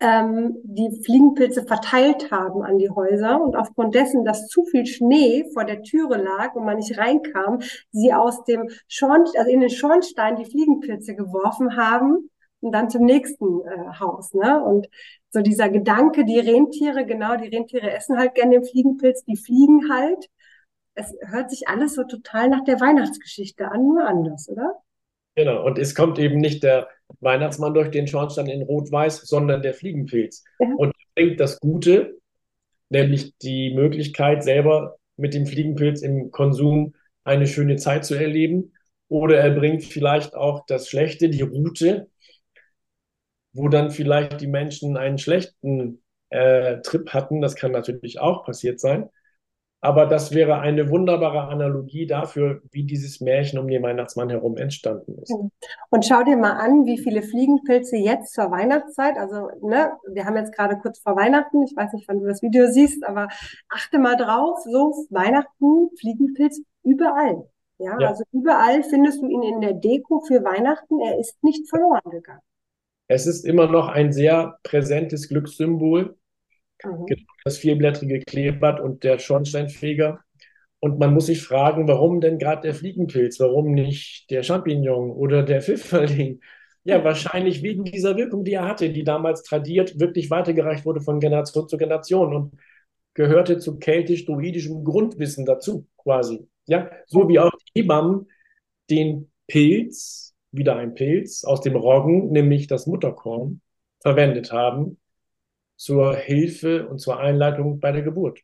ähm, 0.00 0.56
die 0.62 1.02
Fliegenpilze 1.04 1.64
verteilt 1.64 2.30
haben 2.30 2.62
an 2.62 2.78
die 2.78 2.90
Häuser 2.90 3.40
und 3.40 3.56
aufgrund 3.56 3.94
dessen, 3.94 4.24
dass 4.24 4.46
zu 4.48 4.64
viel 4.64 4.86
Schnee 4.86 5.46
vor 5.52 5.64
der 5.64 5.82
Türe 5.82 6.16
lag 6.18 6.54
und 6.54 6.64
man 6.64 6.76
nicht 6.76 6.98
reinkam, 6.98 7.60
sie 7.90 8.12
aus 8.12 8.44
dem 8.44 8.68
Schornstein, 8.86 9.40
also 9.40 9.52
in 9.52 9.60
den 9.60 9.70
Schornstein 9.70 10.36
die 10.36 10.44
Fliegenpilze 10.44 11.14
geworfen 11.14 11.76
haben 11.76 12.30
und 12.60 12.72
dann 12.72 12.90
zum 12.90 13.04
nächsten 13.04 13.60
äh, 13.66 13.98
Haus. 14.00 14.34
Ne? 14.34 14.62
Und 14.62 14.88
so 15.30 15.40
dieser 15.40 15.68
Gedanke, 15.68 16.24
die 16.24 16.38
Rentiere, 16.38 17.04
genau, 17.04 17.36
die 17.36 17.48
Rentiere 17.48 17.90
essen 17.90 18.18
halt 18.18 18.34
gerne 18.34 18.60
den 18.60 18.64
Fliegenpilz, 18.64 19.24
die 19.24 19.36
fliegen 19.36 19.90
halt. 19.90 20.28
Es 20.94 21.14
hört 21.26 21.50
sich 21.50 21.68
alles 21.68 21.94
so 21.94 22.04
total 22.04 22.48
nach 22.48 22.64
der 22.64 22.80
Weihnachtsgeschichte 22.80 23.70
an, 23.70 23.86
nur 23.86 24.06
anders, 24.06 24.48
oder? 24.48 24.74
Genau, 25.36 25.64
und 25.64 25.78
es 25.78 25.94
kommt 25.94 26.18
eben 26.18 26.38
nicht 26.38 26.64
der 26.64 26.88
Weihnachtsmann 27.20 27.74
durch 27.74 27.90
den 27.90 28.08
Schornstein 28.08 28.46
in 28.46 28.62
Rot-Weiß, 28.62 29.20
sondern 29.22 29.62
der 29.62 29.74
Fliegenpilz. 29.74 30.44
Ja. 30.58 30.68
Und 30.76 30.92
bringt 31.18 31.40
das 31.40 31.58
Gute, 31.60 32.18
nämlich 32.88 33.36
die 33.38 33.74
Möglichkeit, 33.74 34.44
selber 34.44 34.98
mit 35.16 35.34
dem 35.34 35.46
Fliegenpilz 35.46 36.02
im 36.02 36.30
Konsum 36.30 36.94
eine 37.24 37.46
schöne 37.46 37.76
Zeit 37.76 38.04
zu 38.04 38.14
erleben. 38.14 38.72
Oder 39.08 39.38
er 39.38 39.50
bringt 39.50 39.84
vielleicht 39.84 40.34
auch 40.34 40.64
das 40.66 40.88
Schlechte, 40.88 41.28
die 41.28 41.42
Route, 41.42 42.08
wo 43.58 43.68
dann 43.68 43.90
vielleicht 43.90 44.40
die 44.40 44.46
Menschen 44.46 44.96
einen 44.96 45.18
schlechten 45.18 46.02
äh, 46.30 46.80
Trip 46.82 47.12
hatten. 47.12 47.40
Das 47.40 47.56
kann 47.56 47.72
natürlich 47.72 48.20
auch 48.20 48.44
passiert 48.44 48.80
sein. 48.80 49.10
Aber 49.80 50.06
das 50.06 50.34
wäre 50.34 50.58
eine 50.58 50.90
wunderbare 50.90 51.42
Analogie 51.42 52.06
dafür, 52.06 52.62
wie 52.72 52.82
dieses 52.82 53.20
Märchen 53.20 53.60
um 53.60 53.68
den 53.68 53.82
Weihnachtsmann 53.82 54.28
herum 54.28 54.56
entstanden 54.56 55.16
ist. 55.22 55.32
Und 55.90 56.04
schau 56.04 56.24
dir 56.24 56.36
mal 56.36 56.54
an, 56.54 56.84
wie 56.84 56.98
viele 56.98 57.22
Fliegenpilze 57.22 57.96
jetzt 57.96 58.34
zur 58.34 58.50
Weihnachtszeit, 58.50 59.16
also 59.16 59.50
ne, 59.62 59.92
wir 60.12 60.24
haben 60.24 60.36
jetzt 60.36 60.52
gerade 60.52 60.78
kurz 60.78 60.98
vor 60.98 61.14
Weihnachten, 61.14 61.62
ich 61.62 61.76
weiß 61.76 61.92
nicht, 61.92 62.08
wann 62.08 62.18
du 62.18 62.26
das 62.26 62.42
Video 62.42 62.66
siehst, 62.66 63.04
aber 63.06 63.28
achte 63.68 64.00
mal 64.00 64.16
drauf, 64.16 64.58
so 64.64 65.06
Weihnachten, 65.10 65.90
Fliegenpilz 66.00 66.60
überall. 66.82 67.48
Ja, 67.78 67.96
ja. 68.00 68.08
also 68.08 68.24
überall 68.32 68.82
findest 68.82 69.22
du 69.22 69.28
ihn 69.28 69.44
in 69.44 69.60
der 69.60 69.74
Deko 69.74 70.22
für 70.26 70.42
Weihnachten, 70.42 71.00
er 71.00 71.20
ist 71.20 71.40
nicht 71.44 71.68
verloren 71.68 72.10
gegangen. 72.10 72.42
Es 73.08 73.26
ist 73.26 73.44
immer 73.44 73.66
noch 73.66 73.88
ein 73.88 74.12
sehr 74.12 74.58
präsentes 74.62 75.28
Glückssymbol. 75.28 76.16
Mhm. 76.84 77.06
Das 77.44 77.58
vierblättrige 77.58 78.20
Kleeblatt 78.20 78.80
und 78.80 79.02
der 79.02 79.18
Schornsteinfeger. 79.18 80.20
Und 80.80 80.98
man 80.98 81.12
muss 81.12 81.26
sich 81.26 81.42
fragen, 81.42 81.88
warum 81.88 82.20
denn 82.20 82.38
gerade 82.38 82.62
der 82.62 82.74
Fliegenpilz, 82.74 83.40
warum 83.40 83.72
nicht 83.72 84.30
der 84.30 84.42
Champignon 84.42 85.10
oder 85.10 85.42
der 85.42 85.62
Pfifferling? 85.62 86.40
Ja, 86.84 87.02
wahrscheinlich 87.02 87.62
wegen 87.62 87.84
dieser 87.84 88.16
Wirkung, 88.16 88.44
die 88.44 88.52
er 88.52 88.66
hatte, 88.66 88.90
die 88.90 89.04
damals 89.04 89.42
tradiert 89.42 89.98
wirklich 89.98 90.30
weitergereicht 90.30 90.86
wurde 90.86 91.00
von 91.00 91.18
Generation 91.18 91.68
zu 91.68 91.76
Generation 91.76 92.34
und 92.34 92.54
gehörte 93.14 93.58
zu 93.58 93.78
keltisch-druidischem 93.78 94.84
Grundwissen 94.84 95.44
dazu, 95.44 95.86
quasi. 95.96 96.46
Ja, 96.66 96.90
so 97.06 97.28
wie 97.28 97.40
auch 97.40 97.50
die 97.50 97.80
Hebammen 97.80 98.28
den 98.88 99.30
Pilz, 99.48 100.27
wieder 100.50 100.76
ein 100.76 100.94
Pilz 100.94 101.44
aus 101.44 101.60
dem 101.60 101.76
Roggen, 101.76 102.30
nämlich 102.30 102.66
das 102.66 102.86
Mutterkorn, 102.86 103.60
verwendet 104.00 104.52
haben 104.52 104.98
zur 105.76 106.16
Hilfe 106.16 106.88
und 106.88 106.98
zur 106.98 107.20
Einleitung 107.20 107.80
bei 107.80 107.92
der 107.92 108.02
Geburt. 108.02 108.40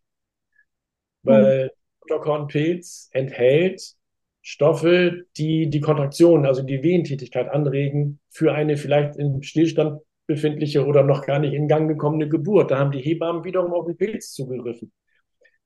Weil 1.23 1.65
mhm. 1.65 1.71
Mutterkornpilz 2.01 3.09
enthält 3.13 3.95
Stoffe, 4.43 5.25
die 5.39 5.71
die 5.71 5.81
Kontraktion, 5.81 6.45
also 6.45 6.63
die 6.63 6.83
Wehentätigkeit 6.83 7.49
anregen 7.49 8.21
für 8.29 8.53
eine 8.53 8.77
vielleicht 8.77 9.17
im 9.17 9.43
Stillstand 9.43 10.03
befindliche 10.27 10.87
oder 10.87 11.03
noch 11.03 11.25
gar 11.25 11.39
nicht 11.39 11.55
in 11.55 11.67
Gang 11.67 11.89
gekommene 11.89 12.29
Geburt. 12.29 12.71
Da 12.71 12.79
haben 12.79 12.93
die 12.93 13.01
Hebammen 13.01 13.45
wiederum 13.45 13.73
auf 13.73 13.87
den 13.87 13.97
Pilz 13.97 14.33
zugegriffen. 14.33 14.93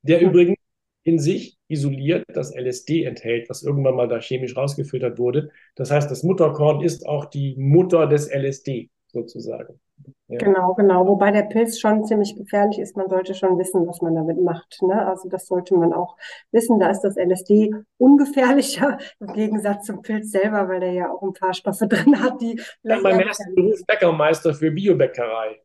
Der 0.02 0.20
übrigens 0.20 0.57
in 1.04 1.18
sich 1.18 1.58
isoliert 1.68 2.24
das 2.32 2.54
LSD 2.54 3.04
enthält, 3.04 3.48
was 3.48 3.62
irgendwann 3.62 3.94
mal 3.94 4.08
da 4.08 4.20
chemisch 4.20 4.56
rausgefiltert 4.56 5.18
wurde. 5.18 5.50
Das 5.74 5.90
heißt, 5.90 6.10
das 6.10 6.22
Mutterkorn 6.22 6.82
ist 6.82 7.06
auch 7.06 7.26
die 7.26 7.56
Mutter 7.56 8.06
des 8.06 8.28
LSD 8.30 8.90
sozusagen. 9.06 9.80
Ja. 10.28 10.38
Genau, 10.38 10.74
genau. 10.74 11.06
Wobei 11.06 11.30
der 11.30 11.42
Pilz 11.42 11.78
schon 11.80 12.04
ziemlich 12.04 12.36
gefährlich 12.36 12.78
ist. 12.78 12.96
Man 12.96 13.08
sollte 13.08 13.34
schon 13.34 13.58
wissen, 13.58 13.86
was 13.86 14.02
man 14.02 14.14
damit 14.14 14.40
macht. 14.40 14.80
Ne? 14.82 15.06
Also 15.06 15.28
das 15.28 15.46
sollte 15.46 15.74
man 15.74 15.92
auch 15.92 16.16
wissen. 16.52 16.78
Da 16.78 16.90
ist 16.90 17.00
das 17.00 17.16
LSD 17.16 17.70
ungefährlicher 17.96 18.98
im 19.20 19.32
Gegensatz 19.32 19.86
zum 19.86 20.02
Pilz 20.02 20.30
selber, 20.30 20.68
weil 20.68 20.80
der 20.80 20.92
ja 20.92 21.10
auch 21.10 21.22
ein 21.22 21.32
paar 21.32 21.54
Stoffe 21.54 21.88
drin 21.88 22.22
hat, 22.22 22.40
die 22.40 22.60
ja, 22.82 23.00
mein 23.00 23.20
erster 23.20 23.50
Beruf 23.54 23.80
Bäckermeister 23.86 24.54
für 24.54 24.70
Biobäckerei. 24.70 25.60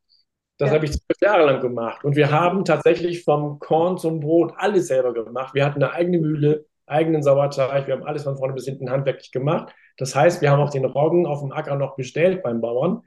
Das 0.58 0.70
ja. 0.70 0.76
habe 0.76 0.86
ich 0.86 0.92
zwölf 0.92 1.22
Jahre 1.22 1.46
lang 1.46 1.62
gemacht. 1.62 2.04
Und 2.04 2.16
wir 2.16 2.32
haben 2.32 2.64
tatsächlich 2.64 3.24
vom 3.24 3.60
Korn 3.60 3.98
zum 3.98 4.20
Brot 4.20 4.54
alles 4.56 4.88
selber 4.88 5.14
gemacht. 5.14 5.54
Wir 5.54 5.66
hatten 5.66 5.82
eine 5.82 5.94
eigene 5.94 6.20
Mühle, 6.20 6.66
eigenen 6.86 7.24
Sauerteig. 7.24 7.88
Wir 7.88 7.96
haben 7.96 8.04
alles 8.04 8.24
von 8.24 8.38
vorne 8.38 8.54
bis 8.54 8.66
hinten 8.66 8.90
handwerklich 8.90 9.32
gemacht. 9.32 9.74
Das 9.98 10.16
heißt, 10.16 10.42
wir 10.42 10.52
haben 10.52 10.62
auch 10.62 10.70
den 10.70 10.86
Roggen 10.86 11.26
auf 11.26 11.42
dem 11.42 11.52
Acker 11.52 11.76
noch 11.76 11.96
bestellt 11.96 12.44
beim 12.44 12.62
Bauern. 12.62 13.02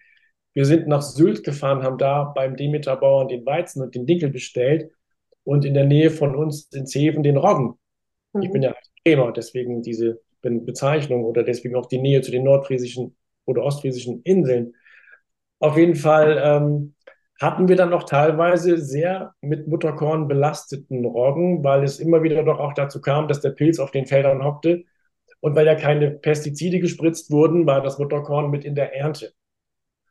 Wir 0.54 0.64
sind 0.64 0.88
nach 0.88 1.02
Sylt 1.02 1.44
gefahren, 1.44 1.82
haben 1.82 1.98
da 1.98 2.24
beim 2.24 2.56
Demeter-Bauern 2.56 3.28
den 3.28 3.44
Weizen 3.44 3.82
und 3.82 3.94
den 3.94 4.06
Dinkel 4.06 4.30
bestellt 4.30 4.90
und 5.44 5.64
in 5.64 5.74
der 5.74 5.84
Nähe 5.84 6.10
von 6.10 6.34
uns 6.34 6.68
in 6.72 6.86
Zeven 6.86 7.22
den 7.22 7.36
Roggen. 7.36 7.74
Mhm. 8.32 8.42
Ich 8.42 8.50
bin 8.50 8.62
ja 8.62 8.74
Bremer, 9.04 9.32
deswegen 9.32 9.82
diese 9.82 10.20
Bezeichnung 10.42 11.24
oder 11.24 11.42
deswegen 11.42 11.76
auch 11.76 11.86
die 11.86 11.98
Nähe 11.98 12.20
zu 12.22 12.30
den 12.30 12.44
nordfriesischen 12.44 13.16
oder 13.44 13.62
ostfriesischen 13.62 14.22
Inseln. 14.22 14.74
Auf 15.58 15.76
jeden 15.76 15.94
Fall 15.94 16.40
ähm, 16.42 16.94
hatten 17.40 17.68
wir 17.68 17.76
dann 17.76 17.90
noch 17.90 18.04
teilweise 18.04 18.78
sehr 18.78 19.34
mit 19.40 19.68
Mutterkorn 19.68 20.26
belasteten 20.26 21.04
Roggen, 21.04 21.62
weil 21.62 21.84
es 21.84 21.98
immer 22.00 22.22
wieder 22.22 22.42
doch 22.42 22.58
auch 22.58 22.72
dazu 22.72 23.00
kam, 23.00 23.28
dass 23.28 23.40
der 23.40 23.50
Pilz 23.50 23.78
auf 23.78 23.90
den 23.90 24.06
Feldern 24.06 24.42
hockte. 24.44 24.84
Und 25.40 25.54
weil 25.54 25.66
ja 25.66 25.74
keine 25.74 26.10
Pestizide 26.10 26.80
gespritzt 26.80 27.30
wurden, 27.30 27.66
war 27.66 27.82
das 27.82 27.98
Mutterkorn 27.98 28.50
mit 28.50 28.64
in 28.64 28.74
der 28.74 28.94
Ernte. 28.94 29.32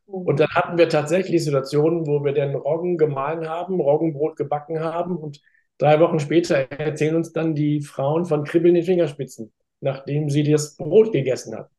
Und 0.05 0.39
dann 0.39 0.49
hatten 0.49 0.77
wir 0.77 0.87
tatsächlich 0.87 1.43
Situationen, 1.43 2.05
wo 2.05 2.23
wir 2.23 2.31
den 2.31 2.53
Roggen 2.53 2.97
gemahlen 2.97 3.49
haben, 3.49 3.79
Roggenbrot 3.81 4.35
gebacken 4.35 4.79
haben 4.79 5.17
und 5.17 5.41
drei 5.79 5.99
Wochen 5.99 6.19
später 6.19 6.57
erzählen 6.71 7.15
uns 7.15 7.33
dann 7.33 7.55
die 7.55 7.81
Frauen 7.81 8.25
von 8.25 8.43
Kribbeln 8.43 8.75
in 8.75 8.81
den 8.81 8.85
Fingerspitzen, 8.85 9.51
nachdem 9.81 10.29
sie 10.29 10.43
das 10.43 10.77
Brot 10.77 11.11
gegessen 11.11 11.55
haben. 11.55 11.69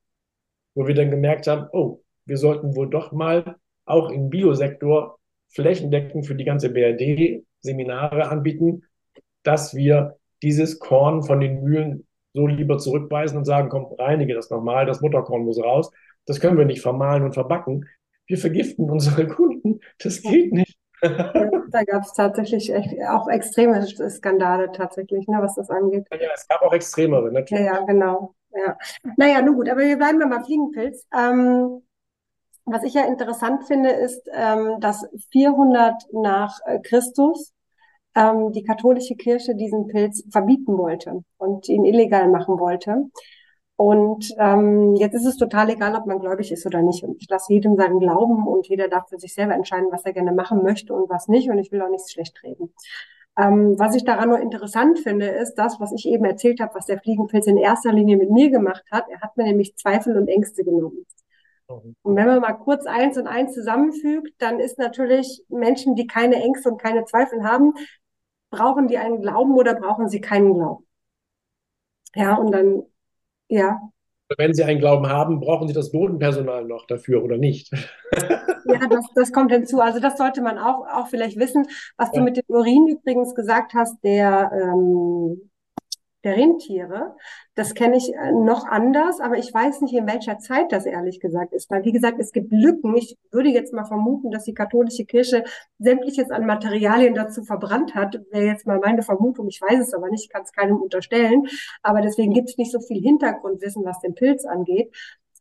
Wo 0.74 0.88
wir 0.88 0.94
dann 0.94 1.10
gemerkt 1.10 1.46
haben, 1.46 1.68
oh, 1.72 2.02
wir 2.24 2.36
sollten 2.36 2.74
wohl 2.74 2.90
doch 2.90 3.12
mal 3.12 3.56
auch 3.84 4.10
im 4.10 4.28
Biosektor 4.28 5.15
flächendeckend 5.48 6.26
für 6.26 6.34
die 6.34 6.44
ganze 6.44 6.70
BRD 6.70 7.44
Seminare 7.60 8.28
anbieten, 8.28 8.84
dass 9.42 9.74
wir 9.74 10.16
dieses 10.42 10.78
Korn 10.78 11.22
von 11.22 11.40
den 11.40 11.62
Mühlen 11.62 12.06
so 12.34 12.46
lieber 12.46 12.78
zurückweisen 12.78 13.38
und 13.38 13.44
sagen, 13.44 13.68
komm, 13.70 13.86
reinige 13.98 14.34
das 14.34 14.50
nochmal, 14.50 14.86
das 14.86 15.00
Mutterkorn 15.00 15.44
muss 15.44 15.62
raus. 15.62 15.90
Das 16.26 16.40
können 16.40 16.58
wir 16.58 16.64
nicht 16.66 16.82
vermahlen 16.82 17.22
und 17.22 17.32
verbacken 17.32 17.86
wir 18.26 18.38
vergiften 18.38 18.90
unsere 18.90 19.26
Kunden. 19.28 19.80
Das 19.98 20.22
geht 20.22 20.52
nicht. 20.52 20.76
da 21.02 21.84
gab 21.84 22.02
es 22.02 22.14
tatsächlich 22.14 22.72
echt, 22.72 22.94
auch 23.08 23.28
extreme 23.28 23.86
Skandale 23.86 24.72
tatsächlich, 24.72 25.26
ne, 25.28 25.38
was 25.40 25.54
das 25.54 25.68
angeht. 25.68 26.06
Ja, 26.10 26.30
es 26.34 26.48
gab 26.48 26.62
auch 26.62 26.72
extremere, 26.72 27.30
natürlich. 27.30 27.66
Ja, 27.66 27.74
ja, 27.74 27.84
genau. 27.84 28.34
Ja. 28.54 28.78
Naja, 29.18 29.42
nun 29.42 29.56
gut, 29.56 29.68
aber 29.68 29.80
wir 29.80 29.98
bleiben 29.98 30.18
mal 30.18 30.42
Fliegenpilz. 30.42 31.06
Ähm, 31.14 31.82
was 32.66 32.82
ich 32.82 32.94
ja 32.94 33.06
interessant 33.06 33.64
finde, 33.64 33.90
ist, 33.90 34.28
ähm, 34.32 34.80
dass 34.80 35.06
400 35.30 35.94
nach 36.12 36.58
äh, 36.66 36.80
Christus 36.80 37.52
ähm, 38.16 38.52
die 38.52 38.64
katholische 38.64 39.14
Kirche 39.14 39.54
diesen 39.54 39.86
Pilz 39.86 40.24
verbieten 40.30 40.76
wollte 40.76 41.22
und 41.38 41.68
ihn 41.68 41.84
illegal 41.84 42.28
machen 42.28 42.58
wollte. 42.58 43.08
Und 43.76 44.34
ähm, 44.38 44.96
jetzt 44.96 45.14
ist 45.14 45.26
es 45.26 45.36
total 45.36 45.68
egal, 45.70 45.94
ob 45.94 46.06
man 46.06 46.18
gläubig 46.18 46.50
ist 46.50 46.64
oder 46.66 46.82
nicht. 46.82 47.04
Und 47.04 47.16
ich 47.20 47.28
lasse 47.28 47.52
jedem 47.52 47.76
seinen 47.76 48.00
Glauben 48.00 48.46
und 48.46 48.66
jeder 48.68 48.88
darf 48.88 49.08
für 49.08 49.18
sich 49.18 49.34
selber 49.34 49.54
entscheiden, 49.54 49.88
was 49.90 50.04
er 50.04 50.14
gerne 50.14 50.32
machen 50.32 50.62
möchte 50.62 50.94
und 50.94 51.10
was 51.10 51.28
nicht. 51.28 51.50
Und 51.50 51.58
ich 51.58 51.70
will 51.72 51.82
auch 51.82 51.90
nichts 51.90 52.12
schlecht 52.12 52.42
reden. 52.42 52.72
Ähm, 53.38 53.78
was 53.78 53.94
ich 53.94 54.04
daran 54.04 54.30
nur 54.30 54.40
interessant 54.40 54.98
finde, 55.00 55.26
ist 55.26 55.54
das, 55.56 55.78
was 55.78 55.92
ich 55.92 56.08
eben 56.08 56.24
erzählt 56.24 56.58
habe, 56.60 56.74
was 56.74 56.86
der 56.86 56.98
Fliegenpilz 56.98 57.46
in 57.46 57.58
erster 57.58 57.92
Linie 57.92 58.16
mit 58.16 58.30
mir 58.30 58.50
gemacht 58.50 58.84
hat. 58.90 59.04
Er 59.10 59.20
hat 59.20 59.36
mir 59.36 59.44
nämlich 59.44 59.76
Zweifel 59.76 60.16
und 60.16 60.28
Ängste 60.28 60.64
genommen. 60.64 61.04
Und 61.68 61.96
wenn 62.16 62.26
man 62.26 62.40
mal 62.40 62.52
kurz 62.52 62.86
eins 62.86 63.16
und 63.18 63.26
eins 63.26 63.54
zusammenfügt, 63.54 64.34
dann 64.38 64.60
ist 64.60 64.78
natürlich 64.78 65.44
Menschen, 65.48 65.96
die 65.96 66.06
keine 66.06 66.36
Ängste 66.36 66.70
und 66.70 66.80
keine 66.80 67.04
Zweifel 67.04 67.42
haben, 67.42 67.74
brauchen 68.50 68.88
die 68.88 68.98
einen 68.98 69.20
Glauben 69.20 69.54
oder 69.54 69.74
brauchen 69.74 70.08
sie 70.08 70.20
keinen 70.20 70.54
Glauben? 70.54 70.86
Ja, 72.14 72.36
und 72.36 72.52
dann 72.52 72.84
ja. 73.48 73.80
Wenn 74.38 74.54
Sie 74.54 74.64
einen 74.64 74.80
Glauben 74.80 75.06
haben, 75.06 75.38
brauchen 75.38 75.68
Sie 75.68 75.74
das 75.74 75.92
Bodenpersonal 75.92 76.64
noch 76.64 76.86
dafür 76.86 77.22
oder 77.22 77.36
nicht? 77.36 77.70
Ja, 78.68 78.84
das, 78.88 79.06
das 79.14 79.32
kommt 79.32 79.52
hinzu. 79.52 79.80
Also 79.80 80.00
das 80.00 80.18
sollte 80.18 80.42
man 80.42 80.58
auch, 80.58 80.88
auch 80.88 81.06
vielleicht 81.06 81.38
wissen. 81.38 81.68
Was 81.96 82.08
ja. 82.12 82.18
du 82.18 82.24
mit 82.24 82.36
dem 82.36 82.44
Urin 82.48 82.88
übrigens 82.88 83.32
gesagt 83.32 83.74
hast, 83.74 84.02
der 84.02 84.50
ähm, 84.52 85.50
der 86.26 86.36
Rentiere. 86.36 87.16
Das 87.54 87.74
kenne 87.74 87.96
ich 87.96 88.12
äh, 88.12 88.32
noch 88.32 88.66
anders, 88.66 89.20
aber 89.20 89.38
ich 89.38 89.54
weiß 89.54 89.80
nicht, 89.80 89.94
in 89.94 90.06
welcher 90.06 90.38
Zeit 90.38 90.72
das 90.72 90.84
ehrlich 90.84 91.20
gesagt 91.20 91.54
ist. 91.54 91.70
Weil, 91.70 91.84
wie 91.84 91.92
gesagt, 91.92 92.18
es 92.18 92.32
gibt 92.32 92.52
Lücken. 92.52 92.94
Ich 92.96 93.16
würde 93.30 93.48
jetzt 93.48 93.72
mal 93.72 93.84
vermuten, 93.84 94.30
dass 94.30 94.44
die 94.44 94.52
katholische 94.52 95.04
Kirche 95.04 95.44
sämtliches 95.78 96.30
an 96.30 96.44
Materialien 96.44 97.14
dazu 97.14 97.44
verbrannt 97.44 97.94
hat. 97.94 98.20
Wäre 98.30 98.46
jetzt 98.46 98.66
mal 98.66 98.80
meine 98.80 99.02
Vermutung. 99.02 99.48
Ich 99.48 99.62
weiß 99.62 99.80
es 99.80 99.94
aber 99.94 100.10
nicht, 100.10 100.24
ich 100.24 100.30
kann 100.30 100.42
es 100.42 100.52
keinem 100.52 100.76
unterstellen. 100.82 101.46
Aber 101.82 102.00
deswegen 102.00 102.34
gibt 102.34 102.50
es 102.50 102.58
nicht 102.58 102.72
so 102.72 102.80
viel 102.80 103.00
Hintergrundwissen, 103.00 103.84
was 103.84 104.00
den 104.00 104.14
Pilz 104.14 104.44
angeht. 104.44 104.94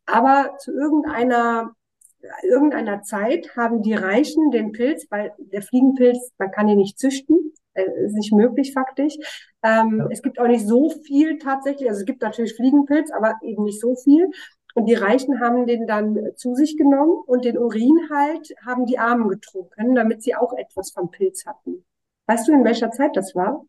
Aber 0.06 0.56
zu 0.60 0.72
irgendeiner 0.72 1.74
irgendeiner 2.44 3.04
Zeit 3.04 3.56
haben 3.56 3.84
die 3.84 3.94
Reichen 3.94 4.50
den 4.50 4.72
Pilz, 4.72 5.06
weil 5.12 5.34
der 5.38 5.62
Fliegenpilz, 5.62 6.32
man 6.40 6.50
kann 6.50 6.68
ihn 6.68 6.78
nicht 6.78 6.98
züchten, 6.98 7.54
äh, 7.76 8.06
ist 8.06 8.16
nicht 8.16 8.34
möglich 8.34 8.74
faktisch. 8.74 9.16
Ähm, 9.66 9.98
ja. 9.98 10.08
Es 10.12 10.22
gibt 10.22 10.40
auch 10.40 10.48
nicht 10.48 10.68
so 10.68 10.90
viel 10.90 11.40
tatsächlich. 11.40 11.90
Also 11.90 12.02
es 12.02 12.06
gibt 12.06 12.22
natürlich 12.22 12.56
Fliegenpilz, 12.56 13.12
aber 13.12 13.36
eben 13.42 13.64
nicht 13.64 13.82
so 13.82 13.96
viel. 13.96 14.30
Und 14.76 14.86
die 14.86 14.94
Reichen 14.94 15.40
haben 15.40 15.66
den 15.66 15.88
dann 15.88 16.18
zu 16.36 16.54
sich 16.54 16.78
genommen 16.78 17.24
und 17.26 17.46
den 17.46 17.58
Urin 17.58 18.10
halt 18.14 18.54
haben 18.66 18.86
die 18.86 19.00
Armen 19.00 19.30
getrunken, 19.30 19.96
damit 19.96 20.22
sie 20.22 20.36
auch 20.36 20.54
etwas 20.54 20.92
vom 20.92 21.10
Pilz 21.10 21.46
hatten. 21.46 21.86
Weißt 22.28 22.48
du, 22.48 22.54
in 22.54 22.66
welcher 22.66 22.92
Zeit 22.92 23.16
das 23.16 23.34
war? 23.36 23.64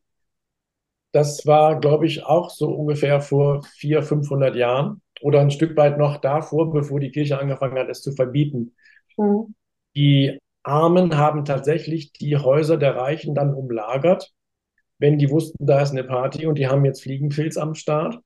Das 1.12 1.46
war, 1.46 1.80
glaube 1.80 2.06
ich, 2.06 2.24
auch 2.26 2.50
so 2.50 2.68
ungefähr 2.68 3.20
vor 3.20 3.62
400, 3.76 4.08
500 4.08 4.56
Jahren 4.56 5.00
oder 5.22 5.40
ein 5.40 5.52
Stück 5.52 5.76
weit 5.76 5.96
noch 5.96 6.18
davor, 6.18 6.72
bevor 6.72 7.00
die 7.00 7.12
Kirche 7.12 7.38
angefangen 7.38 7.78
hat, 7.78 7.88
es 7.88 8.02
zu 8.02 8.12
verbieten. 8.12 8.74
Mhm. 9.16 9.54
Die 9.94 10.38
Armen 10.64 11.16
haben 11.16 11.44
tatsächlich 11.44 12.12
die 12.12 12.36
Häuser 12.36 12.76
der 12.76 12.96
Reichen 12.96 13.34
dann 13.34 13.54
umlagert, 13.54 14.34
wenn 14.98 15.18
die 15.18 15.30
wussten, 15.30 15.66
da 15.66 15.80
ist 15.80 15.90
eine 15.90 16.04
Party 16.04 16.46
und 16.46 16.56
die 16.56 16.68
haben 16.68 16.84
jetzt 16.84 17.02
Fliegenpilz 17.02 17.56
am 17.56 17.74
Start. 17.74 18.20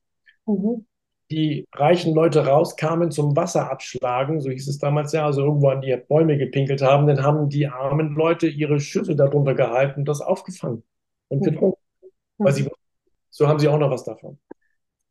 Mhm. 0.47 0.87
Die 1.31 1.67
reichen 1.73 2.13
Leute 2.13 2.45
rauskamen 2.45 3.13
zum 3.13 3.37
Wasser 3.37 3.71
abschlagen, 3.71 4.41
so 4.41 4.51
hieß 4.51 4.67
es 4.69 4.79
damals 4.79 5.13
ja, 5.13 5.27
also 5.27 5.45
irgendwo 5.45 5.69
an 5.69 5.81
die 5.81 5.97
Bäume 5.97 6.37
gepinkelt 6.37 6.83
haben, 6.83 7.07
dann 7.07 7.23
haben 7.23 7.49
die 7.49 7.69
armen 7.69 8.15
Leute 8.15 8.49
ihre 8.49 8.81
Schüssel 8.81 9.15
darunter 9.15 9.55
gehalten 9.55 10.01
und 10.01 10.09
das 10.09 10.21
aufgefangen 10.21 10.83
und 11.29 11.41
mhm. 11.41 11.45
getrunken. 11.45 11.81
Mhm. 12.39 12.45
Weil 12.45 12.53
sie, 12.53 12.69
so 13.31 13.47
haben 13.47 13.59
sie 13.61 13.69
auch 13.69 13.79
noch 13.79 13.91
was 13.91 14.05
davon. 14.05 14.39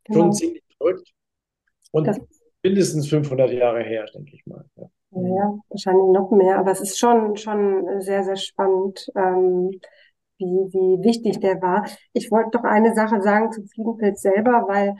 Genau. 0.05 0.19
Schon 0.19 0.33
ziemlich 0.33 0.63
verrückt. 0.77 1.13
Und 1.91 2.07
das 2.07 2.19
mindestens 2.63 3.07
500 3.07 3.51
Jahre 3.51 3.83
her, 3.83 4.05
denke 4.13 4.35
ich 4.35 4.45
mal. 4.45 4.65
Ja. 4.75 4.89
Ja, 5.11 5.57
wahrscheinlich 5.69 6.11
noch 6.13 6.29
mehr, 6.29 6.59
aber 6.59 6.71
es 6.71 6.81
ist 6.81 6.99
schon, 6.99 7.35
schon 7.35 7.99
sehr, 7.99 8.23
sehr 8.23 8.35
spannend. 8.35 9.09
Ähm, 9.15 9.79
wie, 10.39 10.73
wie 10.73 11.03
wichtig 11.03 11.39
der 11.39 11.61
war. 11.61 11.85
Ich 12.13 12.31
wollte 12.31 12.51
doch 12.53 12.63
eine 12.63 12.95
Sache 12.95 13.21
sagen 13.21 13.51
zum 13.51 13.67
Fliegenpilz 13.67 14.21
selber, 14.21 14.65
weil 14.67 14.95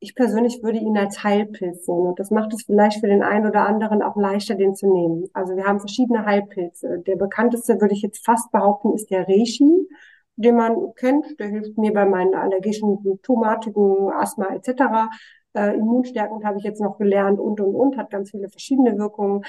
ich 0.00 0.14
persönlich 0.14 0.62
würde 0.62 0.78
ihn 0.78 0.96
als 0.96 1.24
Heilpilz 1.24 1.86
sehen. 1.86 2.06
Und 2.06 2.20
das 2.20 2.30
macht 2.30 2.54
es 2.54 2.62
vielleicht 2.62 3.00
für 3.00 3.08
den 3.08 3.22
einen 3.22 3.46
oder 3.46 3.66
anderen 3.66 4.02
auch 4.02 4.16
leichter, 4.16 4.54
den 4.54 4.74
zu 4.74 4.92
nehmen. 4.92 5.24
Also 5.32 5.56
wir 5.56 5.64
haben 5.64 5.80
verschiedene 5.80 6.24
Heilpilze. 6.24 7.02
Der 7.06 7.16
bekannteste, 7.16 7.80
würde 7.80 7.94
ich 7.94 8.02
jetzt 8.02 8.24
fast 8.24 8.50
behaupten, 8.52 8.94
ist 8.94 9.10
der 9.10 9.28
Reishi, 9.28 9.88
den 10.36 10.56
man 10.56 10.94
kennt. 10.94 11.38
Der 11.40 11.48
hilft 11.48 11.76
mir 11.78 11.92
bei 11.92 12.04
meinen 12.04 12.34
allergischen 12.34 12.98
Symptomatiken, 13.02 14.10
Asthma 14.12 14.54
etc. 14.54 15.10
Äh, 15.54 15.74
Immunstärkend 15.74 16.44
habe 16.44 16.58
ich 16.58 16.64
jetzt 16.64 16.80
noch 16.80 16.96
gelernt 16.98 17.40
und, 17.40 17.60
und, 17.60 17.74
und, 17.74 17.96
hat 17.96 18.10
ganz 18.10 18.30
viele 18.30 18.48
verschiedene 18.48 18.96
Wirkungen. 18.98 19.42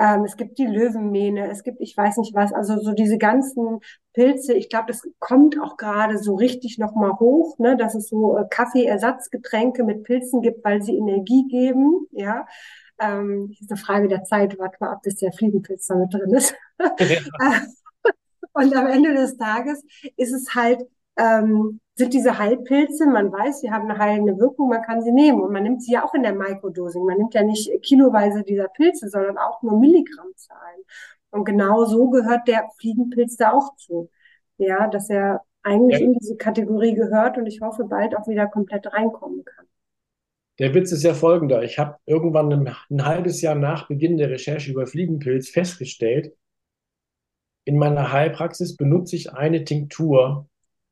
Ähm, 0.00 0.24
es 0.24 0.38
gibt 0.38 0.56
die 0.58 0.66
Löwenmähne, 0.66 1.50
es 1.50 1.62
gibt 1.62 1.80
ich 1.80 1.94
weiß 1.94 2.16
nicht 2.16 2.34
was, 2.34 2.54
also 2.54 2.80
so 2.80 2.92
diese 2.92 3.18
ganzen 3.18 3.80
Pilze. 4.14 4.54
Ich 4.54 4.70
glaube, 4.70 4.86
das 4.88 5.02
kommt 5.18 5.60
auch 5.60 5.76
gerade 5.76 6.16
so 6.16 6.36
richtig 6.36 6.78
nochmal 6.78 7.12
hoch, 7.20 7.58
ne, 7.58 7.76
dass 7.76 7.94
es 7.94 8.08
so 8.08 8.38
äh, 8.38 8.46
Kaffeeersatzgetränke 8.48 9.84
mit 9.84 10.04
Pilzen 10.04 10.40
gibt, 10.40 10.64
weil 10.64 10.82
sie 10.82 10.96
Energie 10.96 11.46
geben. 11.48 12.06
Ja, 12.12 12.46
ähm, 12.98 13.54
ist 13.60 13.70
eine 13.70 13.78
Frage 13.78 14.08
der 14.08 14.24
Zeit. 14.24 14.58
Warte 14.58 14.78
mal 14.80 14.92
ab, 14.92 15.02
bis 15.02 15.16
der 15.16 15.32
Fliegenpilz 15.32 15.86
da 15.86 15.96
mit 15.96 16.14
drin 16.14 16.34
ist. 16.34 16.54
Und 18.52 18.74
am 18.74 18.86
Ende 18.86 19.14
des 19.14 19.36
Tages 19.36 19.84
ist 20.16 20.32
es 20.32 20.54
halt 20.54 20.82
ähm, 21.16 21.80
sind 22.00 22.14
diese 22.14 22.38
Heilpilze, 22.38 23.06
man 23.06 23.30
weiß, 23.32 23.60
sie 23.60 23.70
haben 23.70 23.88
eine 23.88 23.98
heilende 23.98 24.38
Wirkung, 24.38 24.68
man 24.68 24.82
kann 24.82 25.02
sie 25.02 25.12
nehmen. 25.12 25.40
Und 25.40 25.52
man 25.52 25.62
nimmt 25.62 25.82
sie 25.82 25.92
ja 25.92 26.04
auch 26.04 26.14
in 26.14 26.22
der 26.22 26.34
Mikrodosing. 26.34 27.04
Man 27.04 27.18
nimmt 27.18 27.34
ja 27.34 27.42
nicht 27.42 27.70
kiloweise 27.82 28.42
dieser 28.42 28.68
Pilze, 28.68 29.08
sondern 29.08 29.38
auch 29.38 29.62
nur 29.62 29.78
Milligrammzahlen. 29.78 30.82
Und 31.30 31.44
genau 31.44 31.84
so 31.84 32.10
gehört 32.10 32.48
der 32.48 32.68
Fliegenpilz 32.78 33.36
da 33.36 33.52
auch 33.52 33.76
zu. 33.76 34.10
Ja, 34.58 34.88
dass 34.88 35.08
er 35.08 35.42
eigentlich 35.62 36.00
ja. 36.00 36.06
in 36.06 36.14
diese 36.14 36.36
Kategorie 36.36 36.94
gehört 36.94 37.38
und 37.38 37.46
ich 37.46 37.60
hoffe, 37.60 37.84
bald 37.84 38.16
auch 38.16 38.26
wieder 38.26 38.46
komplett 38.46 38.92
reinkommen 38.92 39.44
kann. 39.44 39.66
Der 40.58 40.74
Witz 40.74 40.92
ist 40.92 41.04
ja 41.04 41.14
folgender. 41.14 41.62
Ich 41.62 41.78
habe 41.78 41.96
irgendwann 42.04 42.52
ein, 42.52 42.74
ein 42.90 43.06
halbes 43.06 43.40
Jahr 43.40 43.54
nach 43.54 43.88
Beginn 43.88 44.18
der 44.18 44.30
Recherche 44.30 44.72
über 44.72 44.86
Fliegenpilz 44.86 45.48
festgestellt, 45.48 46.34
in 47.64 47.78
meiner 47.78 48.10
Heilpraxis 48.12 48.76
benutze 48.76 49.14
ich 49.14 49.32
eine 49.32 49.64
Tinktur, 49.64 50.48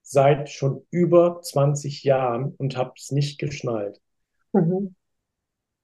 seit 0.08 0.48
schon 0.48 0.86
über 0.90 1.40
20 1.42 2.02
Jahren 2.02 2.54
und 2.56 2.76
habe 2.76 2.92
es 2.96 3.12
nicht 3.12 3.38
geschnallt. 3.38 4.00
Mhm. 4.52 4.94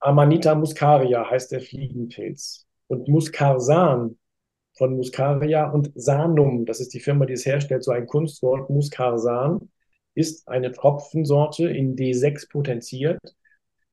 Amanita 0.00 0.54
muscaria 0.54 1.30
heißt 1.30 1.52
der 1.52 1.60
Fliegenpilz. 1.60 2.66
Und 2.86 3.08
Muscarsan 3.08 4.18
von 4.76 4.96
Muscaria 4.96 5.70
und 5.70 5.92
Sanum, 5.94 6.66
das 6.66 6.80
ist 6.80 6.94
die 6.94 7.00
Firma, 7.00 7.26
die 7.26 7.34
es 7.34 7.46
herstellt, 7.46 7.84
so 7.84 7.92
ein 7.92 8.06
Kunstwort, 8.06 8.70
Muscarsan, 8.70 9.70
ist 10.14 10.48
eine 10.48 10.72
Tropfensorte 10.72 11.68
in 11.68 11.96
D6 11.96 12.50
potenziert 12.50 13.20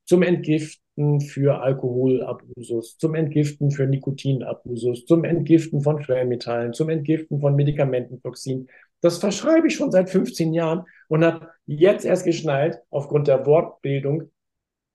zum 0.05 0.23
Entgiften 0.23 1.21
für 1.21 1.61
Alkoholabusus, 1.61 2.97
zum 2.97 3.15
Entgiften 3.15 3.71
für 3.71 3.87
Nikotinabusus, 3.87 5.05
zum 5.05 5.23
Entgiften 5.23 5.81
von 5.81 6.03
Schwermetallen, 6.03 6.73
zum 6.73 6.89
Entgiften 6.89 7.39
von 7.39 7.55
Medikamententoxin. 7.55 8.67
Das 9.01 9.17
verschreibe 9.17 9.67
ich 9.67 9.75
schon 9.75 9.91
seit 9.91 10.09
15 10.09 10.53
Jahren 10.53 10.85
und 11.07 11.25
habe 11.25 11.49
jetzt 11.65 12.05
erst 12.05 12.25
geschnallt, 12.25 12.79
aufgrund 12.89 13.27
der 13.27 13.45
Wortbildung, 13.45 14.31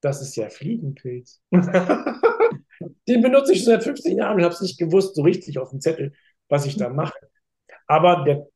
das 0.01 0.21
ist 0.21 0.35
ja 0.35 0.49
Fliegenpilz. 0.49 1.41
Den 3.07 3.21
benutze 3.21 3.53
ich 3.53 3.59
schon 3.59 3.73
seit 3.73 3.83
15 3.83 4.17
Jahren 4.17 4.37
und 4.37 4.43
habe 4.43 4.53
es 4.53 4.61
nicht 4.61 4.77
gewusst, 4.77 5.15
so 5.15 5.23
richtig 5.23 5.59
auf 5.59 5.69
dem 5.71 5.81
Zettel, 5.81 6.13
was 6.47 6.65
ich 6.65 6.77
da 6.77 6.89
mache. 6.89 7.17
Aber 7.87 8.23
der 8.23 8.47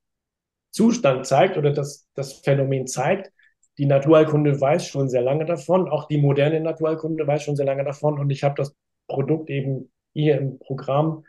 Zustand 0.72 1.26
zeigt 1.26 1.58
oder 1.58 1.72
das, 1.72 2.08
das 2.14 2.34
Phänomen 2.34 2.88
zeigt, 2.88 3.32
die 3.78 3.86
Naturheilkunde 3.86 4.60
weiß 4.60 4.86
schon 4.88 5.10
sehr 5.10 5.22
lange 5.22 5.46
davon, 5.46 5.90
auch 5.90 6.08
die 6.08 6.18
moderne 6.18 6.60
Naturheilkunde 6.60 7.26
weiß 7.26 7.44
schon 7.44 7.56
sehr 7.56 7.66
lange 7.66 7.84
davon 7.84 8.20
und 8.20 8.30
ich 8.30 8.44
habe 8.44 8.56
das 8.56 8.76
Produkt 9.08 9.50
eben 9.50 9.92
hier 10.14 10.38
im 10.38 10.60
Programm 10.60 11.26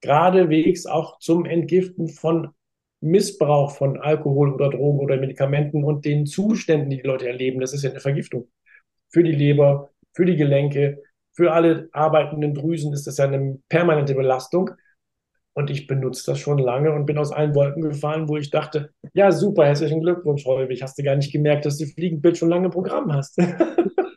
geradewegs 0.00 0.86
auch 0.86 1.18
zum 1.20 1.44
Entgiften 1.44 2.08
von 2.08 2.54
Missbrauch 3.02 3.76
von 3.76 4.00
Alkohol 4.00 4.54
oder 4.54 4.70
Drogen 4.70 5.00
oder 5.00 5.16
Medikamenten 5.16 5.84
und 5.84 6.04
den 6.04 6.24
Zuständen, 6.24 6.88
die 6.88 6.98
die 6.98 7.06
Leute 7.06 7.28
erleben. 7.28 7.60
Das 7.60 7.74
ist 7.74 7.82
ja 7.82 7.90
eine 7.90 8.00
Vergiftung. 8.00 8.48
Für 9.10 9.22
die 9.22 9.32
Leber, 9.32 9.90
für 10.14 10.24
die 10.24 10.36
Gelenke, 10.36 11.02
für 11.34 11.52
alle 11.52 11.88
arbeitenden 11.92 12.54
Drüsen 12.54 12.92
ist 12.92 13.06
das 13.06 13.18
ja 13.18 13.26
eine 13.26 13.58
permanente 13.68 14.14
Belastung. 14.14 14.70
Und 15.54 15.68
ich 15.68 15.86
benutze 15.86 16.30
das 16.30 16.38
schon 16.38 16.58
lange 16.58 16.92
und 16.92 17.04
bin 17.04 17.18
aus 17.18 17.32
allen 17.32 17.54
Wolken 17.54 17.82
gefallen, 17.82 18.28
wo 18.28 18.38
ich 18.38 18.50
dachte, 18.50 18.90
ja, 19.12 19.30
super, 19.32 19.66
herzlichen 19.66 20.00
Glückwunsch, 20.00 20.46
Holwig. 20.46 20.82
Hast 20.82 20.98
du 20.98 21.02
gar 21.02 21.16
nicht 21.16 21.32
gemerkt, 21.32 21.66
dass 21.66 21.76
du 21.76 21.86
Fliegenbild 21.86 22.38
schon 22.38 22.48
lange 22.48 22.66
im 22.66 22.70
Programm 22.70 23.12
hast. 23.12 23.38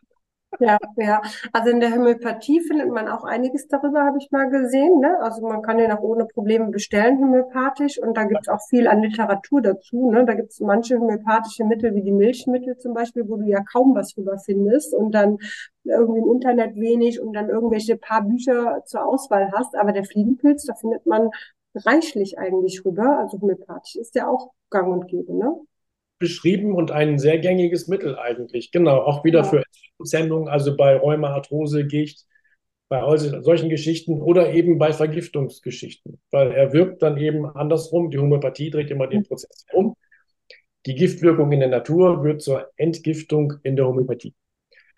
Ja, 0.59 0.77
ja. 0.97 1.21
Also 1.51 1.69
in 1.69 1.79
der 1.79 1.93
Homöopathie 1.93 2.61
findet 2.61 2.89
man 2.89 3.07
auch 3.07 3.23
einiges 3.23 3.67
darüber, 3.67 4.03
habe 4.03 4.17
ich 4.19 4.31
mal 4.31 4.49
gesehen. 4.49 4.99
Ne? 4.99 5.17
Also 5.21 5.41
man 5.41 5.61
kann 5.61 5.77
den 5.77 5.91
auch 5.91 6.01
ohne 6.01 6.25
Probleme 6.25 6.69
bestellen, 6.69 7.19
homöopathisch. 7.19 7.97
Und 8.01 8.15
da 8.15 8.23
gibt 8.23 8.41
es 8.43 8.47
auch 8.47 8.61
viel 8.69 8.87
an 8.87 9.01
Literatur 9.01 9.61
dazu. 9.61 10.11
Ne? 10.11 10.25
Da 10.25 10.33
gibt 10.33 10.51
es 10.51 10.59
manche 10.59 10.97
homöopathische 10.97 11.65
Mittel, 11.65 11.93
wie 11.95 12.03
die 12.03 12.11
Milchmittel 12.11 12.77
zum 12.77 12.93
Beispiel, 12.93 13.27
wo 13.27 13.37
du 13.37 13.45
ja 13.45 13.61
kaum 13.63 13.95
was 13.95 14.13
drüber 14.13 14.37
findest 14.37 14.93
und 14.93 15.11
dann 15.11 15.37
irgendwie 15.83 16.19
im 16.19 16.31
Internet 16.33 16.75
wenig 16.75 17.21
und 17.21 17.33
dann 17.33 17.49
irgendwelche 17.49 17.97
paar 17.97 18.23
Bücher 18.23 18.81
zur 18.85 19.05
Auswahl 19.05 19.51
hast. 19.53 19.75
Aber 19.75 19.91
der 19.91 20.05
Fliegenpilz, 20.05 20.65
da 20.65 20.73
findet 20.75 21.05
man 21.05 21.29
reichlich 21.75 22.39
eigentlich 22.39 22.83
rüber. 22.85 23.19
Also 23.19 23.39
homöopathisch 23.41 23.95
ist 23.95 24.15
der 24.15 24.29
auch 24.29 24.51
gang 24.69 24.91
und 24.91 25.07
gäbe, 25.07 25.33
ne? 25.33 25.55
Beschrieben 26.19 26.73
und 26.73 26.91
ein 26.91 27.19
sehr 27.19 27.39
gängiges 27.39 27.87
Mittel 27.87 28.17
eigentlich. 28.17 28.71
Genau, 28.71 29.01
auch 29.01 29.23
wieder 29.23 29.39
ja. 29.39 29.43
für 29.45 29.63
Sendungen, 29.99 30.47
also 30.47 30.75
bei 30.75 30.95
Rheuma, 30.95 31.29
Arthrose, 31.29 31.85
Gicht, 31.85 32.25
bei 32.87 33.01
solchen 33.17 33.69
Geschichten 33.69 34.21
oder 34.21 34.53
eben 34.53 34.77
bei 34.77 34.93
Vergiftungsgeschichten, 34.93 36.19
weil 36.31 36.51
er 36.51 36.71
wirkt 36.71 37.01
dann 37.01 37.17
eben 37.17 37.45
andersrum. 37.45 38.11
Die 38.11 38.19
Homöopathie 38.19 38.69
dreht 38.69 38.91
immer 38.91 39.07
den 39.07 39.23
Prozess 39.23 39.65
um. 39.73 39.95
Die 40.85 40.93
Giftwirkung 40.93 41.51
in 41.51 41.61
der 41.61 41.69
Natur 41.69 42.23
wird 42.23 42.43
zur 42.43 42.69
Entgiftung 42.77 43.53
in 43.63 43.75
der 43.75 43.87
Homöopathie. 43.87 44.35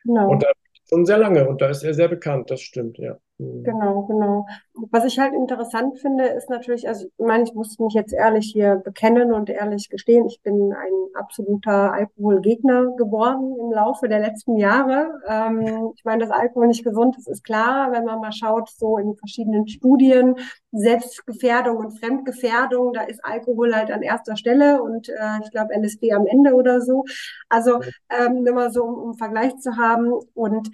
Genau. 0.04 0.32
Und 0.32 0.44
da 0.44 0.50
schon 0.90 1.06
sehr 1.06 1.18
lange 1.18 1.48
und 1.48 1.62
da 1.62 1.70
ist 1.70 1.84
er 1.84 1.94
sehr 1.94 2.08
bekannt, 2.08 2.52
das 2.52 2.62
stimmt, 2.62 2.98
ja. 2.98 3.18
Mhm. 3.40 3.64
Genau, 3.64 4.04
genau. 4.04 4.48
Was 4.92 5.06
ich 5.06 5.20
halt 5.20 5.34
interessant 5.34 6.00
finde, 6.00 6.26
ist 6.26 6.50
natürlich, 6.50 6.88
also 6.88 7.06
ich 7.06 7.26
meine, 7.26 7.44
ich 7.44 7.54
muss 7.54 7.78
mich 7.80 7.94
jetzt 7.94 8.14
ehrlich 8.14 8.50
hier 8.52 8.76
bekennen 8.78 9.32
und 9.32 9.50
ehrlich 9.50 9.90
gestehen, 9.90 10.26
ich 10.26 10.42
bin 10.42 10.74
ein 10.74 10.92
absoluter 11.14 11.94
Alkoholgegner 11.94 12.96
geworden 12.98 13.56
im 13.60 13.72
Laufe 13.72 14.08
der 14.10 14.20
letzten 14.20 14.58
Jahre. 14.58 15.20
Ähm, 15.28 15.92
ich 15.96 16.04
meine, 16.04 16.26
dass 16.26 16.32
Alkohol 16.32 16.68
nicht 16.68 16.84
gesund 16.84 17.16
ist, 17.18 17.28
ist 17.28 17.44
klar, 17.44 17.92
wenn 17.92 18.06
man 18.06 18.20
mal 18.22 18.32
schaut, 18.32 18.70
so 18.70 18.98
in 18.98 19.16
verschiedenen 19.16 19.68
Studien, 19.68 20.36
Selbstgefährdung 20.72 21.78
und 21.78 22.00
Fremdgefährdung, 22.00 22.94
da 22.94 23.02
ist 23.02 23.24
Alkohol 23.24 23.76
halt 23.76 23.92
an 23.92 24.02
erster 24.02 24.36
Stelle 24.36 24.82
und 24.82 25.10
äh, 25.10 25.14
ich 25.44 25.52
glaube 25.52 25.74
LSD 25.76 26.12
am 26.14 26.26
Ende 26.26 26.54
oder 26.56 26.82
so. 26.82 27.04
Also 27.50 27.80
ähm, 28.10 28.44
nur 28.44 28.54
mal 28.54 28.72
so, 28.72 28.84
um, 28.84 28.96
um 28.96 29.14
Vergleich 29.16 29.58
zu 29.58 29.78
haben 29.78 30.12
und 30.34 30.70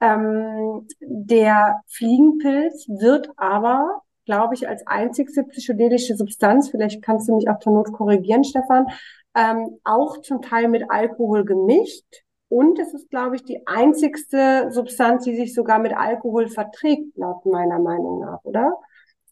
ähm, 0.00 0.86
der 1.00 1.80
Fliegenpilz 1.88 2.86
wird 2.88 3.30
aber, 3.36 4.02
glaube 4.24 4.54
ich, 4.54 4.68
als 4.68 4.86
einzigste 4.86 5.44
psychedelische 5.44 6.16
Substanz, 6.16 6.70
vielleicht 6.70 7.02
kannst 7.02 7.28
du 7.28 7.36
mich 7.36 7.48
auch 7.48 7.58
zur 7.58 7.72
Not 7.72 7.92
korrigieren, 7.92 8.44
Stefan, 8.44 8.86
ähm, 9.34 9.78
auch 9.84 10.20
zum 10.20 10.42
Teil 10.42 10.68
mit 10.68 10.84
Alkohol 10.90 11.44
gemischt. 11.44 12.04
Und 12.48 12.78
es 12.78 12.94
ist, 12.94 13.10
glaube 13.10 13.36
ich, 13.36 13.42
die 13.42 13.66
einzigste 13.66 14.70
Substanz, 14.70 15.24
die 15.24 15.34
sich 15.34 15.54
sogar 15.54 15.78
mit 15.78 15.92
Alkohol 15.92 16.48
verträgt, 16.48 17.16
laut 17.16 17.44
meiner 17.46 17.78
Meinung 17.78 18.20
nach, 18.20 18.44
oder? 18.44 18.78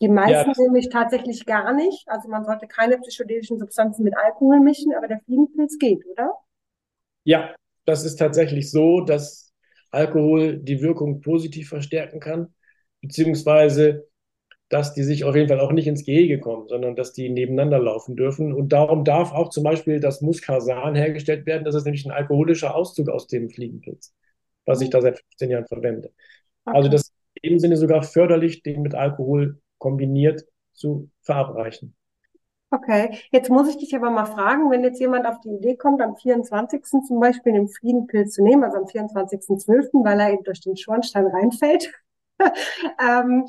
Die 0.00 0.08
meisten 0.08 0.50
ja. 0.50 0.64
nämlich 0.64 0.88
tatsächlich 0.88 1.46
gar 1.46 1.72
nicht. 1.72 2.08
Also 2.08 2.28
man 2.28 2.44
sollte 2.44 2.66
keine 2.66 2.98
psychedelischen 2.98 3.60
Substanzen 3.60 4.02
mit 4.02 4.16
Alkohol 4.16 4.58
mischen, 4.58 4.92
aber 4.94 5.06
der 5.06 5.20
Fliegenpilz 5.20 5.78
geht, 5.78 6.04
oder? 6.06 6.32
Ja, 7.22 7.54
das 7.84 8.04
ist 8.04 8.16
tatsächlich 8.16 8.72
so, 8.72 9.02
dass 9.02 9.51
Alkohol 9.92 10.58
die 10.58 10.80
Wirkung 10.80 11.20
positiv 11.20 11.68
verstärken 11.68 12.18
kann, 12.18 12.54
beziehungsweise 13.00 14.08
dass 14.72 14.94
die 14.94 15.02
sich 15.02 15.24
auf 15.24 15.36
jeden 15.36 15.48
Fall 15.48 15.60
auch 15.60 15.70
nicht 15.70 15.86
ins 15.86 16.02
Gehege 16.02 16.40
kommen, 16.40 16.66
sondern 16.66 16.96
dass 16.96 17.12
die 17.12 17.28
nebeneinander 17.28 17.78
laufen 17.78 18.16
dürfen. 18.16 18.54
Und 18.54 18.72
darum 18.72 19.04
darf 19.04 19.30
auch 19.32 19.50
zum 19.50 19.64
Beispiel 19.64 20.00
das 20.00 20.22
Muscasan 20.22 20.94
hergestellt 20.94 21.44
werden. 21.44 21.64
Das 21.64 21.74
ist 21.74 21.84
nämlich 21.84 22.06
ein 22.06 22.10
alkoholischer 22.10 22.74
Auszug 22.74 23.10
aus 23.10 23.26
dem 23.26 23.50
Fliegenpilz, 23.50 24.14
was 24.64 24.80
ich 24.80 24.88
da 24.88 25.02
seit 25.02 25.18
15 25.18 25.50
Jahren 25.50 25.66
verwende. 25.66 26.08
Okay. 26.64 26.76
Also 26.78 26.88
das 26.88 27.02
ist 27.02 27.12
in 27.42 27.50
dem 27.50 27.58
Sinne 27.58 27.76
sogar 27.76 28.02
förderlich, 28.02 28.62
den 28.62 28.80
mit 28.80 28.94
Alkohol 28.94 29.60
kombiniert 29.76 30.42
zu 30.72 31.10
verabreichen. 31.20 31.94
Okay, 32.74 33.18
jetzt 33.30 33.50
muss 33.50 33.68
ich 33.68 33.76
dich 33.76 33.94
aber 33.94 34.10
mal 34.10 34.24
fragen, 34.24 34.70
wenn 34.70 34.82
jetzt 34.82 34.98
jemand 34.98 35.26
auf 35.26 35.40
die 35.40 35.50
Idee 35.50 35.76
kommt, 35.76 36.00
am 36.00 36.16
24. 36.16 36.82
zum 37.06 37.20
Beispiel 37.20 37.52
den 37.52 37.68
Fliegenpilz 37.68 38.32
zu 38.32 38.42
nehmen, 38.42 38.64
also 38.64 38.78
am 38.78 38.84
24.12., 38.84 40.02
weil 40.02 40.18
er 40.18 40.32
eben 40.32 40.42
durch 40.42 40.62
den 40.62 40.74
Schornstein 40.78 41.26
reinfällt. 41.26 41.92
ähm, 42.98 43.44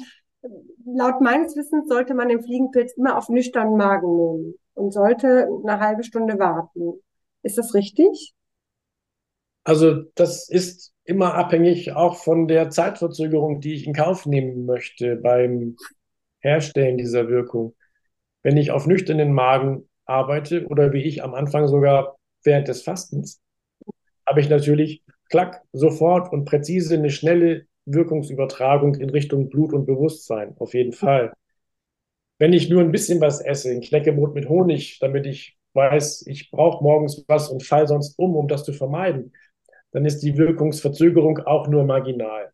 laut 0.86 1.22
meines 1.22 1.56
Wissens 1.56 1.88
sollte 1.88 2.14
man 2.16 2.28
den 2.28 2.44
Fliegenpilz 2.44 2.98
immer 2.98 3.18
auf 3.18 3.30
nüchternen 3.30 3.78
Magen 3.78 4.18
nehmen. 4.18 4.56
und 4.74 4.92
sollte 4.92 5.48
eine 5.64 5.80
halbe 5.80 6.04
Stunde 6.04 6.38
warten. 6.38 7.00
Ist 7.44 7.58
das 7.58 7.74
richtig? 7.74 8.34
Also 9.64 10.02
das 10.16 10.50
ist 10.50 10.92
immer 11.06 11.36
abhängig 11.36 11.94
auch 11.94 12.18
von 12.18 12.50
der 12.50 12.70
Zeitverzögerung, 12.72 13.62
die 13.62 13.76
ich 13.76 13.88
in 13.88 13.94
Kauf 13.94 14.26
nehmen 14.26 14.66
möchte 14.66 15.16
beim 15.16 15.78
Herstellen 16.40 16.98
dieser 16.98 17.30
Wirkung. 17.30 17.74
Wenn 18.44 18.58
ich 18.58 18.72
auf 18.72 18.86
nüchternen 18.86 19.34
Magen 19.34 19.90
arbeite 20.06 20.68
oder 20.68 20.94
wie 20.94 21.04
ich 21.04 21.24
am 21.24 21.34
Anfang 21.34 21.68
sogar 21.68 22.18
während 22.44 22.68
des 22.68 22.84
Fastens, 22.84 23.42
habe 24.28 24.42
ich 24.42 24.50
natürlich 24.50 25.04
klack, 25.30 25.62
sofort 25.72 26.32
und 26.32 26.46
präzise 26.46 26.96
eine 26.96 27.10
schnelle 27.10 27.66
Wirkungsübertragung 27.86 28.96
in 28.96 29.10
Richtung 29.10 29.50
Blut 29.50 29.74
und 29.74 29.86
Bewusstsein, 29.86 30.56
auf 30.58 30.74
jeden 30.74 30.94
Fall. 30.94 31.34
Wenn 32.38 32.54
ich 32.54 32.70
nur 32.70 32.82
ein 32.82 32.92
bisschen 32.92 33.22
was 33.22 33.42
esse, 33.42 33.72
ein 33.72 33.82
Knäckebrot 33.82 34.36
mit 34.36 34.50
Honig, 34.50 35.00
damit 35.00 35.26
ich 35.26 35.58
weiß, 35.74 36.26
ich 36.28 36.52
brauche 36.52 36.84
morgens 36.84 37.24
was 37.28 37.50
und 37.50 37.64
fall 37.64 37.88
sonst 37.88 38.18
um, 38.18 38.36
um 38.36 38.48
das 38.48 38.64
zu 38.64 38.74
vermeiden, 38.74 39.34
dann 39.92 40.06
ist 40.06 40.20
die 40.20 40.38
Wirkungsverzögerung 40.38 41.40
auch 41.40 41.68
nur 41.68 41.84
marginal. 41.84 42.52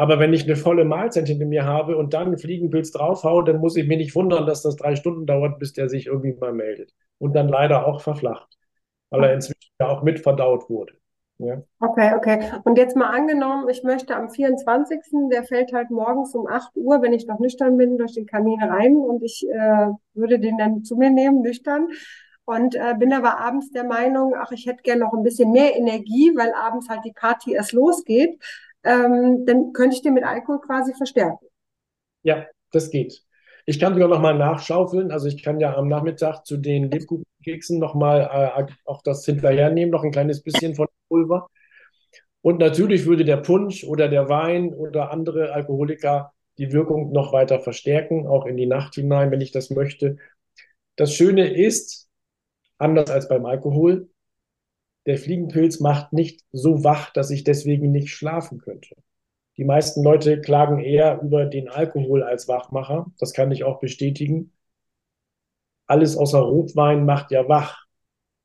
Aber 0.00 0.18
wenn 0.18 0.32
ich 0.32 0.44
eine 0.44 0.56
volle 0.56 0.86
Mahlzeit 0.86 1.28
hinter 1.28 1.44
mir 1.44 1.66
habe 1.66 1.98
und 1.98 2.14
dann 2.14 2.28
einen 2.28 2.38
Fliegenpilz 2.38 2.90
draufhaue, 2.90 3.44
dann 3.44 3.58
muss 3.58 3.76
ich 3.76 3.86
mich 3.86 3.98
nicht 3.98 4.14
wundern, 4.14 4.46
dass 4.46 4.62
das 4.62 4.76
drei 4.76 4.96
Stunden 4.96 5.26
dauert, 5.26 5.58
bis 5.58 5.74
der 5.74 5.90
sich 5.90 6.06
irgendwie 6.06 6.32
mal 6.32 6.54
meldet. 6.54 6.94
Und 7.18 7.34
dann 7.34 7.48
leider 7.48 7.86
auch 7.86 8.00
verflacht, 8.00 8.48
weil 9.10 9.24
er 9.24 9.34
inzwischen 9.34 9.70
ja 9.78 9.88
auch 9.88 10.02
mit 10.02 10.20
verdaut 10.20 10.70
wurde. 10.70 10.94
Ja. 11.36 11.60
Okay, 11.80 12.14
okay. 12.16 12.50
Und 12.64 12.78
jetzt 12.78 12.96
mal 12.96 13.10
angenommen, 13.10 13.68
ich 13.68 13.82
möchte 13.82 14.16
am 14.16 14.30
24., 14.30 15.28
der 15.30 15.44
fällt 15.44 15.74
halt 15.74 15.90
morgens 15.90 16.34
um 16.34 16.46
8 16.46 16.74
Uhr, 16.76 17.02
wenn 17.02 17.12
ich 17.12 17.26
noch 17.26 17.38
nüchtern 17.38 17.76
bin, 17.76 17.98
durch 17.98 18.14
den 18.14 18.24
Kamin 18.24 18.62
rein 18.62 18.96
und 18.96 19.22
ich 19.22 19.46
äh, 19.50 19.88
würde 20.14 20.38
den 20.40 20.56
dann 20.56 20.82
zu 20.82 20.96
mir 20.96 21.10
nehmen, 21.10 21.42
nüchtern. 21.42 21.88
Und 22.46 22.74
äh, 22.74 22.94
bin 22.98 23.12
aber 23.12 23.38
abends 23.38 23.70
der 23.70 23.84
Meinung, 23.84 24.32
ach, 24.34 24.50
ich 24.50 24.64
hätte 24.64 24.82
gerne 24.82 25.02
noch 25.02 25.12
ein 25.12 25.22
bisschen 25.22 25.52
mehr 25.52 25.76
Energie, 25.76 26.32
weil 26.34 26.54
abends 26.54 26.88
halt 26.88 27.04
die 27.04 27.12
Party 27.12 27.52
erst 27.52 27.72
losgeht. 27.72 28.38
Ähm, 28.84 29.44
dann 29.46 29.72
könnte 29.72 29.96
ich 29.96 30.02
den 30.02 30.14
mit 30.14 30.24
Alkohol 30.24 30.60
quasi 30.60 30.94
verstärken. 30.94 31.46
Ja, 32.22 32.46
das 32.72 32.90
geht. 32.90 33.22
Ich 33.66 33.78
kann 33.78 33.94
sogar 33.94 34.08
noch 34.08 34.20
mal 34.20 34.36
nachschaufeln. 34.36 35.10
Also 35.10 35.28
ich 35.28 35.42
kann 35.42 35.60
ja 35.60 35.76
am 35.76 35.88
Nachmittag 35.88 36.44
zu 36.44 36.56
den 36.56 36.90
Lebkuchenkeksen 36.90 37.78
noch 37.78 37.94
mal 37.94 38.66
äh, 38.68 38.72
auch 38.84 39.02
das 39.02 39.24
hinterher 39.24 39.70
nehmen, 39.70 39.92
noch 39.92 40.04
ein 40.04 40.12
kleines 40.12 40.42
bisschen 40.42 40.74
von 40.74 40.88
Pulver. 41.08 41.48
Und 42.42 42.58
natürlich 42.58 43.06
würde 43.06 43.24
der 43.24 43.36
Punsch 43.36 43.84
oder 43.84 44.08
der 44.08 44.28
Wein 44.28 44.72
oder 44.72 45.10
andere 45.10 45.52
Alkoholiker 45.52 46.32
die 46.58 46.72
Wirkung 46.72 47.12
noch 47.12 47.32
weiter 47.32 47.60
verstärken, 47.60 48.26
auch 48.26 48.46
in 48.46 48.56
die 48.56 48.66
Nacht 48.66 48.94
hinein, 48.94 49.30
wenn 49.30 49.40
ich 49.40 49.52
das 49.52 49.70
möchte. 49.70 50.16
Das 50.96 51.14
Schöne 51.14 51.48
ist, 51.54 52.08
anders 52.78 53.10
als 53.10 53.28
beim 53.28 53.46
Alkohol, 53.46 54.09
der 55.06 55.18
Fliegenpilz 55.18 55.80
macht 55.80 56.12
nicht 56.12 56.44
so 56.52 56.84
wach, 56.84 57.10
dass 57.12 57.30
ich 57.30 57.44
deswegen 57.44 57.90
nicht 57.90 58.10
schlafen 58.10 58.58
könnte. 58.58 58.96
Die 59.56 59.64
meisten 59.64 60.02
Leute 60.02 60.40
klagen 60.40 60.78
eher 60.78 61.20
über 61.22 61.46
den 61.46 61.68
Alkohol 61.68 62.22
als 62.22 62.48
Wachmacher. 62.48 63.10
Das 63.18 63.32
kann 63.32 63.50
ich 63.50 63.64
auch 63.64 63.80
bestätigen. 63.80 64.52
Alles 65.86 66.16
außer 66.16 66.38
Rotwein 66.38 67.04
macht 67.04 67.30
ja 67.30 67.48
wach. 67.48 67.84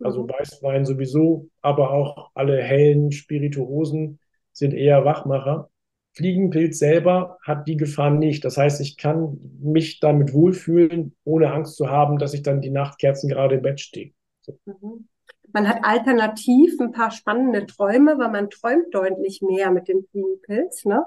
Also 0.03 0.23
mhm. 0.23 0.29
Weißwein 0.29 0.85
sowieso, 0.85 1.49
aber 1.61 1.91
auch 1.91 2.31
alle 2.33 2.61
hellen 2.61 3.11
Spirituosen 3.11 4.19
sind 4.51 4.73
eher 4.73 5.05
Wachmacher. 5.05 5.69
Fliegenpilz 6.13 6.79
selber 6.79 7.37
hat 7.43 7.67
die 7.67 7.77
Gefahr 7.77 8.09
nicht. 8.09 8.45
Das 8.45 8.57
heißt, 8.57 8.79
ich 8.79 8.97
kann 8.97 9.37
mich 9.59 9.99
damit 9.99 10.33
wohlfühlen, 10.33 11.15
ohne 11.25 11.51
Angst 11.51 11.75
zu 11.75 11.89
haben, 11.89 12.17
dass 12.19 12.33
ich 12.33 12.41
dann 12.41 12.61
die 12.61 12.69
Nachtkerzen 12.69 13.29
gerade 13.29 13.55
im 13.55 13.61
Bett 13.61 13.81
stehe. 13.81 14.13
So. 14.41 14.57
Mhm. 14.65 15.07
Man 15.55 15.69
hat 15.69 15.85
alternativ 15.85 16.77
ein 16.81 16.91
paar 16.91 17.11
spannende 17.11 17.65
Träume, 17.65 18.17
weil 18.17 18.29
man 18.29 18.49
träumt 18.49 18.93
deutlich 18.93 19.41
mehr 19.41 19.71
mit 19.71 19.87
dem 19.87 20.03
Fliegenpilz. 20.11 20.83
Ne? 20.83 21.05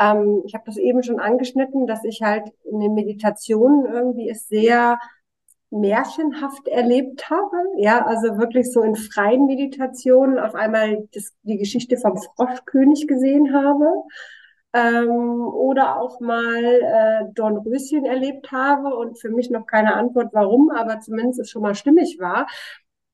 Ähm, 0.00 0.42
ich 0.46 0.54
habe 0.54 0.64
das 0.64 0.78
eben 0.78 1.02
schon 1.02 1.20
angeschnitten, 1.20 1.86
dass 1.86 2.02
ich 2.02 2.22
halt 2.22 2.44
in 2.64 2.80
den 2.80 2.94
Meditationen 2.94 3.84
irgendwie 3.84 4.30
es 4.30 4.48
sehr 4.48 4.98
märchenhaft 5.68 6.66
erlebt 6.66 7.28
habe. 7.28 7.58
Ja, 7.76 8.06
also 8.06 8.38
wirklich 8.38 8.72
so 8.72 8.80
in 8.80 8.96
freien 8.96 9.44
Meditationen 9.44 10.38
auf 10.38 10.54
einmal 10.54 11.06
das, 11.12 11.34
die 11.42 11.58
Geschichte 11.58 11.98
vom 11.98 12.16
Froschkönig 12.16 13.06
gesehen 13.06 13.52
habe. 13.52 13.84
Ähm, 14.72 15.46
oder 15.46 16.00
auch 16.00 16.20
mal 16.20 16.64
äh, 16.64 17.24
Dornröschen 17.34 18.06
erlebt 18.06 18.50
habe 18.50 18.96
und 18.96 19.20
für 19.20 19.28
mich 19.28 19.50
noch 19.50 19.66
keine 19.66 19.94
Antwort 19.94 20.30
warum, 20.32 20.70
aber 20.70 21.00
zumindest 21.00 21.40
es 21.40 21.50
schon 21.50 21.62
mal 21.62 21.74
stimmig 21.74 22.18
war. 22.18 22.46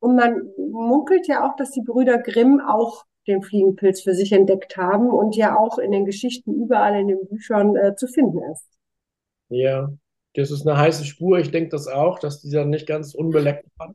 Und 0.00 0.16
man 0.16 0.50
munkelt 0.56 1.28
ja 1.28 1.46
auch, 1.46 1.56
dass 1.56 1.70
die 1.70 1.82
Brüder 1.82 2.18
Grimm 2.18 2.60
auch 2.60 3.04
den 3.26 3.42
Fliegenpilz 3.42 4.02
für 4.02 4.14
sich 4.14 4.32
entdeckt 4.32 4.76
haben 4.76 5.10
und 5.10 5.36
ja 5.36 5.56
auch 5.56 5.78
in 5.78 5.92
den 5.92 6.04
Geschichten 6.04 6.54
überall 6.54 6.98
in 6.98 7.08
den 7.08 7.26
Büchern 7.28 7.76
äh, 7.76 7.94
zu 7.94 8.06
finden 8.06 8.40
ist. 8.50 8.66
Ja, 9.50 9.90
das 10.34 10.50
ist 10.50 10.66
eine 10.66 10.78
heiße 10.78 11.04
Spur. 11.04 11.38
Ich 11.38 11.50
denke 11.50 11.70
das 11.70 11.86
auch, 11.86 12.18
dass 12.18 12.40
dieser 12.40 12.64
nicht 12.64 12.86
ganz 12.86 13.14
unbeleckt 13.14 13.66
war. 13.76 13.94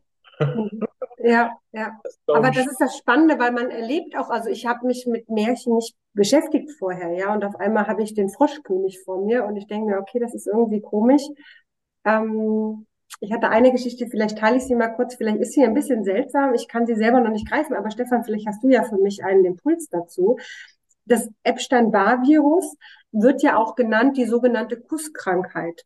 Ja, 1.20 1.52
ja. 1.72 2.00
Das 2.28 2.38
Aber 2.38 2.50
das 2.50 2.66
ist 2.66 2.82
das 2.82 2.98
Spannende, 2.98 3.38
weil 3.38 3.52
man 3.52 3.70
erlebt 3.70 4.18
auch, 4.18 4.30
also 4.30 4.50
ich 4.50 4.66
habe 4.66 4.88
mich 4.88 5.06
mit 5.06 5.30
Märchen 5.30 5.76
nicht 5.76 5.96
beschäftigt 6.14 6.72
vorher, 6.72 7.14
ja, 7.14 7.34
und 7.34 7.46
auf 7.46 7.56
einmal 7.58 7.86
habe 7.88 8.02
ich 8.02 8.16
den 8.16 8.30
Froschkönig 8.30 9.00
vor 9.06 9.24
mir 9.24 9.46
und 9.46 9.56
ich 9.58 9.68
denke 9.68 9.92
mir, 9.92 10.00
okay, 10.00 10.18
das 10.20 10.34
ist 10.34 10.48
irgendwie 10.48 10.82
komisch. 10.82 11.22
Ähm, 12.04 12.88
ich 13.20 13.32
hatte 13.32 13.50
eine 13.50 13.72
Geschichte, 13.72 14.08
vielleicht 14.08 14.38
teile 14.38 14.58
ich 14.58 14.64
sie 14.64 14.76
mal 14.76 14.90
kurz, 14.90 15.16
vielleicht 15.16 15.40
ist 15.40 15.54
sie 15.54 15.64
ein 15.64 15.74
bisschen 15.74 16.04
seltsam, 16.04 16.54
ich 16.54 16.68
kann 16.68 16.86
sie 16.86 16.96
selber 16.96 17.22
noch 17.22 17.32
nicht 17.32 17.50
greifen, 17.50 17.76
aber 17.76 17.92
Stefan, 17.92 18.24
vielleicht 18.24 18.48
hast 18.48 18.64
du 18.64 18.70
ja 18.70 18.84
für 18.84 18.98
mich 18.98 19.24
einen 19.24 19.46
Impuls 19.46 19.88
dazu. 19.90 20.38
Das 21.06 21.30
Epstein-Barr-Virus 21.44 22.76
wird 23.12 23.42
ja 23.44 23.58
auch 23.58 23.76
genannt 23.76 24.18
die 24.18 24.26
sogenannte 24.26 24.80
Kusskrankheit. 24.80 25.86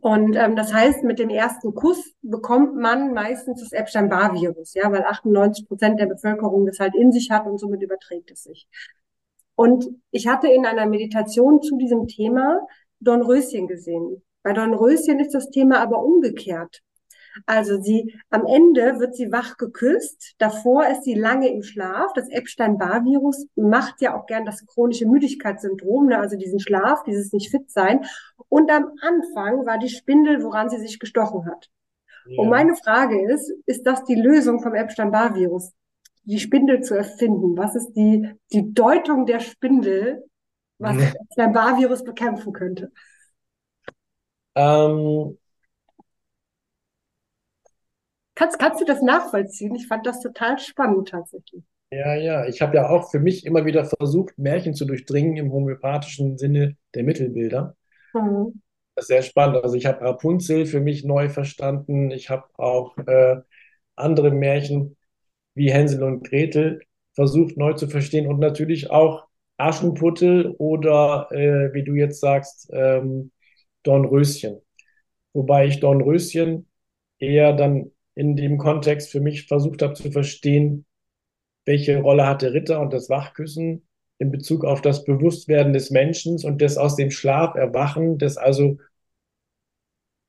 Und 0.00 0.34
ähm, 0.36 0.56
das 0.56 0.72
heißt, 0.72 1.04
mit 1.04 1.18
dem 1.18 1.28
ersten 1.28 1.74
Kuss 1.74 2.14
bekommt 2.22 2.74
man 2.74 3.12
meistens 3.12 3.60
das 3.60 3.72
Epstein-Barr-Virus, 3.72 4.72
ja, 4.74 4.90
weil 4.90 5.04
98 5.04 5.68
Prozent 5.68 6.00
der 6.00 6.06
Bevölkerung 6.06 6.64
das 6.64 6.80
halt 6.80 6.94
in 6.94 7.12
sich 7.12 7.30
hat 7.30 7.46
und 7.46 7.58
somit 7.58 7.82
überträgt 7.82 8.30
es 8.30 8.44
sich. 8.44 8.66
Und 9.56 9.86
ich 10.10 10.26
hatte 10.26 10.48
in 10.48 10.64
einer 10.64 10.86
Meditation 10.86 11.60
zu 11.60 11.76
diesem 11.76 12.08
Thema 12.08 12.66
Dornröschen 13.00 13.68
gesehen. 13.68 14.22
Bei 14.44 14.52
Dornröschen 14.52 15.18
ist 15.18 15.34
das 15.34 15.50
Thema 15.50 15.80
aber 15.80 16.04
umgekehrt. 16.04 16.82
Also 17.46 17.80
sie, 17.80 18.14
am 18.30 18.46
Ende 18.46 19.00
wird 19.00 19.16
sie 19.16 19.32
wach 19.32 19.56
geküsst. 19.56 20.34
Davor 20.38 20.86
ist 20.86 21.02
sie 21.02 21.14
lange 21.14 21.48
im 21.48 21.62
Schlaf. 21.62 22.12
Das 22.14 22.28
Epstein-Barr-Virus 22.28 23.46
macht 23.56 24.00
ja 24.00 24.16
auch 24.16 24.26
gern 24.26 24.44
das 24.44 24.64
chronische 24.66 25.06
Müdigkeitssyndrom, 25.06 26.06
ne? 26.06 26.18
also 26.18 26.36
diesen 26.36 26.60
Schlaf, 26.60 27.02
dieses 27.02 27.32
nicht 27.32 27.50
fit 27.50 27.70
sein. 27.70 28.04
Und 28.48 28.70
am 28.70 28.92
Anfang 29.00 29.66
war 29.66 29.78
die 29.78 29.88
Spindel, 29.88 30.44
woran 30.44 30.68
sie 30.68 30.78
sich 30.78 31.00
gestochen 31.00 31.46
hat. 31.46 31.70
Ja. 32.26 32.42
Und 32.42 32.50
meine 32.50 32.76
Frage 32.76 33.28
ist, 33.32 33.52
ist 33.66 33.84
das 33.84 34.04
die 34.04 34.14
Lösung 34.14 34.62
vom 34.62 34.74
Epstein-Barr-Virus? 34.74 35.72
Die 36.24 36.38
Spindel 36.38 36.82
zu 36.82 36.94
erfinden? 36.94 37.56
Was 37.56 37.74
ist 37.74 37.94
die, 37.94 38.30
die 38.52 38.72
Deutung 38.72 39.26
der 39.26 39.40
Spindel, 39.40 40.24
was 40.78 40.96
das 40.96 41.14
Epstein-Barr-Virus 41.14 42.04
bekämpfen 42.04 42.52
könnte? 42.52 42.92
Ähm, 44.54 45.38
Kannst, 48.36 48.58
kannst 48.58 48.80
du 48.80 48.84
das 48.84 49.00
nachvollziehen? 49.00 49.74
Ich 49.76 49.86
fand 49.86 50.06
das 50.06 50.20
total 50.20 50.58
spannend 50.58 51.08
tatsächlich. 51.08 51.62
Ja, 51.90 52.14
ja, 52.14 52.46
ich 52.46 52.60
habe 52.60 52.76
ja 52.76 52.88
auch 52.88 53.10
für 53.10 53.20
mich 53.20 53.46
immer 53.46 53.64
wieder 53.64 53.84
versucht, 53.84 54.36
Märchen 54.38 54.74
zu 54.74 54.84
durchdringen 54.84 55.36
im 55.36 55.52
homöopathischen 55.52 56.38
Sinne 56.38 56.76
der 56.94 57.04
Mittelbilder. 57.04 57.76
Mhm. 58.14 58.60
Das 58.96 59.04
ist 59.04 59.08
sehr 59.08 59.22
spannend. 59.22 59.62
Also 59.62 59.76
ich 59.76 59.86
habe 59.86 60.00
Rapunzel 60.00 60.66
für 60.66 60.80
mich 60.80 61.04
neu 61.04 61.28
verstanden. 61.28 62.10
Ich 62.10 62.30
habe 62.30 62.44
auch 62.54 62.96
äh, 62.98 63.36
andere 63.96 64.30
Märchen 64.30 64.96
wie 65.54 65.70
Hänsel 65.72 66.02
und 66.02 66.28
Gretel 66.28 66.80
versucht 67.14 67.56
neu 67.56 67.74
zu 67.74 67.88
verstehen 67.88 68.26
und 68.26 68.40
natürlich 68.40 68.90
auch 68.90 69.26
Aschenputtel 69.56 70.50
oder 70.58 71.28
äh, 71.30 71.72
wie 71.74 71.84
du 71.84 71.94
jetzt 71.94 72.20
sagst, 72.20 72.68
ähm, 72.72 73.30
Dornröschen. 73.84 74.60
Wobei 75.32 75.66
ich 75.66 75.80
Dornröschen 75.80 76.68
eher 77.18 77.52
dann 77.52 77.92
in 78.14 78.36
dem 78.36 78.58
Kontext 78.58 79.10
für 79.10 79.20
mich 79.20 79.46
versucht 79.46 79.82
habe 79.82 79.94
zu 79.94 80.10
verstehen, 80.10 80.86
welche 81.64 82.00
Rolle 82.00 82.26
hat 82.26 82.42
der 82.42 82.52
Ritter 82.52 82.80
und 82.80 82.92
das 82.92 83.08
Wachküssen 83.08 83.86
in 84.18 84.30
Bezug 84.30 84.64
auf 84.64 84.80
das 84.80 85.04
Bewusstwerden 85.04 85.72
des 85.72 85.90
Menschen 85.90 86.38
und 86.44 86.60
des 86.60 86.76
aus 86.76 86.96
dem 86.96 87.10
Schlaf 87.10 87.54
erwachen, 87.54 88.18
des 88.18 88.36
also 88.36 88.78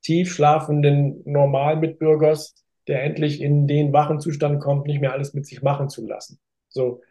tief 0.01 0.33
schlafenden 0.33 1.21
Normalmitbürgers, 1.25 2.55
der 2.87 3.03
endlich 3.03 3.41
in 3.41 3.67
den 3.67 3.93
wachen 3.93 4.19
Zustand 4.19 4.61
kommt, 4.61 4.87
nicht 4.87 5.01
mehr 5.01 5.13
alles 5.13 5.33
mit 5.33 5.45
sich 5.45 5.61
machen 5.61 5.89
zu 5.89 6.05
lassen. 6.05 6.39
So. 6.69 7.01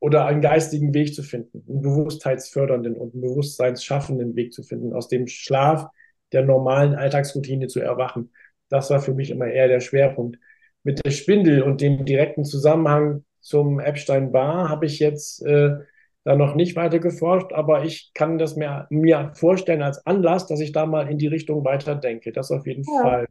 Oder 0.00 0.26
einen 0.26 0.40
geistigen 0.40 0.92
Weg 0.94 1.14
zu 1.14 1.22
finden, 1.22 1.64
einen 1.68 1.82
bewusstheitsfördernden 1.82 2.96
und 2.96 3.14
einen 3.14 3.22
bewusstseinsschaffenden 3.22 4.34
Weg 4.36 4.52
zu 4.52 4.62
finden, 4.62 4.92
aus 4.92 5.08
dem 5.08 5.26
Schlaf 5.26 5.86
der 6.32 6.44
normalen 6.44 6.94
Alltagsroutine 6.94 7.68
zu 7.68 7.80
erwachen 7.80 8.32
Das 8.68 8.90
war 8.90 9.00
für 9.00 9.14
mich 9.14 9.30
immer 9.30 9.46
eher 9.46 9.68
der 9.68 9.80
Schwerpunkt. 9.80 10.38
Mit 10.82 11.04
der 11.04 11.10
Spindel 11.12 11.62
und 11.62 11.80
dem 11.80 12.04
direkten 12.04 12.44
Zusammenhang 12.44 13.24
zum 13.40 13.78
Epstein-Barr 13.78 14.68
habe 14.68 14.86
ich 14.86 14.98
jetzt 14.98 15.44
äh, 15.46 15.76
da 16.24 16.36
noch 16.36 16.54
nicht 16.54 16.74
weiter 16.74 16.98
geforscht, 16.98 17.52
aber 17.52 17.84
ich 17.84 18.10
kann 18.14 18.38
das 18.38 18.56
mir, 18.56 18.86
mir 18.90 19.32
vorstellen 19.34 19.82
als 19.82 20.04
Anlass, 20.06 20.46
dass 20.46 20.60
ich 20.60 20.72
da 20.72 20.86
mal 20.86 21.08
in 21.10 21.18
die 21.18 21.26
Richtung 21.26 21.64
weiterdenke. 21.64 22.32
Das 22.32 22.50
auf 22.50 22.66
jeden 22.66 22.84
ja. 22.84 23.02
Fall. 23.02 23.26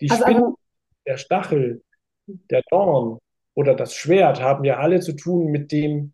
Die 0.00 0.10
also, 0.10 0.22
Spindel, 0.22 0.44
also, 0.44 0.58
der 1.06 1.16
Stachel, 1.16 1.82
der 2.26 2.62
Dorn 2.70 3.18
oder 3.54 3.74
das 3.74 3.94
Schwert 3.94 4.42
haben 4.42 4.64
ja 4.64 4.78
alle 4.78 5.00
zu 5.00 5.12
tun 5.14 5.46
mit 5.46 5.72
dem 5.72 6.12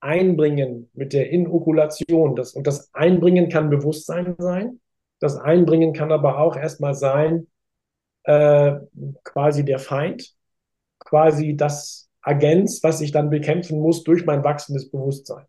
Einbringen, 0.00 0.90
mit 0.92 1.12
der 1.12 1.30
Inokulation. 1.30 2.36
Das, 2.36 2.52
und 2.52 2.66
das 2.66 2.92
Einbringen 2.92 3.48
kann 3.48 3.70
Bewusstsein 3.70 4.34
sein. 4.38 4.80
Das 5.18 5.36
Einbringen 5.36 5.94
kann 5.94 6.12
aber 6.12 6.38
auch 6.38 6.56
erstmal 6.56 6.94
sein, 6.94 7.46
äh, 8.24 8.74
quasi 9.22 9.64
der 9.64 9.78
Feind, 9.78 10.34
quasi 10.98 11.56
das 11.56 12.10
Agenz, 12.20 12.82
was 12.82 13.00
ich 13.00 13.12
dann 13.12 13.30
bekämpfen 13.30 13.80
muss 13.80 14.02
durch 14.02 14.26
mein 14.26 14.44
wachsendes 14.44 14.90
Bewusstsein. 14.90 15.46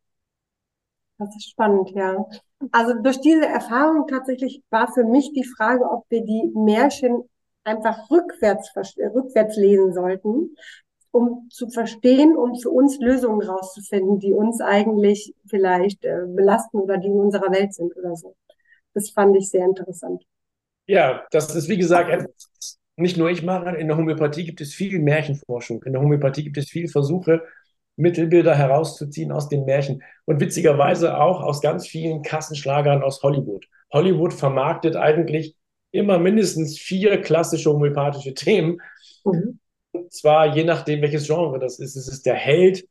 Das 1.17 1.35
ist 1.35 1.49
spannend, 1.49 1.91
ja. 1.91 2.25
Also 2.71 2.93
durch 3.01 3.19
diese 3.21 3.45
Erfahrung 3.45 4.07
tatsächlich 4.07 4.61
war 4.69 4.91
für 4.93 5.05
mich 5.05 5.31
die 5.33 5.45
Frage, 5.57 5.83
ob 5.89 6.05
wir 6.09 6.23
die 6.23 6.51
Märchen 6.53 7.23
einfach 7.63 8.09
rückwärts, 8.11 8.71
rückwärts 8.75 9.55
lesen 9.55 9.93
sollten 9.93 10.55
um 11.15 11.47
zu 11.49 11.69
verstehen, 11.69 12.35
um 12.35 12.55
für 12.59 12.69
uns 12.69 12.99
Lösungen 12.99 13.41
rauszufinden, 13.41 14.19
die 14.19 14.33
uns 14.33 14.59
eigentlich 14.59 15.33
vielleicht 15.47 16.03
äh, 16.03 16.25
belasten 16.27 16.77
oder 16.77 16.97
die 16.97 17.07
in 17.07 17.19
unserer 17.19 17.51
Welt 17.51 17.73
sind 17.73 17.95
oder 17.95 18.17
so. 18.17 18.35
Das 18.93 19.11
fand 19.11 19.35
ich 19.37 19.49
sehr 19.49 19.63
interessant. 19.63 20.23
Ja, 20.87 21.25
das 21.31 21.55
ist 21.55 21.69
wie 21.69 21.77
gesagt 21.77 22.27
nicht 22.97 23.17
nur 23.17 23.29
ich 23.29 23.43
mache. 23.43 23.75
In 23.77 23.87
der 23.87 23.97
Homöopathie 23.97 24.45
gibt 24.45 24.61
es 24.61 24.73
viel 24.73 24.99
Märchenforschung. 24.99 25.83
In 25.83 25.93
der 25.93 26.01
Homöopathie 26.01 26.43
gibt 26.43 26.57
es 26.57 26.69
viele 26.69 26.87
Versuche, 26.87 27.43
Mittelbilder 27.97 28.55
herauszuziehen 28.55 29.31
aus 29.31 29.47
den 29.47 29.65
Märchen 29.65 30.03
und 30.25 30.41
witzigerweise 30.41 31.17
auch 31.17 31.41
aus 31.41 31.61
ganz 31.61 31.87
vielen 31.87 32.23
Kassenschlagern 32.23 33.03
aus 33.03 33.23
Hollywood. 33.23 33.65
Hollywood 33.91 34.33
vermarktet 34.33 34.97
eigentlich 34.97 35.55
immer 35.91 36.19
mindestens 36.19 36.77
vier 36.77 37.21
klassische 37.21 37.71
homöopathische 37.71 38.33
Themen. 38.33 38.81
Mhm. 39.23 39.59
Und 39.95 40.13
zwar 40.13 40.55
je 40.55 40.63
nachdem, 40.63 41.01
welches 41.01 41.25
Genre 41.25 41.59
das 41.59 41.79
ist. 41.79 41.95
Ist 41.95 42.07
es 42.07 42.21
der 42.21 42.35
Held, 42.35 42.87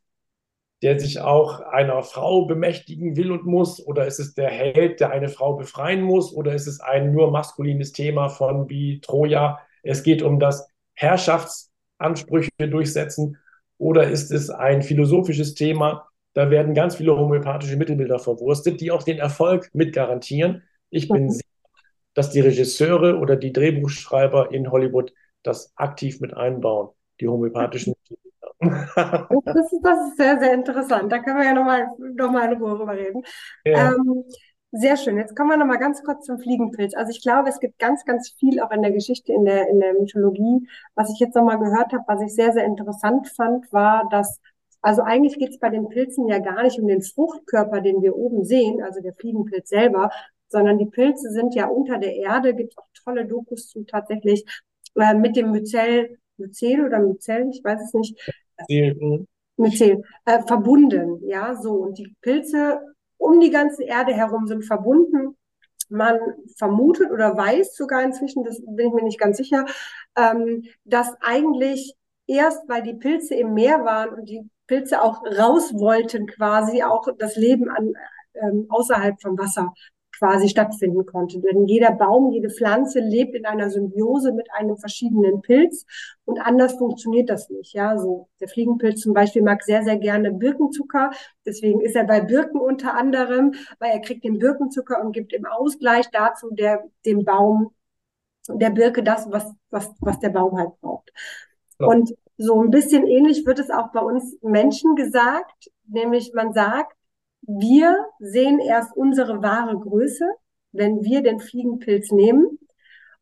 der 0.83 0.99
sich 0.99 1.21
auch 1.21 1.61
einer 1.61 2.03
Frau 2.03 2.47
bemächtigen 2.47 3.17
will 3.17 3.33
und 3.33 3.47
muss? 3.47 3.85
Oder 3.87 4.07
ist 4.07 4.19
es 4.21 4.35
der 4.35 4.51
Held, 4.51 5.01
der 5.01 5.11
eine 5.11 5.29
Frau 5.29 5.55
befreien 5.55 6.03
muss? 6.03 6.33
Oder 6.33 6.55
ist 6.55 6.67
es 6.67 6.81
ein 6.81 7.13
nur 7.13 7.31
maskulines 7.31 7.93
Thema 7.93 8.29
von 8.29 8.69
wie 8.69 9.01
Troja? 9.01 9.59
Es 9.83 10.03
geht 10.03 10.23
um 10.23 10.39
das 10.39 10.69
Herrschaftsansprüche 10.95 12.51
durchsetzen. 12.59 13.39
Oder 13.79 14.09
ist 14.09 14.31
es 14.31 14.51
ein 14.51 14.83
philosophisches 14.83 15.55
Thema? 15.55 16.09
Da 16.33 16.51
werden 16.51 16.75
ganz 16.75 16.97
viele 16.97 17.17
homöopathische 17.17 17.77
Mittelbilder 17.77 18.19
verwurstet, 18.19 18.81
die 18.81 18.91
auch 18.91 19.03
den 19.03 19.19
Erfolg 19.19 19.71
mit 19.73 19.93
garantieren. 19.93 20.63
Ich 20.91 21.09
bin 21.09 21.25
mhm. 21.25 21.31
sicher, 21.31 21.49
dass 22.15 22.31
die 22.31 22.41
Regisseure 22.41 23.19
oder 23.19 23.37
die 23.37 23.53
Drehbuchschreiber 23.53 24.53
in 24.53 24.71
Hollywood 24.71 25.13
das 25.45 25.73
aktiv 25.77 26.21
mit 26.21 26.35
einbauen, 26.35 26.91
die 27.21 27.29
homöopathischen 27.29 27.95
das, 28.61 29.73
ist, 29.73 29.81
das 29.83 30.09
ist 30.09 30.17
sehr, 30.17 30.39
sehr 30.39 30.55
interessant. 30.55 31.13
Da 31.13 31.19
können 31.19 31.39
wir 31.39 31.45
ja 31.45 31.55
nochmal 31.55 31.89
noch 31.99 32.31
mal 32.31 32.53
in 32.53 32.63
Ruhe 32.63 32.77
drüber 32.77 32.97
reden. 32.97 33.23
Ja. 33.65 33.93
Ähm, 33.93 34.25
sehr 34.73 34.97
schön. 34.97 35.19
Jetzt 35.19 35.37
kommen 35.37 35.51
wir 35.51 35.57
nochmal 35.57 35.79
ganz 35.79 36.03
kurz 36.03 36.27
zum 36.27 36.39
Fliegenpilz. 36.39 36.95
Also 36.95 37.11
ich 37.11 37.23
glaube, 37.23 37.49
es 37.49 37.61
gibt 37.61 37.79
ganz, 37.79 38.05
ganz 38.05 38.35
viel 38.39 38.61
auch 38.61 38.73
in 38.73 38.83
der 38.83 38.91
Geschichte, 38.91 39.33
in 39.33 39.45
der, 39.45 39.69
in 39.69 39.79
der 39.79 39.95
Mythologie. 39.95 40.67
Was 40.95 41.13
ich 41.13 41.21
jetzt 41.21 41.37
nochmal 41.37 41.59
gehört 41.59 41.93
habe, 41.93 42.05
was 42.09 42.21
ich 42.23 42.35
sehr, 42.35 42.53
sehr 42.53 42.65
interessant 42.65 43.29
fand, 43.29 43.73
war, 43.73 44.09
dass, 44.11 44.41
also 44.81 45.03
eigentlich 45.03 45.39
geht 45.39 45.51
es 45.51 45.59
bei 45.61 45.71
den 45.71 45.89
Pilzen 45.89 46.27
ja 46.27 46.41
gar 46.41 46.63
nicht 46.65 46.81
um 46.81 46.89
den 46.89 47.03
Fruchtkörper, 47.03 47.83
den 47.83 48.03
wir 48.03 48.17
oben 48.17 48.45
sehen, 48.45 48.83
also 48.83 49.01
der 49.01 49.15
Fliegenpilz 49.15 49.69
selber, 49.69 50.11
sondern 50.49 50.79
die 50.79 50.87
Pilze 50.87 51.31
sind 51.31 51.55
ja 51.55 51.69
unter 51.69 51.99
der 51.99 52.17
Erde, 52.17 52.55
gibt 52.55 52.77
auch 52.77 52.87
tolle 53.05 53.27
Dokus 53.27 53.69
zu 53.69 53.85
tatsächlich, 53.85 54.45
äh, 54.97 55.15
mit 55.15 55.37
dem 55.37 55.51
Myzel, 55.51 56.19
Myzel 56.37 56.87
oder 56.87 57.01
Myzel, 57.01 57.49
ich 57.51 57.63
weiß 57.63 57.81
es 57.83 57.95
nicht, 57.95 58.33
Myzel, 58.69 59.27
Myzel 59.57 60.03
äh, 60.25 60.43
verbunden, 60.43 61.21
ja, 61.27 61.55
so. 61.55 61.75
Und 61.75 61.99
die 61.99 62.15
Pilze 62.21 62.81
um 63.19 63.41
die 63.41 63.51
ganze 63.51 63.85
Erde 63.85 64.13
herum 64.13 64.47
sind 64.47 64.65
verbunden. 64.65 65.37
Man 65.89 66.19
vermutet 66.57 67.11
oder 67.11 67.37
weiß 67.37 67.77
sogar 67.77 68.03
inzwischen, 68.03 68.45
das 68.45 68.61
bin 68.67 68.89
ich 68.89 68.93
mir 68.95 69.05
nicht 69.05 69.21
ganz 69.21 69.37
sicher, 69.37 69.67
ähm, 70.17 70.65
dass 70.85 71.15
eigentlich 71.21 71.95
erst, 72.27 72.69
weil 72.69 72.83
die 72.83 72.95
Pilze 72.95 73.35
im 73.35 73.55
Meer 73.55 73.85
waren 73.85 74.15
und 74.15 74.29
die 74.29 74.49
Pilze 74.67 75.03
auch 75.03 75.23
raus 75.25 75.73
wollten, 75.75 76.27
quasi 76.27 76.83
auch 76.83 77.07
das 77.19 77.37
Leben 77.37 77.69
an, 77.69 77.93
ähm, 78.35 78.67
außerhalb 78.71 79.21
vom 79.21 79.39
Wasser 79.39 79.73
quasi 80.19 80.49
stattfinden 80.49 81.07
konnte. 81.07 81.41
Denn 81.41 81.67
jeder 81.67 81.93
Baum, 81.93 82.33
jede 82.33 82.51
Pflanze 82.51 83.01
lebt 83.01 83.35
in 83.35 83.47
einer 83.47 83.71
Symbiose 83.71 84.33
mit 84.33 84.49
einem 84.53 84.77
verschiedenen 84.77 85.41
Pilz 85.43 85.87
und 86.25 86.39
anders 86.41 86.75
funktioniert 86.75 87.31
das 87.31 87.51
nicht. 87.51 87.75
Ja, 87.75 87.99
so 87.99 88.29
der 88.41 88.49
Fliegenpilz 88.49 89.01
zum 89.01 89.15
Beispiel 89.15 89.43
mag 89.43 89.63
sehr, 89.63 89.83
sehr 89.83 89.99
gerne 89.99 90.33
Birkenzucker. 90.33 91.11
Deswegen 91.45 91.81
ist 91.81 91.97
er 91.97 92.05
bei 92.05 92.21
Birken 92.21 92.61
unter 92.61 92.95
anderem, 92.95 93.55
weil 93.79 93.93
er 93.93 94.01
kriegt 94.01 94.25
den 94.25 94.39
Birkenzucker 94.39 95.03
und 95.03 95.13
gibt 95.13 95.33
im 95.33 95.47
Ausgleich 95.47 96.11
dazu 96.11 96.51
der, 96.51 96.85
dem 97.05 97.25
Baum, 97.25 97.73
der 98.49 98.71
Birke 98.71 99.03
das, 99.03 99.31
was, 99.31 99.53
was, 99.71 99.91
was 100.01 100.19
der 100.19 100.31
Baum 100.31 100.59
halt 100.59 100.79
braucht. 100.81 101.13
Ja. 101.79 101.87
Und 101.87 102.15
so 102.37 102.61
ein 102.61 102.71
bisschen 102.71 103.07
ähnlich 103.07 103.47
wird 103.47 103.59
es 103.59 103.71
auch 103.71 103.93
bei 103.93 104.01
uns 104.01 104.37
Menschen 104.43 104.97
gesagt, 104.97 105.71
nämlich 105.87 106.33
man 106.35 106.53
sagt, 106.53 106.97
wir 107.47 108.07
sehen 108.19 108.59
erst 108.59 108.97
unsere 108.97 109.43
wahre 109.43 109.79
Größe, 109.79 110.27
wenn 110.73 111.03
wir 111.03 111.23
den 111.23 111.41
Fliegenpilz 111.41 112.11
nehmen. 112.11 112.59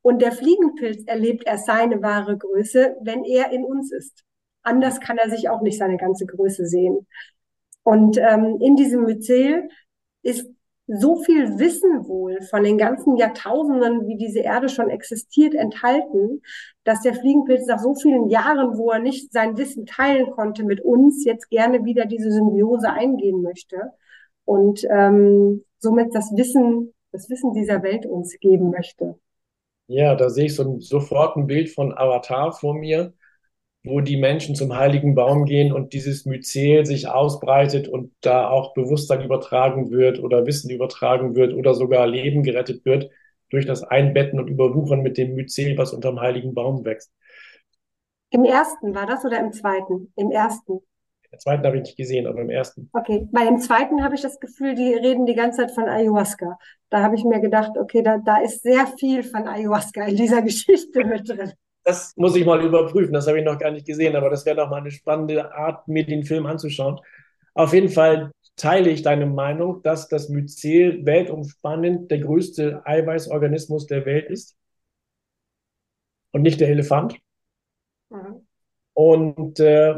Und 0.00 0.20
der 0.20 0.32
Fliegenpilz 0.32 1.04
erlebt 1.06 1.44
erst 1.46 1.66
seine 1.66 2.02
wahre 2.02 2.36
Größe, 2.36 2.96
wenn 3.02 3.24
er 3.24 3.52
in 3.52 3.64
uns 3.64 3.92
ist. 3.92 4.24
Anders 4.62 5.00
kann 5.00 5.18
er 5.18 5.30
sich 5.30 5.48
auch 5.48 5.60
nicht 5.60 5.78
seine 5.78 5.96
ganze 5.96 6.26
Größe 6.26 6.66
sehen. 6.66 7.06
Und 7.82 8.16
ähm, 8.18 8.58
in 8.60 8.76
diesem 8.76 9.04
Myzel 9.04 9.68
ist 10.22 10.48
so 10.86 11.16
viel 11.16 11.58
Wissen 11.58 12.06
wohl 12.06 12.40
von 12.42 12.64
den 12.64 12.78
ganzen 12.78 13.16
Jahrtausenden, 13.16 14.06
wie 14.06 14.16
diese 14.16 14.40
Erde 14.40 14.68
schon 14.68 14.90
existiert, 14.90 15.54
enthalten, 15.54 16.42
dass 16.84 17.02
der 17.02 17.14
Fliegenpilz 17.14 17.66
nach 17.66 17.78
so 17.78 17.94
vielen 17.94 18.28
Jahren, 18.28 18.76
wo 18.76 18.90
er 18.90 18.98
nicht 18.98 19.32
sein 19.32 19.56
Wissen 19.56 19.86
teilen 19.86 20.30
konnte 20.30 20.64
mit 20.64 20.80
uns, 20.80 21.24
jetzt 21.24 21.48
gerne 21.50 21.84
wieder 21.84 22.04
diese 22.04 22.30
Symbiose 22.30 22.90
eingehen 22.90 23.42
möchte 23.42 23.92
und 24.44 24.84
ähm, 24.90 25.64
somit 25.78 26.14
das 26.14 26.32
Wissen, 26.36 26.92
das 27.12 27.28
Wissen 27.30 27.52
dieser 27.52 27.82
Welt 27.82 28.06
uns 28.06 28.38
geben 28.40 28.70
möchte. 28.70 29.18
Ja, 29.86 30.14
da 30.14 30.30
sehe 30.30 30.46
ich 30.46 30.54
so 30.54 30.62
ein, 30.62 30.80
sofort 30.80 31.36
ein 31.36 31.46
Bild 31.46 31.70
von 31.70 31.92
Avatar 31.92 32.52
vor 32.52 32.74
mir, 32.74 33.12
wo 33.84 34.00
die 34.00 34.16
Menschen 34.16 34.54
zum 34.54 34.76
heiligen 34.76 35.14
Baum 35.14 35.44
gehen 35.44 35.72
und 35.72 35.92
dieses 35.92 36.24
Myzel 36.24 36.86
sich 36.86 37.08
ausbreitet 37.08 37.88
und 37.88 38.12
da 38.20 38.48
auch 38.48 38.74
Bewusstsein 38.74 39.22
übertragen 39.22 39.90
wird 39.90 40.20
oder 40.20 40.46
Wissen 40.46 40.70
übertragen 40.70 41.34
wird 41.34 41.52
oder 41.52 41.74
sogar 41.74 42.06
Leben 42.06 42.42
gerettet 42.42 42.84
wird 42.84 43.10
durch 43.50 43.66
das 43.66 43.82
Einbetten 43.82 44.38
und 44.38 44.48
Überwuchern 44.48 45.02
mit 45.02 45.18
dem 45.18 45.34
Myzel, 45.34 45.76
was 45.76 45.92
unterm 45.92 46.20
heiligen 46.20 46.54
Baum 46.54 46.84
wächst. 46.84 47.12
Im 48.30 48.44
ersten 48.44 48.94
war 48.94 49.06
das 49.06 49.24
oder 49.24 49.40
im 49.40 49.52
zweiten? 49.52 50.12
Im 50.16 50.30
ersten. 50.30 50.80
Den 51.32 51.40
zweiten 51.40 51.64
habe 51.64 51.76
ich 51.78 51.82
nicht 51.82 51.96
gesehen, 51.96 52.26
aber 52.26 52.42
im 52.42 52.50
ersten. 52.50 52.90
Okay, 52.92 53.26
bei 53.32 53.44
dem 53.44 53.58
zweiten 53.58 54.04
habe 54.04 54.14
ich 54.14 54.20
das 54.20 54.38
Gefühl, 54.38 54.74
die 54.74 54.92
reden 54.92 55.24
die 55.24 55.34
ganze 55.34 55.62
Zeit 55.62 55.70
von 55.70 55.88
Ayahuasca. 55.88 56.58
Da 56.90 57.02
habe 57.02 57.16
ich 57.16 57.24
mir 57.24 57.40
gedacht, 57.40 57.72
okay, 57.78 58.02
da, 58.02 58.18
da 58.18 58.42
ist 58.42 58.62
sehr 58.62 58.86
viel 58.98 59.22
von 59.22 59.48
Ayahuasca 59.48 60.04
in 60.04 60.16
dieser 60.16 60.42
Geschichte 60.42 61.04
mit 61.04 61.26
drin. 61.28 61.52
Das 61.84 62.12
muss 62.16 62.36
ich 62.36 62.44
mal 62.44 62.62
überprüfen, 62.62 63.14
das 63.14 63.26
habe 63.26 63.38
ich 63.38 63.44
noch 63.44 63.58
gar 63.58 63.70
nicht 63.70 63.86
gesehen, 63.86 64.14
aber 64.14 64.30
das 64.30 64.46
wäre 64.46 64.56
doch 64.56 64.70
mal 64.70 64.80
eine 64.80 64.90
spannende 64.90 65.52
Art, 65.52 65.88
mir 65.88 66.04
den 66.04 66.22
Film 66.22 66.46
anzuschauen. 66.46 67.00
Auf 67.54 67.72
jeden 67.72 67.88
Fall 67.88 68.30
teile 68.56 68.90
ich 68.90 69.02
deine 69.02 69.26
Meinung, 69.26 69.82
dass 69.82 70.08
das 70.08 70.28
Myzel 70.28 71.04
weltumspannend 71.04 72.10
der 72.10 72.20
größte 72.20 72.82
Eiweißorganismus 72.84 73.86
der 73.86 74.04
Welt 74.04 74.30
ist 74.30 74.56
und 76.30 76.42
nicht 76.42 76.60
der 76.60 76.68
Elefant. 76.68 77.18
Mhm. 78.10 78.46
Und 78.94 79.58
äh, 79.58 79.94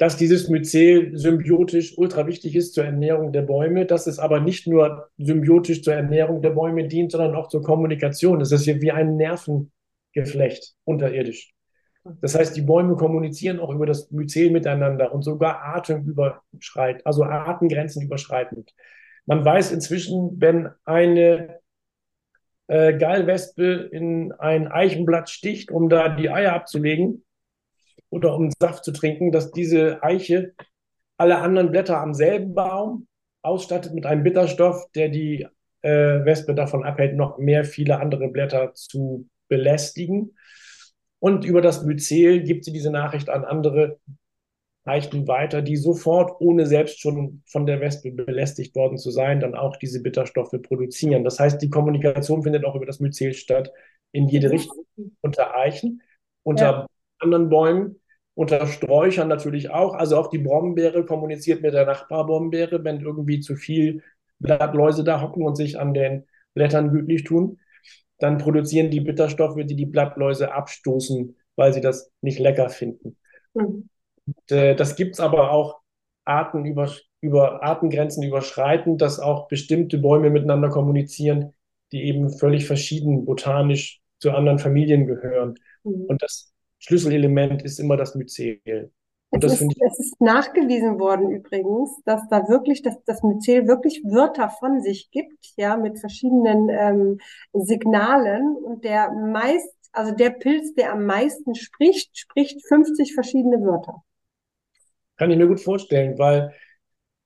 dass 0.00 0.16
dieses 0.16 0.48
Myzel 0.48 1.14
symbiotisch 1.14 1.98
ultra 1.98 2.26
wichtig 2.26 2.56
ist 2.56 2.72
zur 2.72 2.86
Ernährung 2.86 3.32
der 3.32 3.42
Bäume, 3.42 3.84
dass 3.84 4.06
es 4.06 4.18
aber 4.18 4.40
nicht 4.40 4.66
nur 4.66 5.10
symbiotisch 5.18 5.82
zur 5.82 5.92
Ernährung 5.92 6.40
der 6.40 6.50
Bäume 6.50 6.88
dient, 6.88 7.12
sondern 7.12 7.34
auch 7.34 7.48
zur 7.48 7.62
Kommunikation. 7.62 8.40
Es 8.40 8.50
ist 8.50 8.66
wie 8.66 8.92
ein 8.92 9.16
Nervengeflecht 9.16 10.74
unterirdisch. 10.84 11.52
Das 12.22 12.34
heißt, 12.34 12.56
die 12.56 12.62
Bäume 12.62 12.96
kommunizieren 12.96 13.60
auch 13.60 13.74
über 13.74 13.84
das 13.84 14.10
Myzel 14.10 14.50
miteinander 14.50 15.12
und 15.12 15.20
sogar 15.20 15.62
atemüberschreitend, 15.76 17.04
also 17.04 17.24
Artengrenzen 17.24 18.02
überschreitend. 18.02 18.72
Man 19.26 19.44
weiß 19.44 19.70
inzwischen, 19.70 20.40
wenn 20.40 20.70
eine 20.86 21.58
äh, 22.68 22.96
Gallwespe 22.96 23.90
in 23.92 24.32
ein 24.32 24.66
Eichenblatt 24.66 25.28
sticht, 25.28 25.70
um 25.70 25.90
da 25.90 26.08
die 26.08 26.30
Eier 26.30 26.54
abzulegen 26.54 27.22
oder 28.10 28.34
um 28.34 28.50
Saft 28.58 28.84
zu 28.84 28.92
trinken, 28.92 29.32
dass 29.32 29.52
diese 29.52 30.02
Eiche 30.02 30.54
alle 31.16 31.38
anderen 31.38 31.70
Blätter 31.70 32.00
am 32.00 32.14
selben 32.14 32.54
Baum 32.54 33.06
ausstattet 33.42 33.94
mit 33.94 34.06
einem 34.06 34.22
Bitterstoff, 34.22 34.90
der 34.94 35.08
die 35.08 35.46
äh, 35.82 36.24
Wespe 36.24 36.54
davon 36.54 36.84
abhält, 36.84 37.16
noch 37.16 37.38
mehr 37.38 37.64
viele 37.64 38.00
andere 38.00 38.28
Blätter 38.28 38.74
zu 38.74 39.28
belästigen. 39.48 40.36
Und 41.18 41.44
über 41.44 41.60
das 41.60 41.84
Myzel 41.84 42.42
gibt 42.42 42.64
sie 42.64 42.72
diese 42.72 42.90
Nachricht 42.90 43.28
an 43.28 43.44
andere 43.44 43.98
Eichen 44.84 45.28
weiter, 45.28 45.60
die 45.60 45.76
sofort, 45.76 46.40
ohne 46.40 46.66
selbst 46.66 47.00
schon 47.00 47.42
von 47.46 47.66
der 47.66 47.80
Wespe 47.80 48.10
belästigt 48.12 48.74
worden 48.74 48.96
zu 48.96 49.10
sein, 49.10 49.40
dann 49.40 49.54
auch 49.54 49.76
diese 49.76 50.02
Bitterstoffe 50.02 50.56
produzieren. 50.62 51.22
Das 51.22 51.38
heißt, 51.38 51.60
die 51.60 51.68
Kommunikation 51.68 52.42
findet 52.42 52.64
auch 52.64 52.74
über 52.74 52.86
das 52.86 53.00
Myzel 53.00 53.34
statt, 53.34 53.70
in 54.12 54.28
jede 54.28 54.50
Richtung, 54.50 54.86
unter 55.20 55.54
Eichen, 55.54 56.02
unter 56.42 56.64
ja. 56.64 56.86
anderen 57.18 57.48
Bäumen, 57.48 57.99
unter 58.40 58.66
Sträuchern 58.66 59.28
natürlich 59.28 59.70
auch. 59.70 59.94
Also 59.94 60.16
auch 60.16 60.28
die 60.28 60.38
Brombeere 60.38 61.04
kommuniziert 61.04 61.62
mit 61.62 61.74
der 61.74 61.86
Nachbarbrombeere, 61.86 62.82
wenn 62.84 63.00
irgendwie 63.00 63.40
zu 63.40 63.56
viel 63.56 64.02
Blattläuse 64.38 65.04
da 65.04 65.20
hocken 65.20 65.42
und 65.42 65.56
sich 65.56 65.78
an 65.78 65.94
den 65.94 66.26
Blättern 66.54 66.90
gütlich 66.90 67.24
tun 67.24 67.58
dann 68.20 68.38
produzieren 68.38 68.90
die 68.90 69.00
Bitterstoffe, 69.00 69.56
die 69.64 69.74
die 69.74 69.86
Blattläuse 69.86 70.52
abstoßen, 70.52 71.36
weil 71.56 71.72
sie 71.72 71.80
das 71.80 72.12
nicht 72.20 72.38
lecker 72.38 72.68
finden. 72.68 73.16
Mhm. 73.54 73.88
Und, 74.26 74.52
äh, 74.52 74.76
das 74.76 74.94
gibt 74.94 75.14
es 75.14 75.20
aber 75.20 75.50
auch 75.50 75.80
Arten 76.24 76.64
über, 76.64 76.92
über 77.20 77.62
Artengrenzen 77.62 78.22
überschreitend, 78.22 79.00
dass 79.02 79.18
auch 79.18 79.48
bestimmte 79.48 79.98
Bäume 79.98 80.30
miteinander 80.30 80.68
kommunizieren, 80.68 81.54
die 81.92 82.04
eben 82.04 82.30
völlig 82.30 82.66
verschieden 82.66 83.24
botanisch 83.24 84.00
zu 84.20 84.30
anderen 84.30 84.58
Familien 84.58 85.06
gehören. 85.06 85.54
Mhm. 85.82 86.04
Und 86.04 86.22
das 86.22 86.49
Schlüsselelement 86.80 87.62
ist 87.62 87.78
immer 87.78 87.96
das 87.96 88.14
Myzel. 88.14 88.90
Und 89.32 89.44
es, 89.44 89.60
ist, 89.60 89.76
es 89.80 89.98
ist 90.00 90.20
nachgewiesen 90.20 90.98
worden 90.98 91.30
übrigens, 91.30 92.02
dass 92.04 92.26
da 92.28 92.48
wirklich, 92.48 92.82
dass 92.82 92.96
das 93.04 93.22
Myzel 93.22 93.68
wirklich 93.68 94.02
Wörter 94.02 94.48
von 94.48 94.80
sich 94.82 95.10
gibt, 95.12 95.52
ja, 95.56 95.76
mit 95.76 96.00
verschiedenen 96.00 96.68
ähm, 96.68 97.18
Signalen 97.52 98.56
und 98.56 98.82
der 98.84 99.12
meist, 99.12 99.72
also 99.92 100.12
der 100.12 100.30
Pilz, 100.30 100.74
der 100.74 100.92
am 100.92 101.06
meisten 101.06 101.54
spricht, 101.54 102.18
spricht 102.18 102.66
50 102.66 103.14
verschiedene 103.14 103.60
Wörter. 103.60 104.02
Kann 105.16 105.30
ich 105.30 105.36
mir 105.36 105.46
gut 105.46 105.60
vorstellen, 105.60 106.18
weil 106.18 106.52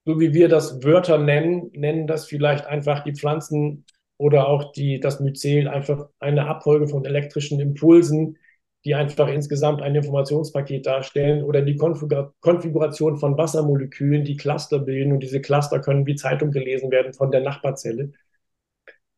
so 0.05 0.21
wie 0.21 0.35
wir 0.35 0.49
das 0.49 0.85
Wörter 0.85 1.17
nennen, 1.17 1.71
nennen 1.73 2.07
das 2.07 2.27
vielleicht 2.27 2.67
einfach 2.67 3.05
die 3.05 3.15
Pflanzen 3.15 3.87
oder 4.19 4.49
auch 4.49 4.73
die, 4.73 5.01
das 5.01 5.21
Myzel 5.21 5.69
einfach 5.69 6.09
eine 6.19 6.47
Abfolge 6.49 6.89
von 6.89 7.07
elektrischen 7.07 7.61
Impulsen, 7.61 8.37
die 8.85 8.95
einfach 8.95 9.29
insgesamt 9.29 9.81
ein 9.81 9.95
Informationspaket 9.95 10.87
darstellen 10.87 11.43
oder 11.43 11.63
die 11.63 11.77
Konfiguration 11.77 13.17
von 13.17 13.39
Wassermolekülen, 13.39 14.25
die 14.25 14.37
Cluster 14.37 14.79
bilden 14.79 15.13
und 15.13 15.21
diese 15.21 15.41
Cluster 15.41 15.81
können 15.81 16.07
wie 16.07 16.17
Zeitung 16.17 16.51
gelesen 16.51 16.91
werden 16.91 17.15
von 17.15 17.31
der 17.31 17.41
Nachbarzelle. 17.41 18.13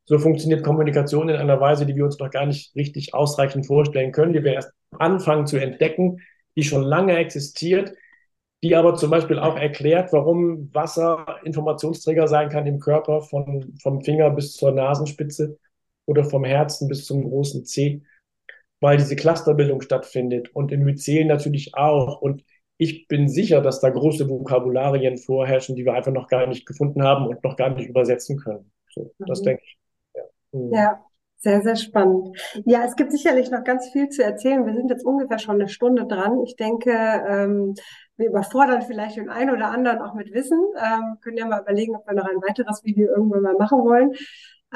So 0.04 0.18
funktioniert 0.18 0.62
Kommunikation 0.62 1.28
in 1.28 1.36
einer 1.36 1.60
Weise, 1.60 1.84
die 1.84 1.96
wir 1.96 2.04
uns 2.04 2.18
noch 2.20 2.30
gar 2.30 2.46
nicht 2.46 2.76
richtig 2.76 3.12
ausreichend 3.12 3.66
vorstellen 3.66 4.12
können, 4.12 4.32
die 4.32 4.44
wir 4.44 4.54
erst 4.54 4.70
anfangen 4.92 5.46
zu 5.46 5.56
entdecken, 5.56 6.20
die 6.56 6.62
schon 6.62 6.82
lange 6.82 7.16
existiert, 7.16 7.92
die 8.62 8.76
aber 8.76 8.94
zum 8.94 9.10
Beispiel 9.10 9.40
auch 9.40 9.56
erklärt, 9.56 10.12
warum 10.12 10.72
Wasser 10.72 11.40
Informationsträger 11.44 12.28
sein 12.28 12.50
kann 12.50 12.66
im 12.66 12.78
Körper, 12.78 13.20
von, 13.20 13.74
vom 13.82 14.00
Finger 14.02 14.30
bis 14.30 14.52
zur 14.52 14.70
Nasenspitze 14.70 15.58
oder 16.06 16.22
vom 16.22 16.44
Herzen 16.44 16.86
bis 16.86 17.04
zum 17.04 17.24
großen 17.24 17.64
Zeh 17.64 18.02
weil 18.80 18.98
diese 18.98 19.16
Clusterbildung 19.16 19.80
stattfindet 19.80 20.54
und 20.54 20.72
in 20.72 20.82
Myzelen 20.82 21.28
natürlich 21.28 21.74
auch. 21.74 22.20
Und 22.20 22.44
ich 22.78 23.08
bin 23.08 23.28
sicher, 23.28 23.60
dass 23.62 23.80
da 23.80 23.90
große 23.90 24.28
Vokabularien 24.28 25.18
vorherrschen, 25.18 25.76
die 25.76 25.84
wir 25.84 25.94
einfach 25.94 26.12
noch 26.12 26.28
gar 26.28 26.46
nicht 26.46 26.66
gefunden 26.66 27.02
haben 27.02 27.26
und 27.26 27.42
noch 27.42 27.56
gar 27.56 27.70
nicht 27.70 27.88
übersetzen 27.88 28.38
können. 28.38 28.70
So, 28.90 29.14
mhm. 29.18 29.26
Das 29.26 29.42
denke 29.42 29.62
ich. 29.64 29.78
Ja. 30.14 30.22
Mhm. 30.52 30.72
ja. 30.72 31.02
Sehr, 31.38 31.60
sehr 31.60 31.76
spannend. 31.76 32.36
Ja, 32.64 32.84
es 32.84 32.96
gibt 32.96 33.12
sicherlich 33.12 33.50
noch 33.50 33.62
ganz 33.62 33.90
viel 33.90 34.08
zu 34.08 34.24
erzählen. 34.24 34.64
Wir 34.64 34.74
sind 34.74 34.90
jetzt 34.90 35.04
ungefähr 35.04 35.38
schon 35.38 35.56
eine 35.56 35.68
Stunde 35.68 36.06
dran. 36.06 36.42
Ich 36.44 36.56
denke, 36.56 36.90
ähm, 36.90 37.74
wir 38.16 38.28
überfordern 38.28 38.82
vielleicht 38.82 39.16
den 39.16 39.28
einen 39.28 39.50
oder 39.50 39.70
anderen 39.70 40.00
auch 40.00 40.14
mit 40.14 40.32
Wissen. 40.32 40.58
Ähm, 40.82 41.18
können 41.20 41.36
ja 41.36 41.46
mal 41.46 41.60
überlegen, 41.60 41.94
ob 41.94 42.06
wir 42.06 42.14
noch 42.14 42.24
ein 42.24 42.42
weiteres 42.42 42.82
Video 42.84 43.08
irgendwann 43.08 43.42
mal 43.42 43.54
machen 43.54 43.84
wollen. 43.84 44.12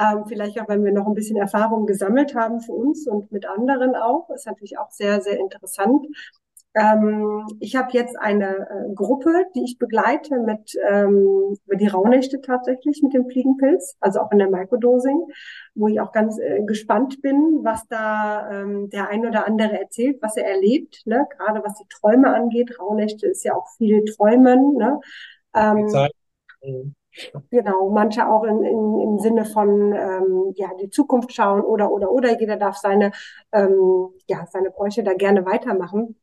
Ähm, 0.01 0.25
vielleicht 0.27 0.59
auch, 0.59 0.67
wenn 0.67 0.83
wir 0.83 0.91
noch 0.91 1.05
ein 1.05 1.13
bisschen 1.13 1.37
Erfahrung 1.37 1.85
gesammelt 1.85 2.33
haben 2.33 2.59
für 2.61 2.71
uns 2.71 3.07
und 3.07 3.31
mit 3.31 3.45
anderen 3.45 3.95
auch. 3.95 4.29
Ist 4.31 4.47
natürlich 4.47 4.79
auch 4.79 4.89
sehr, 4.89 5.21
sehr 5.21 5.37
interessant. 5.37 6.07
Ähm, 6.73 7.45
ich 7.59 7.75
habe 7.75 7.89
jetzt 7.91 8.17
eine 8.17 8.67
äh, 8.69 8.93
Gruppe, 8.95 9.45
die 9.53 9.63
ich 9.65 9.77
begleite 9.77 10.39
mit 10.39 10.73
ähm, 10.89 11.57
über 11.65 11.75
die 11.75 11.87
Rauhnächte 11.87 12.39
tatsächlich 12.39 13.03
mit 13.03 13.13
dem 13.13 13.29
Fliegenpilz, 13.29 13.97
also 13.99 14.21
auch 14.21 14.31
in 14.31 14.39
der 14.39 14.49
Microdosing, 14.49 15.21
wo 15.75 15.89
ich 15.89 15.99
auch 15.99 16.13
ganz 16.13 16.39
äh, 16.39 16.63
gespannt 16.63 17.21
bin, 17.21 17.59
was 17.63 17.85
da 17.87 18.49
ähm, 18.49 18.89
der 18.89 19.09
ein 19.09 19.25
oder 19.25 19.45
andere 19.47 19.79
erzählt, 19.81 20.21
was 20.21 20.37
er 20.37 20.47
erlebt, 20.47 21.01
ne? 21.05 21.27
gerade 21.37 21.61
was 21.63 21.75
die 21.75 21.87
Träume 21.89 22.33
angeht. 22.33 22.79
Rauhnächte 22.79 23.27
ist 23.27 23.43
ja 23.43 23.53
auch 23.53 23.67
viel 23.77 24.05
Träumen. 24.05 24.77
Ne? 24.77 25.01
Ähm, 25.53 25.89
Genau, 27.49 27.89
manche 27.89 28.27
auch 28.27 28.43
in, 28.43 28.63
in, 28.63 28.99
im 29.01 29.19
Sinne 29.19 29.45
von 29.45 29.93
ähm, 29.93 30.53
ja 30.55 30.69
die 30.79 30.89
Zukunft 30.89 31.33
schauen 31.33 31.61
oder 31.61 31.91
oder 31.91 32.11
oder 32.11 32.39
jeder 32.39 32.57
darf 32.57 32.77
seine 32.77 33.11
ähm, 33.51 34.09
ja 34.27 34.45
seine 34.49 34.71
Bräuche 34.71 35.03
da 35.03 35.13
gerne 35.13 35.45
weitermachen. 35.45 36.15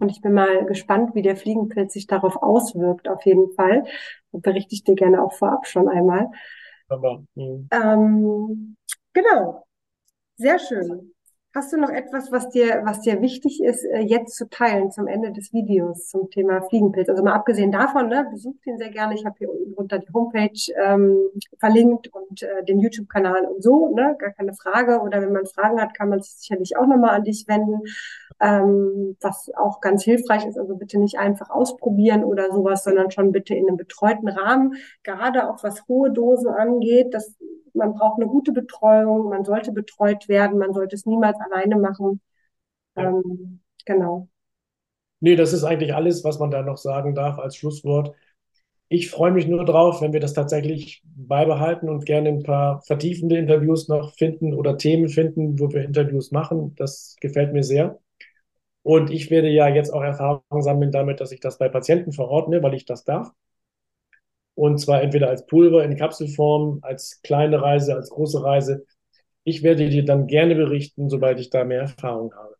Und 0.00 0.10
ich 0.10 0.20
bin 0.20 0.32
mal 0.32 0.64
gespannt, 0.66 1.14
wie 1.14 1.22
der 1.22 1.36
Fliegenpilz 1.36 1.92
sich 1.92 2.06
darauf 2.06 2.36
auswirkt, 2.40 3.08
auf 3.08 3.24
jeden 3.26 3.52
Fall. 3.54 3.84
Und 4.30 4.42
berichte 4.42 4.74
ich 4.74 4.84
dir 4.84 4.94
gerne 4.94 5.22
auch 5.22 5.32
vorab 5.32 5.66
schon 5.66 5.88
einmal. 5.88 6.30
Aber, 6.88 7.24
hm. 7.34 7.68
ähm, 7.72 8.76
genau, 9.12 9.64
sehr 10.36 10.58
schön. 10.58 11.12
Hast 11.54 11.70
du 11.70 11.76
noch 11.76 11.90
etwas, 11.90 12.32
was 12.32 12.48
dir, 12.48 12.80
was 12.84 13.02
dir 13.02 13.20
wichtig 13.20 13.62
ist, 13.62 13.84
äh, 13.84 14.00
jetzt 14.00 14.36
zu 14.36 14.48
teilen 14.48 14.90
zum 14.90 15.06
Ende 15.06 15.32
des 15.32 15.52
Videos 15.52 16.08
zum 16.08 16.30
Thema 16.30 16.62
Fliegenpilz? 16.62 17.10
Also 17.10 17.22
mal 17.22 17.34
abgesehen 17.34 17.70
davon, 17.70 18.08
ne, 18.08 18.26
besucht 18.30 18.66
ihn 18.66 18.78
sehr 18.78 18.88
gerne. 18.88 19.14
Ich 19.14 19.26
habe 19.26 19.34
hier 19.36 19.50
unten 19.50 19.74
drunter 19.74 19.98
die 19.98 20.10
Homepage 20.14 20.72
ähm, 20.82 21.18
verlinkt 21.58 22.08
und 22.08 22.42
äh, 22.42 22.64
den 22.64 22.78
YouTube-Kanal 22.80 23.44
und 23.44 23.62
so, 23.62 23.94
ne, 23.94 24.16
gar 24.18 24.30
keine 24.30 24.54
Frage. 24.54 25.02
Oder 25.02 25.20
wenn 25.20 25.34
man 25.34 25.44
Fragen 25.44 25.78
hat, 25.78 25.92
kann 25.92 26.08
man 26.08 26.22
sich 26.22 26.32
sicherlich 26.36 26.78
auch 26.78 26.86
nochmal 26.86 27.16
an 27.16 27.24
dich 27.24 27.44
wenden, 27.46 27.82
ähm, 28.40 29.18
was 29.20 29.50
auch 29.54 29.82
ganz 29.82 30.04
hilfreich 30.04 30.46
ist. 30.46 30.56
Also 30.56 30.76
bitte 30.76 30.98
nicht 30.98 31.18
einfach 31.18 31.50
ausprobieren 31.50 32.24
oder 32.24 32.50
sowas, 32.50 32.82
sondern 32.82 33.10
schon 33.10 33.30
bitte 33.30 33.54
in 33.54 33.68
einem 33.68 33.76
betreuten 33.76 34.28
Rahmen. 34.28 34.76
Gerade 35.02 35.50
auch 35.50 35.62
was 35.62 35.86
hohe 35.86 36.10
Dosen 36.10 36.48
angeht, 36.48 37.12
das 37.12 37.36
man 37.74 37.94
braucht 37.94 38.20
eine 38.20 38.30
gute 38.30 38.52
Betreuung, 38.52 39.28
man 39.28 39.44
sollte 39.44 39.72
betreut 39.72 40.28
werden, 40.28 40.58
man 40.58 40.74
sollte 40.74 40.96
es 40.96 41.06
niemals 41.06 41.38
alleine 41.40 41.76
machen. 41.76 42.20
Ja. 42.96 43.10
Ähm, 43.10 43.60
genau. 43.84 44.28
Nee, 45.20 45.36
das 45.36 45.52
ist 45.52 45.64
eigentlich 45.64 45.94
alles, 45.94 46.24
was 46.24 46.38
man 46.38 46.50
da 46.50 46.62
noch 46.62 46.78
sagen 46.78 47.14
darf 47.14 47.38
als 47.38 47.56
Schlusswort. 47.56 48.14
Ich 48.88 49.10
freue 49.10 49.30
mich 49.32 49.46
nur 49.46 49.64
drauf, 49.64 50.02
wenn 50.02 50.12
wir 50.12 50.20
das 50.20 50.34
tatsächlich 50.34 51.02
beibehalten 51.04 51.88
und 51.88 52.04
gerne 52.04 52.28
ein 52.28 52.42
paar 52.42 52.82
vertiefende 52.82 53.38
Interviews 53.38 53.88
noch 53.88 54.14
finden 54.14 54.52
oder 54.52 54.76
Themen 54.76 55.08
finden, 55.08 55.58
wo 55.58 55.72
wir 55.72 55.84
Interviews 55.84 56.30
machen. 56.30 56.74
Das 56.76 57.16
gefällt 57.20 57.52
mir 57.54 57.62
sehr. 57.62 57.98
Und 58.82 59.10
ich 59.10 59.30
werde 59.30 59.48
ja 59.48 59.68
jetzt 59.68 59.90
auch 59.90 60.02
Erfahrung 60.02 60.62
sammeln 60.62 60.90
damit, 60.92 61.20
dass 61.20 61.32
ich 61.32 61.40
das 61.40 61.58
bei 61.58 61.68
Patienten 61.68 62.12
verordne, 62.12 62.62
weil 62.62 62.74
ich 62.74 62.84
das 62.84 63.04
darf. 63.04 63.30
Und 64.54 64.78
zwar 64.78 65.02
entweder 65.02 65.28
als 65.28 65.46
Pulver 65.46 65.84
in 65.84 65.96
Kapselform, 65.96 66.80
als 66.82 67.20
kleine 67.22 67.62
Reise, 67.62 67.94
als 67.94 68.10
große 68.10 68.42
Reise. 68.42 68.84
Ich 69.44 69.62
werde 69.62 69.88
dir 69.88 70.04
dann 70.04 70.26
gerne 70.26 70.54
berichten, 70.54 71.08
sobald 71.08 71.40
ich 71.40 71.50
da 71.50 71.64
mehr 71.64 71.82
Erfahrung 71.82 72.32
habe. 72.34 72.54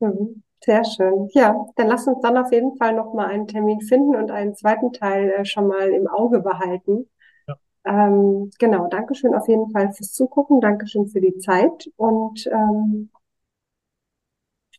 Mhm. 0.00 0.42
Sehr 0.62 0.84
schön. 0.84 1.28
Ja, 1.32 1.66
dann 1.76 1.88
lass 1.88 2.06
uns 2.06 2.20
dann 2.20 2.36
auf 2.36 2.52
jeden 2.52 2.76
Fall 2.76 2.94
nochmal 2.94 3.26
einen 3.26 3.46
Termin 3.46 3.80
finden 3.80 4.14
und 4.14 4.30
einen 4.30 4.54
zweiten 4.54 4.92
Teil 4.92 5.30
äh, 5.30 5.44
schon 5.44 5.66
mal 5.66 5.88
im 5.88 6.06
Auge 6.06 6.40
behalten. 6.40 7.08
Ja. 7.48 7.56
Ähm, 7.84 8.50
genau, 8.58 8.88
Dankeschön 8.88 9.34
auf 9.34 9.48
jeden 9.48 9.70
Fall 9.70 9.92
fürs 9.92 10.12
Zugucken, 10.12 10.60
Dankeschön 10.60 11.08
für 11.08 11.22
die 11.22 11.38
Zeit 11.38 11.90
und 11.96 12.46
ähm, 12.52 13.10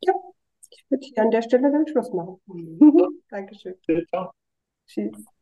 ja, 0.02 0.14
ich 0.70 0.86
würde 0.90 1.06
hier 1.06 1.24
an 1.24 1.32
der 1.32 1.42
Stelle 1.42 1.72
den 1.72 1.88
Schluss 1.88 2.12
machen. 2.14 2.40
Dankeschön. 3.30 3.76
Ciao. 4.10 4.32
Tschüss. 4.86 5.41